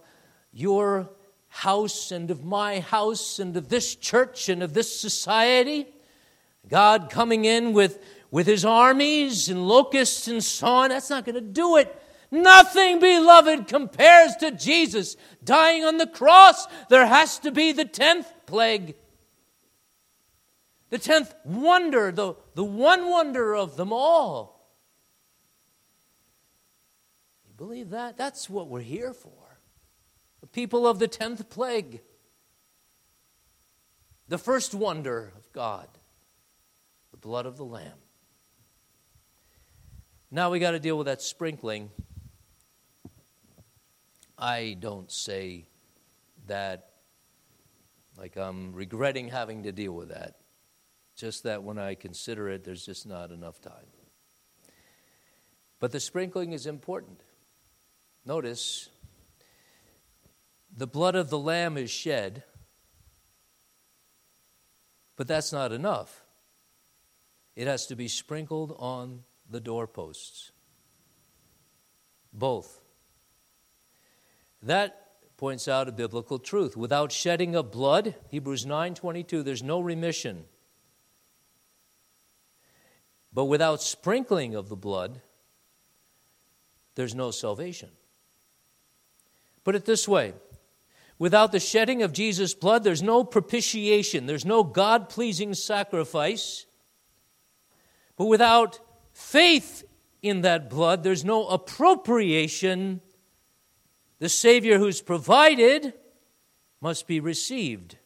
your 0.54 1.10
house 1.50 2.14
and 2.14 2.32
of 2.32 2.46
my 2.46 2.80
house 2.80 3.40
and 3.40 3.58
of 3.58 3.68
this 3.68 3.94
church 3.96 4.48
and 4.48 4.64
of 4.64 4.74
this 4.74 4.98
society. 4.98 5.86
God 6.70 7.10
coming 7.10 7.44
in 7.44 7.74
with, 7.74 8.02
with 8.32 8.48
his 8.48 8.64
armies 8.64 9.50
and 9.50 9.68
locusts 9.68 10.30
and 10.30 10.42
so 10.42 10.68
on, 10.68 10.90
that's 10.92 11.10
not 11.10 11.26
going 11.26 11.36
to 11.36 11.42
do 11.42 11.76
it. 11.76 11.94
Nothing, 12.30 13.00
beloved, 13.00 13.68
compares 13.68 14.36
to 14.38 14.52
Jesus 14.52 15.16
dying 15.44 15.84
on 15.84 15.98
the 15.98 16.08
cross. 16.08 16.68
There 16.90 17.06
has 17.06 17.40
to 17.40 17.52
be 17.52 17.72
the 17.72 17.86
tenth 17.86 18.32
plague. 18.46 18.96
The 20.90 20.98
tenth 20.98 21.34
wonder, 21.44 22.12
the, 22.12 22.36
the 22.56 22.64
one 22.64 23.10
wonder 23.10 23.56
of 23.56 23.78
them 23.78 23.94
all. 23.94 24.70
You 27.48 27.54
believe 27.56 27.90
that? 27.92 28.18
That's 28.18 28.50
what 28.50 28.68
we're 28.68 28.82
here 28.82 29.14
for 29.14 29.32
the 30.42 30.48
people 30.48 30.88
of 30.88 31.00
the 31.00 31.08
tenth 31.08 31.50
plague, 31.50 32.02
the 34.28 34.38
first 34.38 34.74
wonder 34.74 35.34
of 35.36 35.52
God, 35.52 35.88
the 37.12 37.18
blood 37.18 37.46
of 37.46 37.58
the 37.58 37.66
Lamb. 37.66 37.98
Now 40.30 40.50
we 40.50 40.60
got 40.60 40.72
to 40.72 40.80
deal 40.80 40.98
with 40.98 41.08
that 41.08 41.22
sprinkling. 41.22 41.90
I 44.38 44.78
don't 44.80 45.12
say 45.12 45.68
that 46.48 46.90
like 48.18 48.36
I'm 48.36 48.74
regretting 48.74 49.30
having 49.30 49.64
to 49.64 49.72
deal 49.72 49.94
with 49.94 50.10
that. 50.10 50.36
Just 51.16 51.44
that 51.44 51.64
when 51.64 51.78
I 51.78 51.96
consider 51.96 52.50
it, 52.50 52.64
there's 52.64 52.86
just 52.86 53.08
not 53.08 53.32
enough 53.32 53.62
time. 53.62 53.88
But 55.80 55.92
the 55.92 56.00
sprinkling 56.00 56.54
is 56.54 56.66
important. 56.66 57.22
Notice 58.26 58.90
the 60.76 60.88
blood 60.88 61.16
of 61.16 61.30
the 61.30 61.40
lamb 61.40 61.78
is 61.78 61.90
shed, 61.90 62.44
but 65.16 65.28
that's 65.28 65.52
not 65.52 65.72
enough. 65.72 66.24
It 67.56 67.68
has 67.68 67.88
to 67.88 67.96
be 67.96 68.08
sprinkled 68.08 68.76
on 68.78 69.24
the 69.50 69.60
doorposts. 69.60 70.52
Both. 72.32 72.82
That 74.62 75.04
points 75.38 75.68
out 75.68 75.88
a 75.88 75.92
biblical 75.92 76.40
truth. 76.40 76.76
Without 76.76 77.12
shedding 77.12 77.56
of 77.56 77.72
blood, 77.72 78.16
Hebrews 78.30 78.66
9:22, 78.66 79.44
there's 79.44 79.64
no 79.64 79.80
remission. 79.80 80.46
But 83.32 83.46
without 83.46 83.82
sprinkling 83.82 84.56
of 84.56 84.70
the 84.70 84.76
blood, 84.76 85.22
there's 86.96 87.14
no 87.14 87.30
salvation. 87.30 87.92
Put 89.64 89.76
it 89.76 89.86
this 89.86 90.08
way 90.08 90.34
Without 91.20 91.52
the 91.52 91.60
shedding 91.60 92.04
of 92.04 92.14
Jesus' 92.14 92.54
blood, 92.54 92.84
there's 92.84 93.02
no 93.02 93.24
propitiation, 93.24 94.28
there's 94.28 94.46
no 94.46 94.64
God 94.64 95.10
pleasing 95.10 95.54
sacrifice. 95.54 96.66
But 98.16 98.26
without 98.26 98.80
faith 99.14 99.84
in 100.22 100.42
that 100.42 100.70
blood, 100.70 101.04
there's 101.04 101.26
no 101.26 101.48
appropriation. 101.48 103.02
The 104.20 104.30
Savior 104.30 104.80
who's 104.80 105.02
provided 105.02 105.94
must 106.82 107.08
be 107.08 107.20
received. 107.20 107.98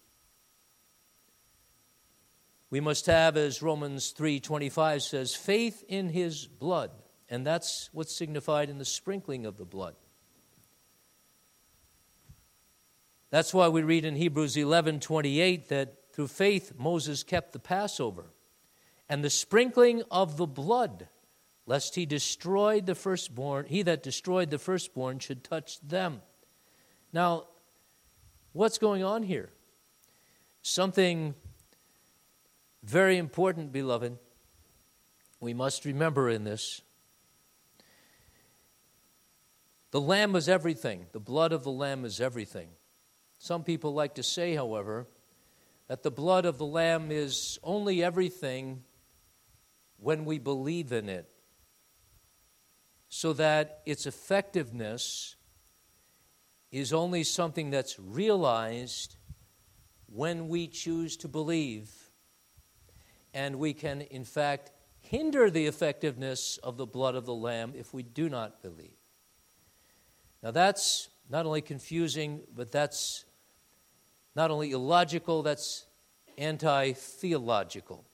We 2.69 2.79
must 2.79 3.05
have, 3.05 3.37
as 3.37 3.61
Romans 3.61 4.13
3:25 4.17 5.01
says, 5.01 5.35
faith 5.35 5.83
in 5.87 6.09
his 6.09 6.47
blood. 6.47 6.91
And 7.29 7.45
that's 7.45 7.89
what's 7.93 8.15
signified 8.15 8.69
in 8.69 8.77
the 8.77 8.85
sprinkling 8.85 9.45
of 9.45 9.57
the 9.57 9.65
blood. 9.65 9.95
That's 13.29 13.53
why 13.53 13.69
we 13.69 13.81
read 13.81 14.03
in 14.03 14.15
Hebrews 14.15 14.57
11 14.57 14.99
28 14.99 15.69
that 15.69 16.11
through 16.11 16.27
faith 16.27 16.73
Moses 16.77 17.23
kept 17.23 17.53
the 17.53 17.59
Passover 17.59 18.25
and 19.07 19.23
the 19.23 19.29
sprinkling 19.29 20.03
of 20.11 20.37
the 20.37 20.45
blood, 20.45 21.07
lest 21.65 21.95
he 21.95 22.05
destroyed 22.05 22.85
the 22.85 22.95
firstborn, 22.95 23.65
he 23.67 23.81
that 23.83 24.03
destroyed 24.03 24.49
the 24.49 24.57
firstborn 24.57 25.19
should 25.19 25.43
touch 25.43 25.79
them. 25.81 26.21
Now, 27.13 27.47
what's 28.53 28.77
going 28.77 29.03
on 29.03 29.23
here? 29.23 29.49
Something 30.61 31.35
very 32.83 33.17
important, 33.17 33.71
beloved, 33.71 34.17
we 35.39 35.53
must 35.53 35.85
remember 35.85 36.29
in 36.29 36.43
this. 36.43 36.81
The 39.91 40.01
lamb 40.01 40.35
is 40.35 40.47
everything. 40.47 41.07
The 41.11 41.19
blood 41.19 41.51
of 41.51 41.63
the 41.63 41.71
lamb 41.71 42.05
is 42.05 42.21
everything. 42.21 42.69
Some 43.39 43.63
people 43.63 43.93
like 43.95 44.15
to 44.15 44.23
say, 44.23 44.53
however, 44.53 45.07
that 45.87 46.03
the 46.03 46.11
blood 46.11 46.45
of 46.45 46.59
the 46.59 46.65
Lamb 46.65 47.11
is 47.11 47.57
only 47.63 48.03
everything 48.03 48.83
when 49.97 50.25
we 50.25 50.37
believe 50.37 50.91
in 50.91 51.09
it, 51.09 51.27
so 53.13 53.33
that 53.33 53.81
its 53.85 54.05
effectiveness 54.05 55.35
is 56.71 56.93
only 56.93 57.25
something 57.25 57.69
that's 57.69 57.99
realized 57.99 59.17
when 60.07 60.47
we 60.47 60.65
choose 60.65 61.17
to 61.17 61.27
believe. 61.27 61.91
And 63.33 63.57
we 63.57 63.73
can, 63.73 63.99
in 63.99 64.23
fact, 64.23 64.71
hinder 65.01 65.51
the 65.51 65.65
effectiveness 65.65 66.57
of 66.63 66.77
the 66.77 66.85
blood 66.85 67.15
of 67.15 67.25
the 67.25 67.33
Lamb 67.33 67.73
if 67.75 67.93
we 67.93 68.01
do 68.01 68.29
not 68.29 68.61
believe. 68.61 68.95
Now, 70.41 70.51
that's 70.51 71.09
not 71.29 71.45
only 71.45 71.61
confusing, 71.61 72.39
but 72.55 72.71
that's 72.71 73.25
not 74.37 74.51
only 74.51 74.71
illogical, 74.71 75.43
that's 75.43 75.85
anti 76.37 76.93
theological. 76.93 78.05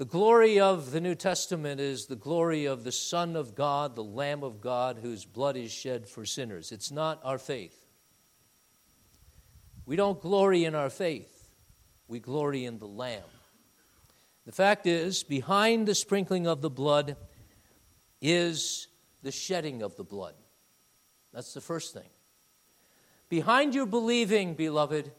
The 0.00 0.06
glory 0.06 0.58
of 0.58 0.92
the 0.92 1.00
New 1.02 1.14
Testament 1.14 1.78
is 1.78 2.06
the 2.06 2.16
glory 2.16 2.64
of 2.64 2.84
the 2.84 2.90
Son 2.90 3.36
of 3.36 3.54
God, 3.54 3.94
the 3.94 4.02
Lamb 4.02 4.42
of 4.42 4.62
God, 4.62 4.98
whose 5.02 5.26
blood 5.26 5.58
is 5.58 5.70
shed 5.70 6.08
for 6.08 6.24
sinners. 6.24 6.72
It's 6.72 6.90
not 6.90 7.20
our 7.22 7.36
faith. 7.36 7.84
We 9.84 9.96
don't 9.96 10.18
glory 10.18 10.64
in 10.64 10.74
our 10.74 10.88
faith, 10.88 11.50
we 12.08 12.18
glory 12.18 12.64
in 12.64 12.78
the 12.78 12.86
Lamb. 12.86 13.20
The 14.46 14.52
fact 14.52 14.86
is, 14.86 15.22
behind 15.22 15.86
the 15.86 15.94
sprinkling 15.94 16.46
of 16.46 16.62
the 16.62 16.70
blood 16.70 17.18
is 18.22 18.88
the 19.22 19.32
shedding 19.32 19.82
of 19.82 19.96
the 19.96 20.04
blood. 20.04 20.34
That's 21.34 21.52
the 21.52 21.60
first 21.60 21.92
thing. 21.92 22.08
Behind 23.28 23.74
your 23.74 23.84
believing, 23.84 24.54
beloved, 24.54 25.12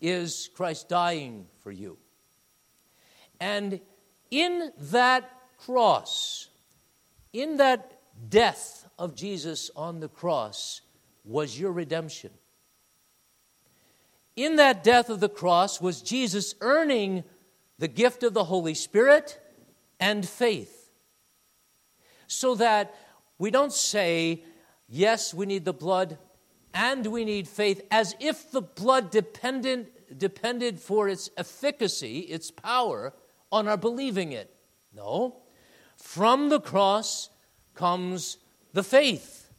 is 0.00 0.48
Christ 0.54 0.88
dying 0.88 1.48
for 1.64 1.72
you. 1.72 1.98
And 3.40 3.80
in 4.30 4.72
that 4.78 5.30
cross, 5.58 6.48
in 7.32 7.56
that 7.58 8.00
death 8.28 8.88
of 8.98 9.14
Jesus 9.14 9.70
on 9.76 10.00
the 10.00 10.08
cross, 10.08 10.80
was 11.24 11.58
your 11.58 11.72
redemption. 11.72 12.30
In 14.36 14.56
that 14.56 14.84
death 14.84 15.10
of 15.10 15.20
the 15.20 15.28
cross 15.28 15.80
was 15.80 16.00
Jesus 16.00 16.54
earning 16.60 17.24
the 17.78 17.88
gift 17.88 18.22
of 18.22 18.34
the 18.34 18.44
Holy 18.44 18.74
Spirit 18.74 19.40
and 20.00 20.26
faith. 20.26 20.90
So 22.26 22.54
that 22.56 22.94
we 23.38 23.50
don't 23.50 23.72
say, 23.72 24.44
yes, 24.88 25.32
we 25.32 25.46
need 25.46 25.64
the 25.64 25.72
blood, 25.72 26.18
and 26.74 27.06
we 27.06 27.24
need 27.24 27.48
faith 27.48 27.82
as 27.90 28.14
if 28.20 28.50
the 28.50 28.60
blood 28.62 29.10
dependent, 29.10 29.88
depended 30.18 30.78
for 30.78 31.08
its 31.08 31.30
efficacy, 31.36 32.20
its 32.20 32.50
power, 32.50 33.14
on 33.50 33.68
our 33.68 33.76
believing 33.76 34.32
it. 34.32 34.54
No. 34.94 35.42
From 35.96 36.48
the 36.48 36.60
cross 36.60 37.30
comes 37.74 38.38
the 38.72 38.82
faith. 38.82 39.50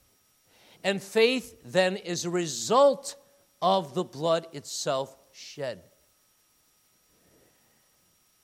And 0.84 1.02
faith 1.02 1.58
then 1.66 1.98
is 1.98 2.26
a 2.26 2.30
result 2.30 3.16
of 3.62 3.94
the 3.94 4.04
blood 4.04 4.48
itself 4.54 5.16
shed. 5.32 5.82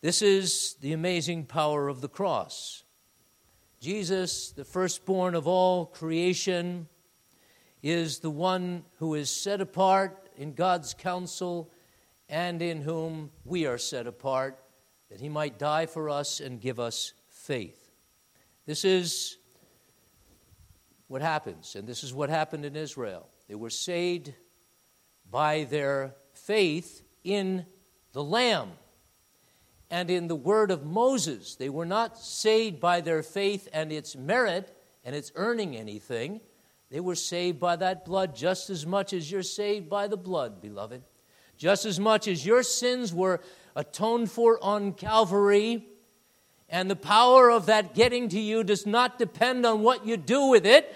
This 0.01 0.21
is 0.21 0.75
the 0.81 0.93
amazing 0.93 1.45
power 1.45 1.87
of 1.87 2.01
the 2.01 2.09
cross. 2.09 2.83
Jesus, 3.79 4.51
the 4.51 4.65
firstborn 4.65 5.35
of 5.35 5.47
all 5.47 5.85
creation, 5.85 6.87
is 7.81 8.19
the 8.19 8.29
one 8.29 8.83
who 8.97 9.13
is 9.13 9.29
set 9.29 9.61
apart 9.61 10.29
in 10.37 10.53
God's 10.53 10.93
counsel 10.93 11.71
and 12.27 12.61
in 12.61 12.81
whom 12.81 13.31
we 13.43 13.65
are 13.65 13.77
set 13.77 14.07
apart, 14.07 14.59
that 15.15 15.21
he 15.21 15.29
might 15.29 15.57
die 15.57 15.85
for 15.85 16.09
us 16.09 16.41
and 16.41 16.59
give 16.59 16.77
us 16.77 17.13
faith. 17.29 17.89
This 18.65 18.83
is 18.83 19.37
what 21.07 21.21
happens, 21.21 21.73
and 21.77 21.87
this 21.87 22.03
is 22.03 22.13
what 22.13 22.29
happened 22.29 22.65
in 22.65 22.75
Israel. 22.75 23.29
They 23.47 23.55
were 23.55 23.69
saved 23.69 24.33
by 25.31 25.63
their 25.63 26.15
faith 26.33 27.01
in 27.23 27.65
the 28.11 28.25
Lamb 28.25 28.71
and 29.89 30.09
in 30.09 30.27
the 30.27 30.35
word 30.35 30.69
of 30.69 30.85
Moses. 30.85 31.55
They 31.55 31.69
were 31.69 31.85
not 31.85 32.17
saved 32.17 32.81
by 32.81 32.99
their 32.99 33.23
faith 33.23 33.69
and 33.71 33.93
its 33.93 34.17
merit 34.17 34.77
and 35.05 35.15
its 35.15 35.31
earning 35.35 35.77
anything. 35.77 36.41
They 36.91 36.99
were 36.99 37.15
saved 37.15 37.57
by 37.57 37.77
that 37.77 38.03
blood 38.03 38.35
just 38.35 38.69
as 38.69 38.85
much 38.85 39.13
as 39.13 39.31
you're 39.31 39.43
saved 39.43 39.89
by 39.89 40.09
the 40.09 40.17
blood, 40.17 40.61
beloved. 40.61 41.03
Just 41.55 41.85
as 41.85 42.01
much 42.01 42.27
as 42.27 42.45
your 42.45 42.63
sins 42.63 43.13
were 43.13 43.39
atoned 43.75 44.31
for 44.31 44.63
on 44.63 44.93
Calvary, 44.93 45.85
and 46.69 46.89
the 46.89 46.95
power 46.95 47.51
of 47.51 47.67
that 47.67 47.93
getting 47.93 48.29
to 48.29 48.39
you 48.39 48.63
does 48.63 48.85
not 48.85 49.19
depend 49.19 49.65
on 49.65 49.81
what 49.81 50.05
you 50.05 50.17
do 50.17 50.47
with 50.47 50.65
it, 50.65 50.95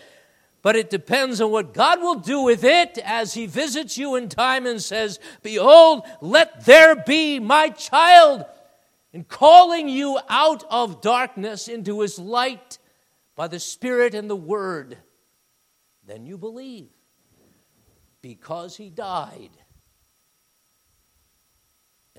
but 0.61 0.75
it 0.75 0.89
depends 0.89 1.39
on 1.39 1.51
what 1.51 1.73
God 1.73 2.01
will 2.01 2.15
do 2.15 2.41
with 2.41 2.63
it 2.63 2.97
as 3.03 3.33
He 3.33 3.45
visits 3.45 3.97
you 3.97 4.15
in 4.15 4.29
time 4.29 4.65
and 4.65 4.81
says, 4.81 5.19
Behold, 5.41 6.03
let 6.21 6.65
there 6.65 6.95
be 6.95 7.39
my 7.39 7.69
child, 7.69 8.45
and 9.13 9.27
calling 9.27 9.87
you 9.89 10.19
out 10.27 10.63
of 10.69 11.01
darkness 11.01 11.67
into 11.67 12.01
His 12.01 12.19
light 12.19 12.77
by 13.35 13.47
the 13.47 13.59
Spirit 13.59 14.13
and 14.13 14.29
the 14.29 14.35
Word. 14.35 14.97
Then 16.05 16.25
you 16.25 16.37
believe 16.37 16.89
because 18.21 18.75
He 18.75 18.89
died. 18.89 19.51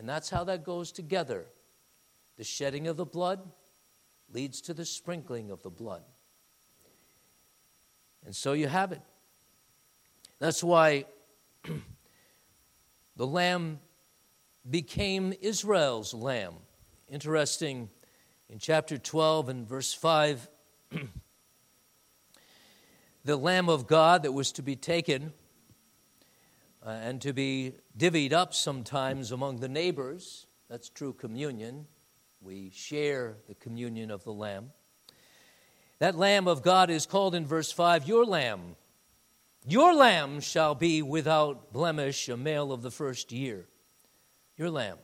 And 0.01 0.09
that's 0.09 0.31
how 0.31 0.45
that 0.45 0.65
goes 0.65 0.93
together. 0.93 1.45
The 2.39 2.45
shedding 2.45 2.89
of 2.89 2.97
the 2.97 3.05
blood 3.05 3.43
leads 4.33 4.63
to 4.63 4.73
the 4.73 4.87
sprinkling 4.87 5.51
of 5.51 5.63
the 5.63 5.69
blood. 5.69 6.03
And 8.25 8.35
so 8.35 8.55
you 8.55 8.67
have 8.67 8.93
it. 8.93 9.03
That's 10.39 10.65
why 10.65 11.05
the 13.17 13.27
lamb 13.27 13.79
became 14.71 15.35
Israel's 15.39 16.15
lamb. 16.15 16.55
Interesting, 17.11 17.91
in 18.49 18.59
chapter 18.59 18.97
12 18.97 19.51
and 19.51 19.69
verse 19.69 19.93
5, 19.93 20.49
the 23.27 23.37
lamb 23.37 23.69
of 23.69 23.87
God 23.87 24.23
that 24.23 24.33
was 24.33 24.51
to 24.53 24.63
be 24.63 24.77
taken 24.77 25.35
uh, 26.85 26.91
and 26.91 27.21
to 27.21 27.33
be 27.33 27.75
divvied 27.97 28.33
up 28.33 28.55
sometimes 28.55 29.33
among 29.33 29.61
the 29.61 29.69
neighbors, 29.69 30.47
that's 30.69 30.89
true 30.89 31.13
communion. 31.13 31.87
We 32.41 32.71
share 32.75 33.37
the 33.49 33.55
communion 33.55 34.11
of 34.11 34.25
the 34.25 34.33
lamb. 34.33 34.71
That 35.99 36.17
Lamb 36.17 36.49
of 36.49 36.63
God 36.63 36.89
is 36.89 37.05
called 37.05 37.35
in 37.35 37.47
verse 37.47 37.71
5 37.71 38.09
Your 38.09 38.25
Lamb. 38.25 38.77
Your 39.67 39.95
Lamb 39.95 40.41
shall 40.41 40.75
be 40.75 41.03
without 41.03 41.73
blemish, 41.73 42.29
a 42.31 42.37
male 42.37 42.73
of 42.73 42.81
the 42.81 42.91
first 42.91 43.31
year. 43.31 43.67
Your 44.57 44.71
Lamb. 44.71 44.97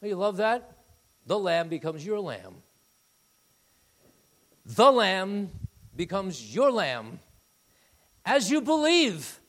You 0.00 0.14
love 0.14 0.36
that? 0.36 0.76
The 1.26 1.38
Lamb 1.38 1.68
becomes 1.68 2.06
your 2.06 2.20
Lamb. 2.20 2.62
The 4.64 4.92
Lamb 4.92 5.50
becomes 5.96 6.54
your 6.54 6.70
Lamb. 6.70 7.18
As 8.24 8.50
you 8.50 8.60
believe, 8.60 9.40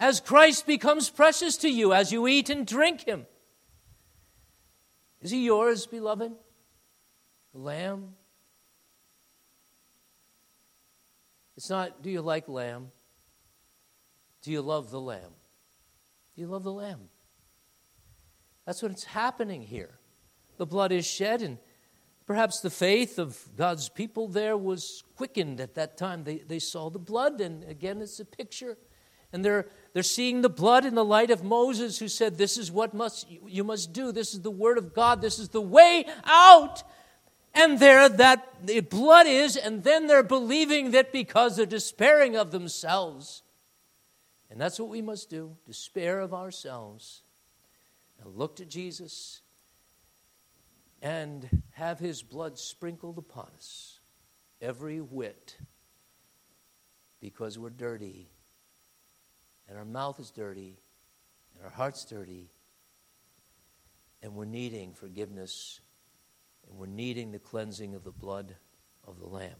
as 0.00 0.18
Christ 0.18 0.66
becomes 0.66 1.10
precious 1.10 1.56
to 1.58 1.68
you, 1.68 1.92
as 1.92 2.10
you 2.10 2.26
eat 2.26 2.50
and 2.50 2.66
drink 2.66 3.06
Him. 3.06 3.26
Is 5.20 5.30
He 5.30 5.44
yours, 5.44 5.86
beloved? 5.86 6.32
The 7.52 7.58
Lamb? 7.58 8.14
It's 11.60 11.68
not, 11.68 12.00
do 12.00 12.08
you 12.08 12.22
like 12.22 12.48
lamb? 12.48 12.90
Do 14.40 14.50
you 14.50 14.62
love 14.62 14.90
the 14.90 14.98
lamb? 14.98 15.34
Do 16.34 16.40
you 16.40 16.46
love 16.46 16.64
the 16.64 16.72
lamb? 16.72 17.10
That's 18.64 18.82
what's 18.82 19.04
happening 19.04 19.60
here. 19.60 19.98
The 20.56 20.64
blood 20.64 20.90
is 20.90 21.06
shed, 21.06 21.42
and 21.42 21.58
perhaps 22.24 22.60
the 22.60 22.70
faith 22.70 23.18
of 23.18 23.38
God's 23.58 23.90
people 23.90 24.26
there 24.26 24.56
was 24.56 25.04
quickened 25.16 25.60
at 25.60 25.74
that 25.74 25.98
time. 25.98 26.24
They, 26.24 26.38
they 26.38 26.60
saw 26.60 26.88
the 26.88 26.98
blood, 26.98 27.42
and 27.42 27.62
again, 27.64 28.00
it's 28.00 28.20
a 28.20 28.24
picture. 28.24 28.78
And 29.30 29.44
they're, 29.44 29.68
they're 29.92 30.02
seeing 30.02 30.42
the 30.42 30.48
blood 30.48 30.84
in 30.84 30.94
the 30.94 31.04
light 31.04 31.30
of 31.30 31.42
Moses, 31.42 31.98
who 31.98 32.08
said, 32.08 32.38
This 32.38 32.56
is 32.56 32.70
what 32.70 32.94
must, 32.94 33.26
you 33.28 33.64
must 33.64 33.92
do. 33.92 34.12
This 34.12 34.34
is 34.34 34.42
the 34.42 34.50
word 34.50 34.78
of 34.78 34.94
God. 34.94 35.20
This 35.20 35.38
is 35.38 35.48
the 35.48 35.60
way 35.60 36.04
out 36.24 36.82
and 37.54 37.78
there 37.80 38.08
that 38.08 38.46
the 38.64 38.80
blood 38.80 39.26
is, 39.26 39.56
and 39.56 39.82
then 39.82 40.06
they're 40.06 40.22
believing 40.22 40.92
that 40.92 41.12
because 41.12 41.56
they're 41.56 41.66
despairing 41.66 42.36
of 42.36 42.52
themselves. 42.52 43.42
And 44.50 44.60
that's 44.60 44.78
what 44.78 44.88
we 44.88 45.02
must 45.02 45.30
do 45.30 45.56
despair 45.66 46.20
of 46.20 46.32
ourselves 46.32 47.22
and 48.22 48.36
look 48.36 48.56
to 48.56 48.64
Jesus 48.64 49.42
and 51.02 51.62
have 51.72 51.98
his 51.98 52.22
blood 52.22 52.58
sprinkled 52.58 53.18
upon 53.18 53.48
us, 53.56 54.00
every 54.60 55.00
whit, 55.00 55.56
because 57.20 57.58
we're 57.58 57.70
dirty, 57.70 58.28
and 59.70 59.78
our 59.78 59.84
mouth 59.84 60.18
is 60.18 60.30
dirty, 60.30 60.76
and 61.54 61.64
our 61.64 61.70
heart's 61.70 62.04
dirty, 62.04 62.50
and 64.20 64.34
we're 64.34 64.44
needing 64.44 64.92
forgiveness 64.92 65.80
and 66.68 66.78
we're 66.78 66.86
needing 66.86 67.32
the 67.32 67.38
cleansing 67.38 67.94
of 67.94 68.04
the 68.04 68.12
blood 68.12 68.54
of 69.06 69.18
the 69.18 69.26
Lamb. 69.26 69.56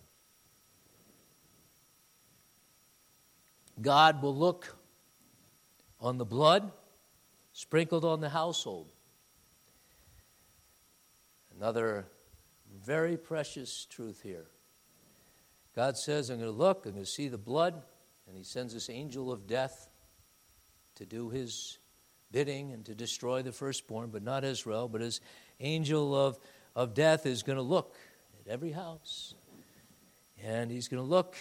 God 3.81 4.23
will 4.23 4.37
look 4.37 4.77
on 6.01 6.19
the 6.19 6.25
blood 6.25 6.71
sprinkled 7.53 8.05
on 8.05 8.21
the 8.21 8.29
household. 8.29 8.89
Another 11.57 12.07
very 12.85 13.17
precious 13.17 13.87
truth 13.87 14.23
here. 14.23 14.47
God 15.75 15.97
says, 15.97 16.31
I'm 16.31 16.39
going 16.39 16.51
to 16.51 16.57
look, 16.57 16.87
I'm 16.87 16.93
going 16.93 17.05
to 17.05 17.11
see 17.11 17.29
the 17.29 17.39
blood, 17.39 17.83
and 18.27 18.37
He 18.37 18.45
sends 18.45 18.73
this 18.73 18.89
angel 18.89 19.33
of 19.33 19.47
death 19.47 19.90
to 21.01 21.05
do 21.05 21.29
His 21.29 21.79
bidding 22.31 22.73
and 22.73 22.87
to 22.87 22.95
destroy 22.95 23.43
the 23.43 23.53
firstborn, 23.53 24.11
but 24.11 24.23
not 24.23 24.45
Israel, 24.45 24.89
but 24.89 25.01
His 25.01 25.21
angel 25.59 26.15
of 26.15 26.39
of 26.75 26.95
death 26.95 27.27
is 27.27 27.43
going 27.43 27.57
to 27.57 27.63
look 27.63 27.97
at 28.39 28.51
every 28.51 28.73
house. 28.73 29.35
And 30.43 30.71
he's 30.71 30.89
going 30.89 31.03
to 31.03 31.09
look 31.09 31.37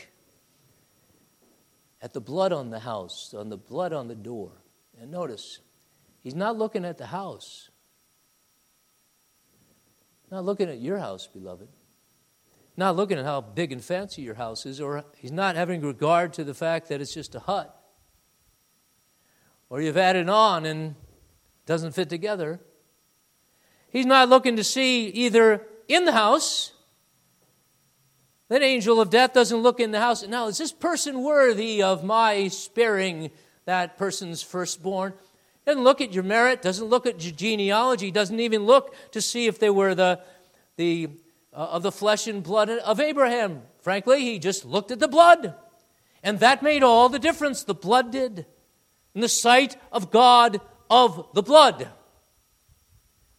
at 2.01 2.13
the 2.13 2.21
blood 2.21 2.51
on 2.51 2.69
the 2.69 2.79
house, 2.79 3.33
on 3.37 3.49
the 3.49 3.57
blood 3.57 3.93
on 3.93 4.07
the 4.07 4.15
door. 4.15 4.51
And 4.99 5.11
notice, 5.11 5.59
he's 6.21 6.35
not 6.35 6.57
looking 6.57 6.83
at 6.83 6.97
the 6.97 7.05
house. 7.05 7.69
Not 10.29 10.45
looking 10.45 10.69
at 10.69 10.79
your 10.79 10.99
house, 10.99 11.27
beloved. 11.27 11.69
Not 12.75 12.95
looking 12.95 13.17
at 13.17 13.25
how 13.25 13.41
big 13.41 13.71
and 13.71 13.83
fancy 13.83 14.21
your 14.21 14.35
house 14.35 14.65
is, 14.65 14.79
or 14.79 15.03
he's 15.17 15.31
not 15.31 15.55
having 15.55 15.81
regard 15.81 16.33
to 16.33 16.43
the 16.43 16.53
fact 16.53 16.89
that 16.89 17.01
it's 17.01 17.13
just 17.13 17.35
a 17.35 17.39
hut. 17.39 17.75
Or 19.69 19.81
you've 19.81 19.97
added 19.97 20.29
on 20.29 20.65
and 20.65 20.95
doesn't 21.65 21.91
fit 21.91 22.09
together. 22.09 22.59
He's 23.91 24.05
not 24.05 24.29
looking 24.29 24.55
to 24.55 24.63
see 24.63 25.07
either 25.07 25.65
in 25.87 26.05
the 26.05 26.11
house. 26.11 26.73
That 28.49 28.63
angel 28.63 28.99
of 28.99 29.09
death 29.09 29.33
doesn't 29.33 29.59
look 29.59 29.79
in 29.79 29.91
the 29.91 29.99
house. 29.99 30.25
Now, 30.25 30.47
is 30.47 30.57
this 30.57 30.71
person 30.71 31.21
worthy 31.21 31.83
of 31.83 32.03
my 32.03 32.47
sparing 32.47 33.29
that 33.65 33.97
person's 33.97 34.41
firstborn? 34.41 35.13
Doesn't 35.65 35.83
look 35.83 36.01
at 36.01 36.13
your 36.13 36.23
merit, 36.23 36.63
doesn't 36.63 36.87
look 36.87 37.05
at 37.05 37.23
your 37.23 37.33
genealogy, 37.33 38.09
doesn't 38.09 38.39
even 38.39 38.65
look 38.65 38.95
to 39.11 39.21
see 39.21 39.45
if 39.45 39.59
they 39.59 39.69
were 39.69 39.93
the, 39.93 40.19
the 40.77 41.09
uh, 41.53 41.57
of 41.57 41.83
the 41.83 41.91
flesh 41.91 42.25
and 42.25 42.41
blood 42.41 42.69
of 42.69 42.99
Abraham. 42.99 43.61
Frankly, 43.81 44.21
he 44.21 44.39
just 44.39 44.65
looked 44.65 44.89
at 44.91 44.99
the 44.99 45.07
blood. 45.07 45.53
And 46.23 46.39
that 46.39 46.63
made 46.63 46.83
all 46.83 47.09
the 47.09 47.19
difference. 47.19 47.63
The 47.63 47.73
blood 47.73 48.11
did. 48.11 48.45
In 49.19 49.21
the 49.21 49.27
sight 49.27 49.75
of 49.91 50.11
God 50.11 50.61
of 50.89 51.27
the 51.33 51.43
blood. 51.43 51.89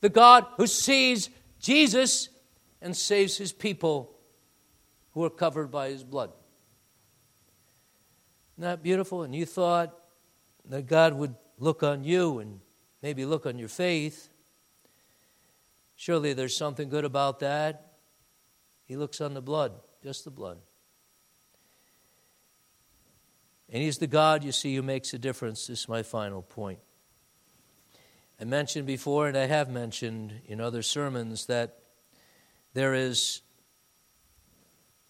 The 0.03 0.11
God 0.11 0.45
who 0.59 0.67
sees 0.67 1.31
Jesus 1.59 2.29
and 2.83 2.95
saves 2.95 3.39
his 3.39 3.51
people 3.51 4.15
who 5.13 5.25
are 5.25 5.31
covered 5.31 5.71
by 5.71 5.89
his 5.89 6.05
blood. 6.05 6.33
Isn't 8.59 8.65
that 8.65 8.83
beautiful? 8.83 9.23
And 9.23 9.35
you 9.35 9.47
thought 9.47 9.99
that 10.67 10.87
God 10.87 11.15
would 11.15 11.35
look 11.59 11.83
on 11.83 12.05
you 12.05 12.41
and 12.41 12.61
maybe 13.03 13.25
look 13.25 13.47
on 13.47 13.59
your 13.59 13.71
faith. 13.71 14.29
Surely 15.97 16.35
there's 16.35 16.55
something 16.55 16.91
good 16.91 17.07
about 17.07 17.41
that. 17.41 17.95
He 18.85 18.99
looks 18.99 19.19
on 19.23 19.33
the 19.33 19.41
blood, 19.41 19.73
just 20.03 20.25
the 20.27 20.31
blood. 20.31 20.59
And 23.73 23.83
He's 23.83 23.99
the 23.99 24.07
God, 24.07 24.43
you 24.43 24.53
see, 24.53 24.75
who 24.75 24.83
makes 24.83 25.15
a 25.15 25.19
difference. 25.19 25.69
This 25.69 25.81
is 25.81 25.89
my 25.89 26.03
final 26.03 26.43
point. 26.43 26.81
I 28.41 28.45
mentioned 28.45 28.87
before, 28.87 29.29
and 29.29 29.37
I 29.37 29.47
have 29.47 29.69
mentioned 29.69 30.41
in 30.47 30.61
other 30.61 30.83
sermons, 30.83 31.47
that 31.47 31.79
there 32.73 32.95
is 32.95 33.43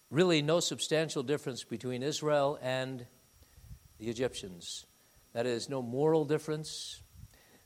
really 0.09 0.41
no 0.41 0.59
substantial 0.59 1.23
difference 1.23 1.63
between 1.63 2.03
Israel 2.03 2.59
and 2.61 3.07
the 3.97 4.09
Egyptians. 4.09 4.85
That 5.33 5.45
is, 5.45 5.69
no 5.69 5.81
moral 5.81 6.25
difference. 6.25 7.01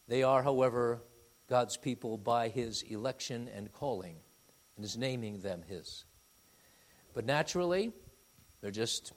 They 0.07 0.21
are, 0.21 0.43
however, 0.43 1.01
God's 1.49 1.77
people 1.77 2.17
by 2.17 2.49
his 2.49 2.83
election 2.83 3.49
and 3.53 3.71
calling, 3.71 4.17
and 4.75 4.85
is 4.85 4.97
naming 4.97 5.39
them 5.39 5.63
his. 5.67 6.05
But 7.13 7.25
naturally, 7.25 7.91
they're 8.61 8.71
just 8.71 9.13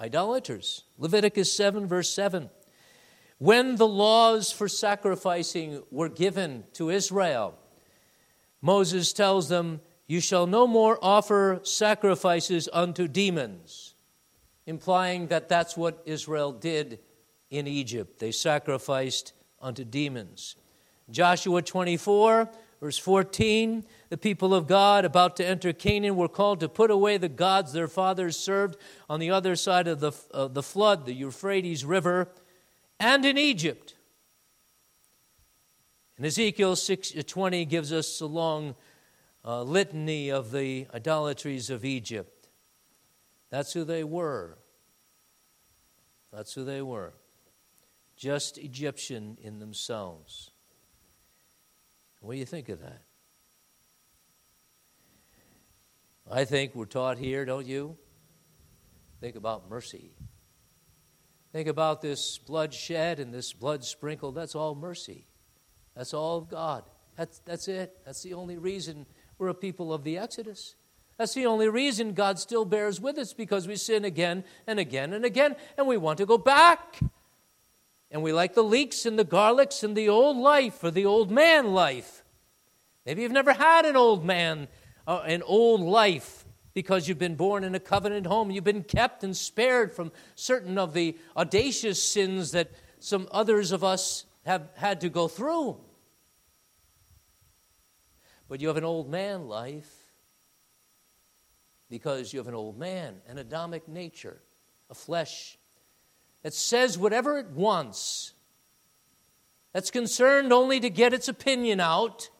idolaters. 0.00 0.84
Leviticus 0.98 1.52
7, 1.52 1.86
verse 1.86 2.12
7. 2.12 2.50
When 3.38 3.76
the 3.76 3.86
laws 3.86 4.52
for 4.52 4.68
sacrificing 4.68 5.82
were 5.90 6.08
given 6.08 6.64
to 6.74 6.90
Israel, 6.90 7.58
Moses 8.60 9.12
tells 9.12 9.48
them, 9.48 9.80
You 10.06 10.20
shall 10.20 10.46
no 10.46 10.66
more 10.66 10.98
offer 11.00 11.60
sacrifices 11.62 12.68
unto 12.72 13.08
demons, 13.08 13.94
implying 14.66 15.28
that 15.28 15.48
that's 15.48 15.76
what 15.76 16.02
Israel 16.04 16.52
did 16.52 17.00
in 17.50 17.66
Egypt. 17.66 18.18
They 18.18 18.32
sacrificed 18.32 19.32
unto 19.60 19.84
demons. 19.84 20.56
Joshua 21.10 21.62
24, 21.62 22.48
verse 22.80 22.98
14 22.98 23.84
the 24.10 24.18
people 24.18 24.52
of 24.52 24.66
God 24.66 25.04
about 25.04 25.36
to 25.36 25.46
enter 25.46 25.72
Canaan 25.72 26.16
were 26.16 26.28
called 26.28 26.60
to 26.60 26.68
put 26.68 26.90
away 26.90 27.16
the 27.16 27.28
gods 27.28 27.72
their 27.72 27.88
fathers 27.88 28.36
served 28.36 28.76
on 29.08 29.20
the 29.20 29.30
other 29.30 29.54
side 29.54 29.86
of 29.86 30.00
the, 30.00 30.12
uh, 30.34 30.48
the 30.48 30.64
flood, 30.64 31.06
the 31.06 31.14
Euphrates 31.14 31.84
River, 31.84 32.28
and 32.98 33.24
in 33.24 33.38
Egypt. 33.38 33.94
And 36.16 36.26
Ezekiel 36.26 36.74
6, 36.74 37.16
uh, 37.16 37.22
20 37.24 37.64
gives 37.64 37.92
us 37.92 38.20
a 38.20 38.26
long 38.26 38.74
uh, 39.44 39.62
litany 39.62 40.28
of 40.28 40.50
the 40.50 40.88
idolatries 40.92 41.70
of 41.70 41.84
Egypt. 41.84 42.48
That's 43.48 43.72
who 43.72 43.84
they 43.84 44.02
were. 44.02 44.58
That's 46.32 46.52
who 46.52 46.64
they 46.64 46.82
were. 46.82 47.14
Just 48.16 48.58
Egyptian 48.58 49.38
in 49.40 49.60
themselves. 49.60 50.50
What 52.20 52.32
do 52.32 52.38
you 52.38 52.44
think 52.44 52.68
of 52.68 52.80
that? 52.80 53.02
I 56.32 56.44
think 56.44 56.76
we're 56.76 56.84
taught 56.84 57.18
here, 57.18 57.44
don't 57.44 57.66
you? 57.66 57.96
Think 59.20 59.34
about 59.34 59.68
mercy. 59.68 60.12
Think 61.52 61.66
about 61.66 62.00
this 62.00 62.38
blood 62.38 62.72
shed 62.72 63.18
and 63.18 63.34
this 63.34 63.52
blood 63.52 63.82
sprinkled. 63.84 64.36
That's 64.36 64.54
all 64.54 64.76
mercy. 64.76 65.26
That's 65.96 66.14
all 66.14 66.38
of 66.38 66.48
God. 66.48 66.84
That's, 67.16 67.40
that's 67.40 67.66
it. 67.66 67.98
That's 68.04 68.22
the 68.22 68.34
only 68.34 68.58
reason 68.58 69.06
we're 69.38 69.48
a 69.48 69.54
people 69.54 69.92
of 69.92 70.04
the 70.04 70.18
Exodus. 70.18 70.76
That's 71.18 71.34
the 71.34 71.46
only 71.46 71.68
reason 71.68 72.12
God 72.12 72.38
still 72.38 72.64
bears 72.64 73.00
with 73.00 73.18
us 73.18 73.32
because 73.32 73.66
we 73.66 73.74
sin 73.74 74.04
again 74.04 74.44
and 74.68 74.78
again 74.78 75.12
and 75.12 75.24
again, 75.24 75.56
and 75.76 75.88
we 75.88 75.96
want 75.96 76.18
to 76.18 76.26
go 76.26 76.38
back. 76.38 77.00
And 78.12 78.22
we 78.22 78.32
like 78.32 78.54
the 78.54 78.62
leeks 78.62 79.04
and 79.04 79.18
the 79.18 79.24
garlics 79.24 79.82
and 79.82 79.96
the 79.96 80.08
old 80.08 80.36
life 80.36 80.82
or 80.84 80.92
the 80.92 81.06
old 81.06 81.30
man 81.32 81.74
life. 81.74 82.22
Maybe 83.04 83.22
you've 83.22 83.32
never 83.32 83.52
had 83.52 83.84
an 83.84 83.96
old 83.96 84.24
man, 84.24 84.68
uh, 85.06 85.22
an 85.26 85.42
old 85.42 85.80
life 85.80 86.44
because 86.74 87.08
you've 87.08 87.18
been 87.18 87.34
born 87.34 87.64
in 87.64 87.74
a 87.74 87.80
covenant 87.80 88.26
home. 88.26 88.50
You've 88.50 88.64
been 88.64 88.84
kept 88.84 89.24
and 89.24 89.36
spared 89.36 89.92
from 89.92 90.12
certain 90.34 90.78
of 90.78 90.94
the 90.94 91.16
audacious 91.36 92.02
sins 92.02 92.52
that 92.52 92.70
some 93.00 93.28
others 93.30 93.72
of 93.72 93.82
us 93.82 94.24
have 94.44 94.68
had 94.76 95.00
to 95.00 95.08
go 95.08 95.28
through. 95.28 95.78
But 98.48 98.60
you 98.60 98.68
have 98.68 98.76
an 98.76 98.84
old 98.84 99.10
man 99.10 99.46
life 99.48 99.92
because 101.88 102.32
you 102.32 102.38
have 102.38 102.48
an 102.48 102.54
old 102.54 102.78
man, 102.78 103.16
an 103.28 103.38
Adamic 103.38 103.88
nature, 103.88 104.40
a 104.88 104.94
flesh 104.94 105.58
that 106.42 106.54
says 106.54 106.96
whatever 106.96 107.38
it 107.38 107.50
wants, 107.50 108.32
that's 109.72 109.90
concerned 109.90 110.52
only 110.52 110.80
to 110.80 110.90
get 110.90 111.12
its 111.12 111.28
opinion 111.28 111.80
out 111.80 112.30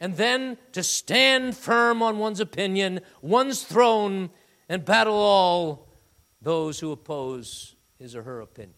and 0.00 0.16
then 0.16 0.56
to 0.72 0.82
stand 0.82 1.56
firm 1.56 2.02
on 2.02 2.18
one's 2.18 2.40
opinion, 2.40 3.00
one's 3.20 3.62
throne, 3.62 4.30
and 4.68 4.84
battle 4.84 5.14
all 5.14 5.88
those 6.40 6.78
who 6.78 6.92
oppose 6.92 7.74
his 7.98 8.14
or 8.14 8.22
her 8.22 8.40
opinion. 8.40 8.74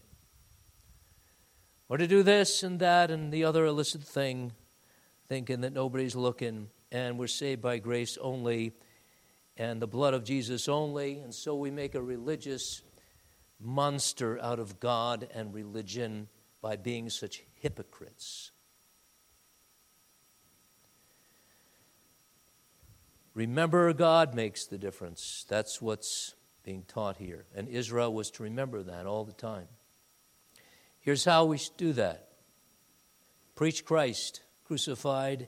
Or 1.89 1.97
to 1.97 2.07
do 2.07 2.23
this 2.23 2.63
and 2.63 2.79
that 2.79 3.11
and 3.11 3.31
the 3.31 3.43
other 3.43 3.65
illicit 3.65 4.01
thing, 4.01 4.53
thinking 5.27 5.61
that 5.61 5.73
nobody's 5.73 6.15
looking 6.15 6.69
and 6.91 7.17
we're 7.17 7.27
saved 7.27 7.61
by 7.61 7.77
grace 7.77 8.17
only 8.19 8.73
and 9.57 9.81
the 9.81 9.87
blood 9.87 10.13
of 10.13 10.23
Jesus 10.23 10.67
only, 10.67 11.19
and 11.19 11.33
so 11.33 11.55
we 11.55 11.69
make 11.69 11.93
a 11.93 12.01
religious 12.01 12.81
monster 13.59 14.39
out 14.41 14.59
of 14.59 14.79
God 14.79 15.27
and 15.33 15.53
religion 15.53 16.27
by 16.61 16.77
being 16.77 17.09
such 17.09 17.43
hypocrites. 17.55 18.50
Remember, 23.33 23.93
God 23.93 24.35
makes 24.35 24.65
the 24.65 24.77
difference. 24.77 25.45
That's 25.47 25.81
what's 25.81 26.35
being 26.63 26.83
taught 26.87 27.17
here. 27.17 27.45
And 27.55 27.67
Israel 27.69 28.13
was 28.13 28.29
to 28.31 28.43
remember 28.43 28.83
that 28.83 29.05
all 29.05 29.23
the 29.23 29.31
time. 29.31 29.67
Here's 30.99 31.25
how 31.25 31.45
we 31.45 31.57
should 31.57 31.77
do 31.77 31.93
that 31.93 32.27
preach 33.55 33.85
Christ 33.85 34.41
crucified, 34.65 35.47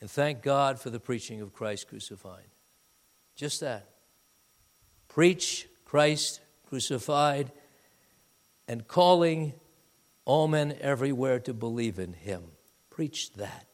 and 0.00 0.10
thank 0.10 0.42
God 0.42 0.80
for 0.80 0.90
the 0.90 1.00
preaching 1.00 1.40
of 1.40 1.52
Christ 1.52 1.88
crucified. 1.88 2.46
Just 3.36 3.60
that. 3.60 3.88
Preach 5.08 5.68
Christ 5.84 6.40
crucified 6.66 7.52
and 8.66 8.86
calling 8.88 9.52
all 10.24 10.48
men 10.48 10.74
everywhere 10.80 11.38
to 11.40 11.52
believe 11.52 11.98
in 11.98 12.14
him. 12.14 12.42
Preach 12.90 13.32
that 13.34 13.66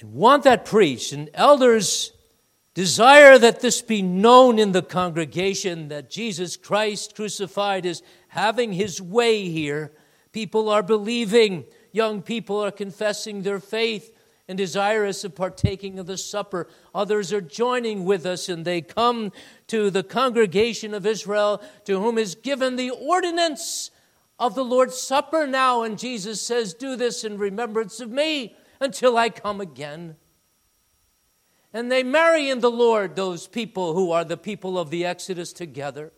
and 0.00 0.12
want 0.12 0.44
that 0.44 0.64
preached. 0.64 1.12
And 1.12 1.30
elders 1.34 2.12
desire 2.74 3.38
that 3.38 3.60
this 3.60 3.82
be 3.82 4.02
known 4.02 4.58
in 4.58 4.72
the 4.72 4.82
congregation 4.82 5.88
that 5.88 6.10
Jesus 6.10 6.56
Christ 6.56 7.16
crucified 7.16 7.84
is 7.84 8.02
having 8.28 8.72
his 8.72 9.02
way 9.02 9.48
here. 9.48 9.92
People 10.32 10.68
are 10.68 10.82
believing, 10.82 11.64
young 11.92 12.22
people 12.22 12.62
are 12.62 12.70
confessing 12.70 13.42
their 13.42 13.60
faith 13.60 14.14
and 14.46 14.56
desirous 14.56 15.24
of 15.24 15.34
partaking 15.34 15.98
of 15.98 16.06
the 16.06 16.16
supper. 16.16 16.68
Others 16.94 17.32
are 17.32 17.40
joining 17.40 18.04
with 18.04 18.24
us, 18.24 18.48
and 18.48 18.64
they 18.64 18.80
come 18.80 19.30
to 19.66 19.90
the 19.90 20.02
congregation 20.02 20.94
of 20.94 21.04
Israel, 21.04 21.62
to 21.84 22.00
whom 22.00 22.16
is 22.16 22.34
given 22.34 22.76
the 22.76 22.90
ordinance 22.90 23.90
of 24.38 24.54
the 24.54 24.64
Lord's 24.64 24.98
Supper 24.98 25.46
now. 25.46 25.82
And 25.82 25.98
Jesus 25.98 26.40
says, 26.40 26.72
Do 26.72 26.96
this 26.96 27.24
in 27.24 27.36
remembrance 27.36 28.00
of 28.00 28.10
me 28.10 28.56
until 28.80 29.16
I 29.16 29.30
come 29.30 29.60
again. 29.60 30.16
And 31.72 31.92
they 31.92 32.02
marry 32.02 32.48
in 32.48 32.60
the 32.60 32.70
Lord 32.70 33.14
those 33.14 33.46
people 33.46 33.94
who 33.94 34.10
are 34.10 34.24
the 34.24 34.36
people 34.36 34.78
of 34.78 34.90
the 34.90 35.04
Exodus 35.04 35.52
together. 35.52 36.12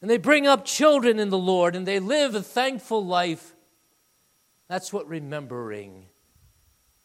And 0.00 0.10
they 0.10 0.18
bring 0.18 0.46
up 0.46 0.64
children 0.64 1.18
in 1.18 1.30
the 1.30 1.38
Lord 1.38 1.74
and 1.74 1.86
they 1.86 1.98
live 1.98 2.34
a 2.34 2.42
thankful 2.42 3.04
life. 3.04 3.56
That's 4.68 4.92
what 4.92 5.08
remembering 5.08 6.06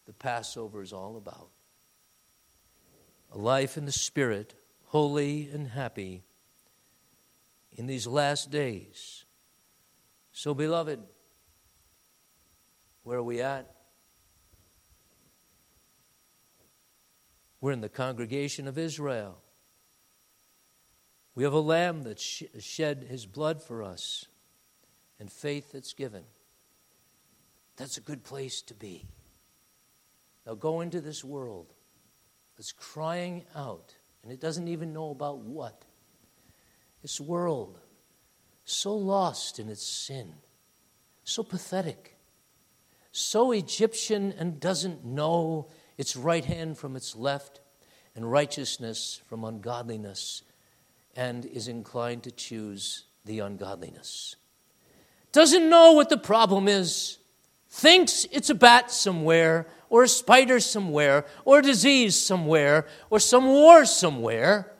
the 0.06 0.12
Passover 0.12 0.82
is 0.82 0.92
all 0.92 1.16
about. 1.16 1.48
A 3.32 3.38
life 3.38 3.76
in 3.76 3.86
the 3.86 3.92
Spirit, 3.92 4.54
holy 4.86 5.48
and 5.52 5.68
happy 5.68 6.22
in 7.72 7.86
these 7.86 8.06
last 8.06 8.50
days. 8.50 9.24
So, 10.32 10.54
beloved, 10.54 11.00
where 13.02 13.18
are 13.18 13.22
we 13.22 13.40
at? 13.40 13.70
We're 17.60 17.72
in 17.72 17.80
the 17.80 17.88
congregation 17.88 18.66
of 18.66 18.76
Israel. 18.76 19.38
We 21.34 21.44
have 21.44 21.52
a 21.52 21.60
lamb 21.60 22.02
that 22.02 22.20
shed 22.20 23.06
his 23.08 23.24
blood 23.24 23.62
for 23.62 23.82
us 23.82 24.26
and 25.18 25.30
faith 25.30 25.72
that's 25.72 25.92
given. 25.92 26.24
That's 27.76 27.96
a 27.96 28.02
good 28.02 28.24
place 28.24 28.60
to 28.62 28.74
be. 28.74 29.06
Now 30.46 30.54
go 30.54 30.80
into 30.80 31.00
this 31.00 31.24
world 31.24 31.72
that's 32.56 32.72
crying 32.72 33.44
out, 33.54 33.94
and 34.22 34.32
it 34.32 34.40
doesn't 34.40 34.68
even 34.68 34.92
know 34.92 35.10
about 35.10 35.38
what. 35.38 35.84
This 37.00 37.20
world, 37.20 37.80
so 38.64 38.94
lost 38.94 39.58
in 39.58 39.68
its 39.68 39.86
sin, 39.86 40.34
so 41.24 41.42
pathetic, 41.42 42.11
so 43.12 43.52
Egyptian 43.52 44.34
and 44.38 44.58
doesn't 44.58 45.04
know 45.04 45.68
its 45.98 46.16
right 46.16 46.44
hand 46.44 46.78
from 46.78 46.96
its 46.96 47.14
left, 47.14 47.60
and 48.14 48.30
righteousness 48.30 49.20
from 49.26 49.44
ungodliness, 49.44 50.42
and 51.14 51.44
is 51.46 51.68
inclined 51.68 52.22
to 52.24 52.30
choose 52.30 53.04
the 53.24 53.38
ungodliness. 53.38 54.36
Doesn't 55.30 55.70
know 55.70 55.92
what 55.92 56.08
the 56.08 56.18
problem 56.18 56.68
is, 56.68 57.18
thinks 57.68 58.26
it's 58.30 58.50
a 58.50 58.54
bat 58.54 58.90
somewhere, 58.90 59.66
or 59.88 60.02
a 60.02 60.08
spider 60.08 60.60
somewhere, 60.60 61.24
or 61.44 61.60
a 61.60 61.62
disease 61.62 62.18
somewhere, 62.18 62.86
or 63.08 63.18
some 63.18 63.46
war 63.46 63.84
somewhere, 63.84 64.72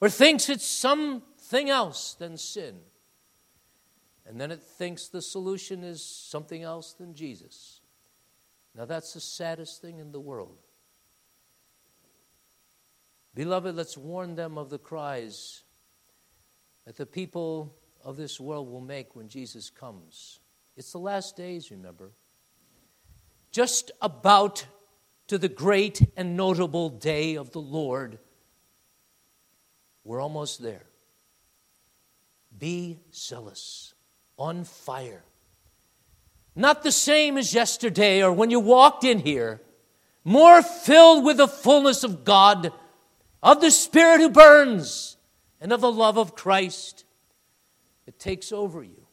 or 0.00 0.10
thinks 0.10 0.48
it's 0.48 0.66
something 0.66 1.70
else 1.70 2.14
than 2.14 2.36
sin. 2.36 2.76
And 4.28 4.40
then 4.40 4.50
it 4.50 4.62
thinks 4.62 5.08
the 5.08 5.22
solution 5.22 5.84
is 5.84 6.02
something 6.02 6.62
else 6.62 6.92
than 6.92 7.14
Jesus. 7.14 7.80
Now, 8.74 8.84
that's 8.84 9.14
the 9.14 9.20
saddest 9.20 9.80
thing 9.80 9.98
in 9.98 10.12
the 10.12 10.20
world. 10.20 10.58
Beloved, 13.34 13.74
let's 13.74 13.96
warn 13.96 14.34
them 14.34 14.58
of 14.58 14.70
the 14.70 14.78
cries 14.78 15.62
that 16.86 16.96
the 16.96 17.06
people 17.06 17.74
of 18.02 18.16
this 18.16 18.40
world 18.40 18.70
will 18.70 18.80
make 18.80 19.14
when 19.14 19.28
Jesus 19.28 19.70
comes. 19.70 20.40
It's 20.76 20.92
the 20.92 20.98
last 20.98 21.36
days, 21.36 21.70
remember. 21.70 22.12
Just 23.50 23.90
about 24.00 24.66
to 25.28 25.38
the 25.38 25.48
great 25.48 26.00
and 26.16 26.36
notable 26.36 26.88
day 26.88 27.36
of 27.36 27.50
the 27.50 27.60
Lord. 27.60 28.18
We're 30.04 30.20
almost 30.20 30.62
there. 30.62 30.86
Be 32.56 33.00
zealous, 33.12 33.94
on 34.38 34.64
fire. 34.64 35.24
Not 36.54 36.82
the 36.82 36.92
same 36.92 37.36
as 37.36 37.54
yesterday 37.54 38.22
or 38.22 38.32
when 38.32 38.50
you 38.50 38.60
walked 38.60 39.04
in 39.04 39.18
here, 39.18 39.60
more 40.24 40.62
filled 40.62 41.24
with 41.24 41.36
the 41.36 41.48
fullness 41.48 42.02
of 42.02 42.24
God 42.24 42.72
of 43.42 43.60
the 43.60 43.70
Spirit 43.70 44.20
who 44.20 44.30
burns, 44.30 45.16
and 45.60 45.72
of 45.72 45.80
the 45.80 45.92
love 45.92 46.18
of 46.18 46.34
Christ 46.34 47.04
that 48.04 48.18
takes 48.18 48.52
over 48.52 48.82
you 48.82 49.06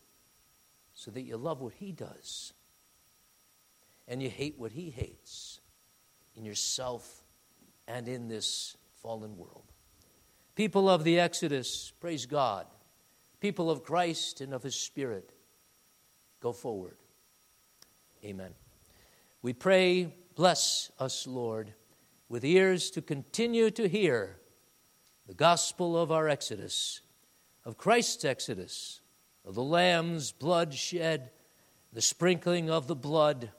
so 0.93 1.11
that 1.11 1.21
you 1.21 1.37
love 1.37 1.61
what 1.61 1.73
He 1.73 1.91
does 1.91 2.53
and 4.07 4.21
you 4.21 4.29
hate 4.29 4.55
what 4.57 4.71
He 4.71 4.89
hates 4.89 5.59
in 6.35 6.45
yourself 6.45 7.23
and 7.87 8.07
in 8.07 8.27
this 8.27 8.75
fallen 9.01 9.37
world. 9.37 9.71
People 10.55 10.89
of 10.89 11.03
the 11.03 11.19
Exodus, 11.19 11.91
praise 11.99 12.25
God. 12.25 12.65
People 13.43 13.69
of 13.69 13.83
Christ 13.83 14.41
and 14.41 14.55
of 14.55 14.63
His 14.63 14.73
Spirit, 14.73 15.31
go 16.39 16.51
forward. 16.51 16.97
Amen. 18.25 18.55
We 19.43 19.53
pray, 19.53 20.15
bless 20.35 20.89
us, 20.97 21.27
Lord 21.27 21.75
with 22.33 22.43
ears 22.43 22.89
to 22.89 22.99
continue 22.99 23.69
to 23.69 23.87
hear 23.87 24.37
the 25.27 25.35
gospel 25.35 25.95
of 25.95 26.11
our 26.11 26.27
Exodus, 26.27 27.01
of 27.63 27.77
Christ's 27.77 28.25
Exodus, 28.25 29.01
of 29.45 29.53
the 29.53 29.61
Lamb's 29.61 30.31
blood 30.31 30.73
shed, 30.73 31.29
the 31.91 32.01
sprinkling 32.01 32.71
of 32.71 32.87
the 32.87 32.95
blood, 32.95 33.51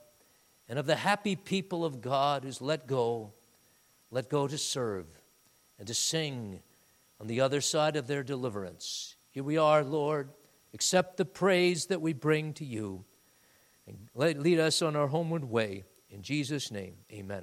and 0.69 0.77
of 0.77 0.87
the 0.87 0.97
happy 0.97 1.37
people 1.37 1.85
of 1.85 2.01
God 2.01 2.43
who's 2.43 2.61
let 2.61 2.89
go, 2.89 3.33
let 4.11 4.29
go 4.29 4.49
to 4.49 4.59
serve 4.59 5.07
and 5.79 5.87
to 5.87 5.95
sing 5.95 6.61
on 7.21 7.29
the 7.29 7.41
other 7.41 7.61
side 7.61 7.95
of 7.95 8.09
their 8.09 8.25
deliverance. 8.25 9.14
Here 9.35 9.43
we 9.43 9.59
are, 9.59 9.83
Lord. 9.83 10.31
Accept 10.75 11.17
the 11.17 11.25
praise 11.25 11.87
that 11.87 12.01
we 12.01 12.13
bring 12.13 12.53
to 12.55 12.65
you 12.65 13.05
and 13.85 13.99
lead 14.15 14.61
us 14.61 14.81
on 14.81 14.95
our 14.95 15.09
homeward 15.09 15.45
way. 15.45 15.83
In 16.09 16.23
Jesus' 16.23 16.71
name, 16.71 16.95
amen. 17.13 17.43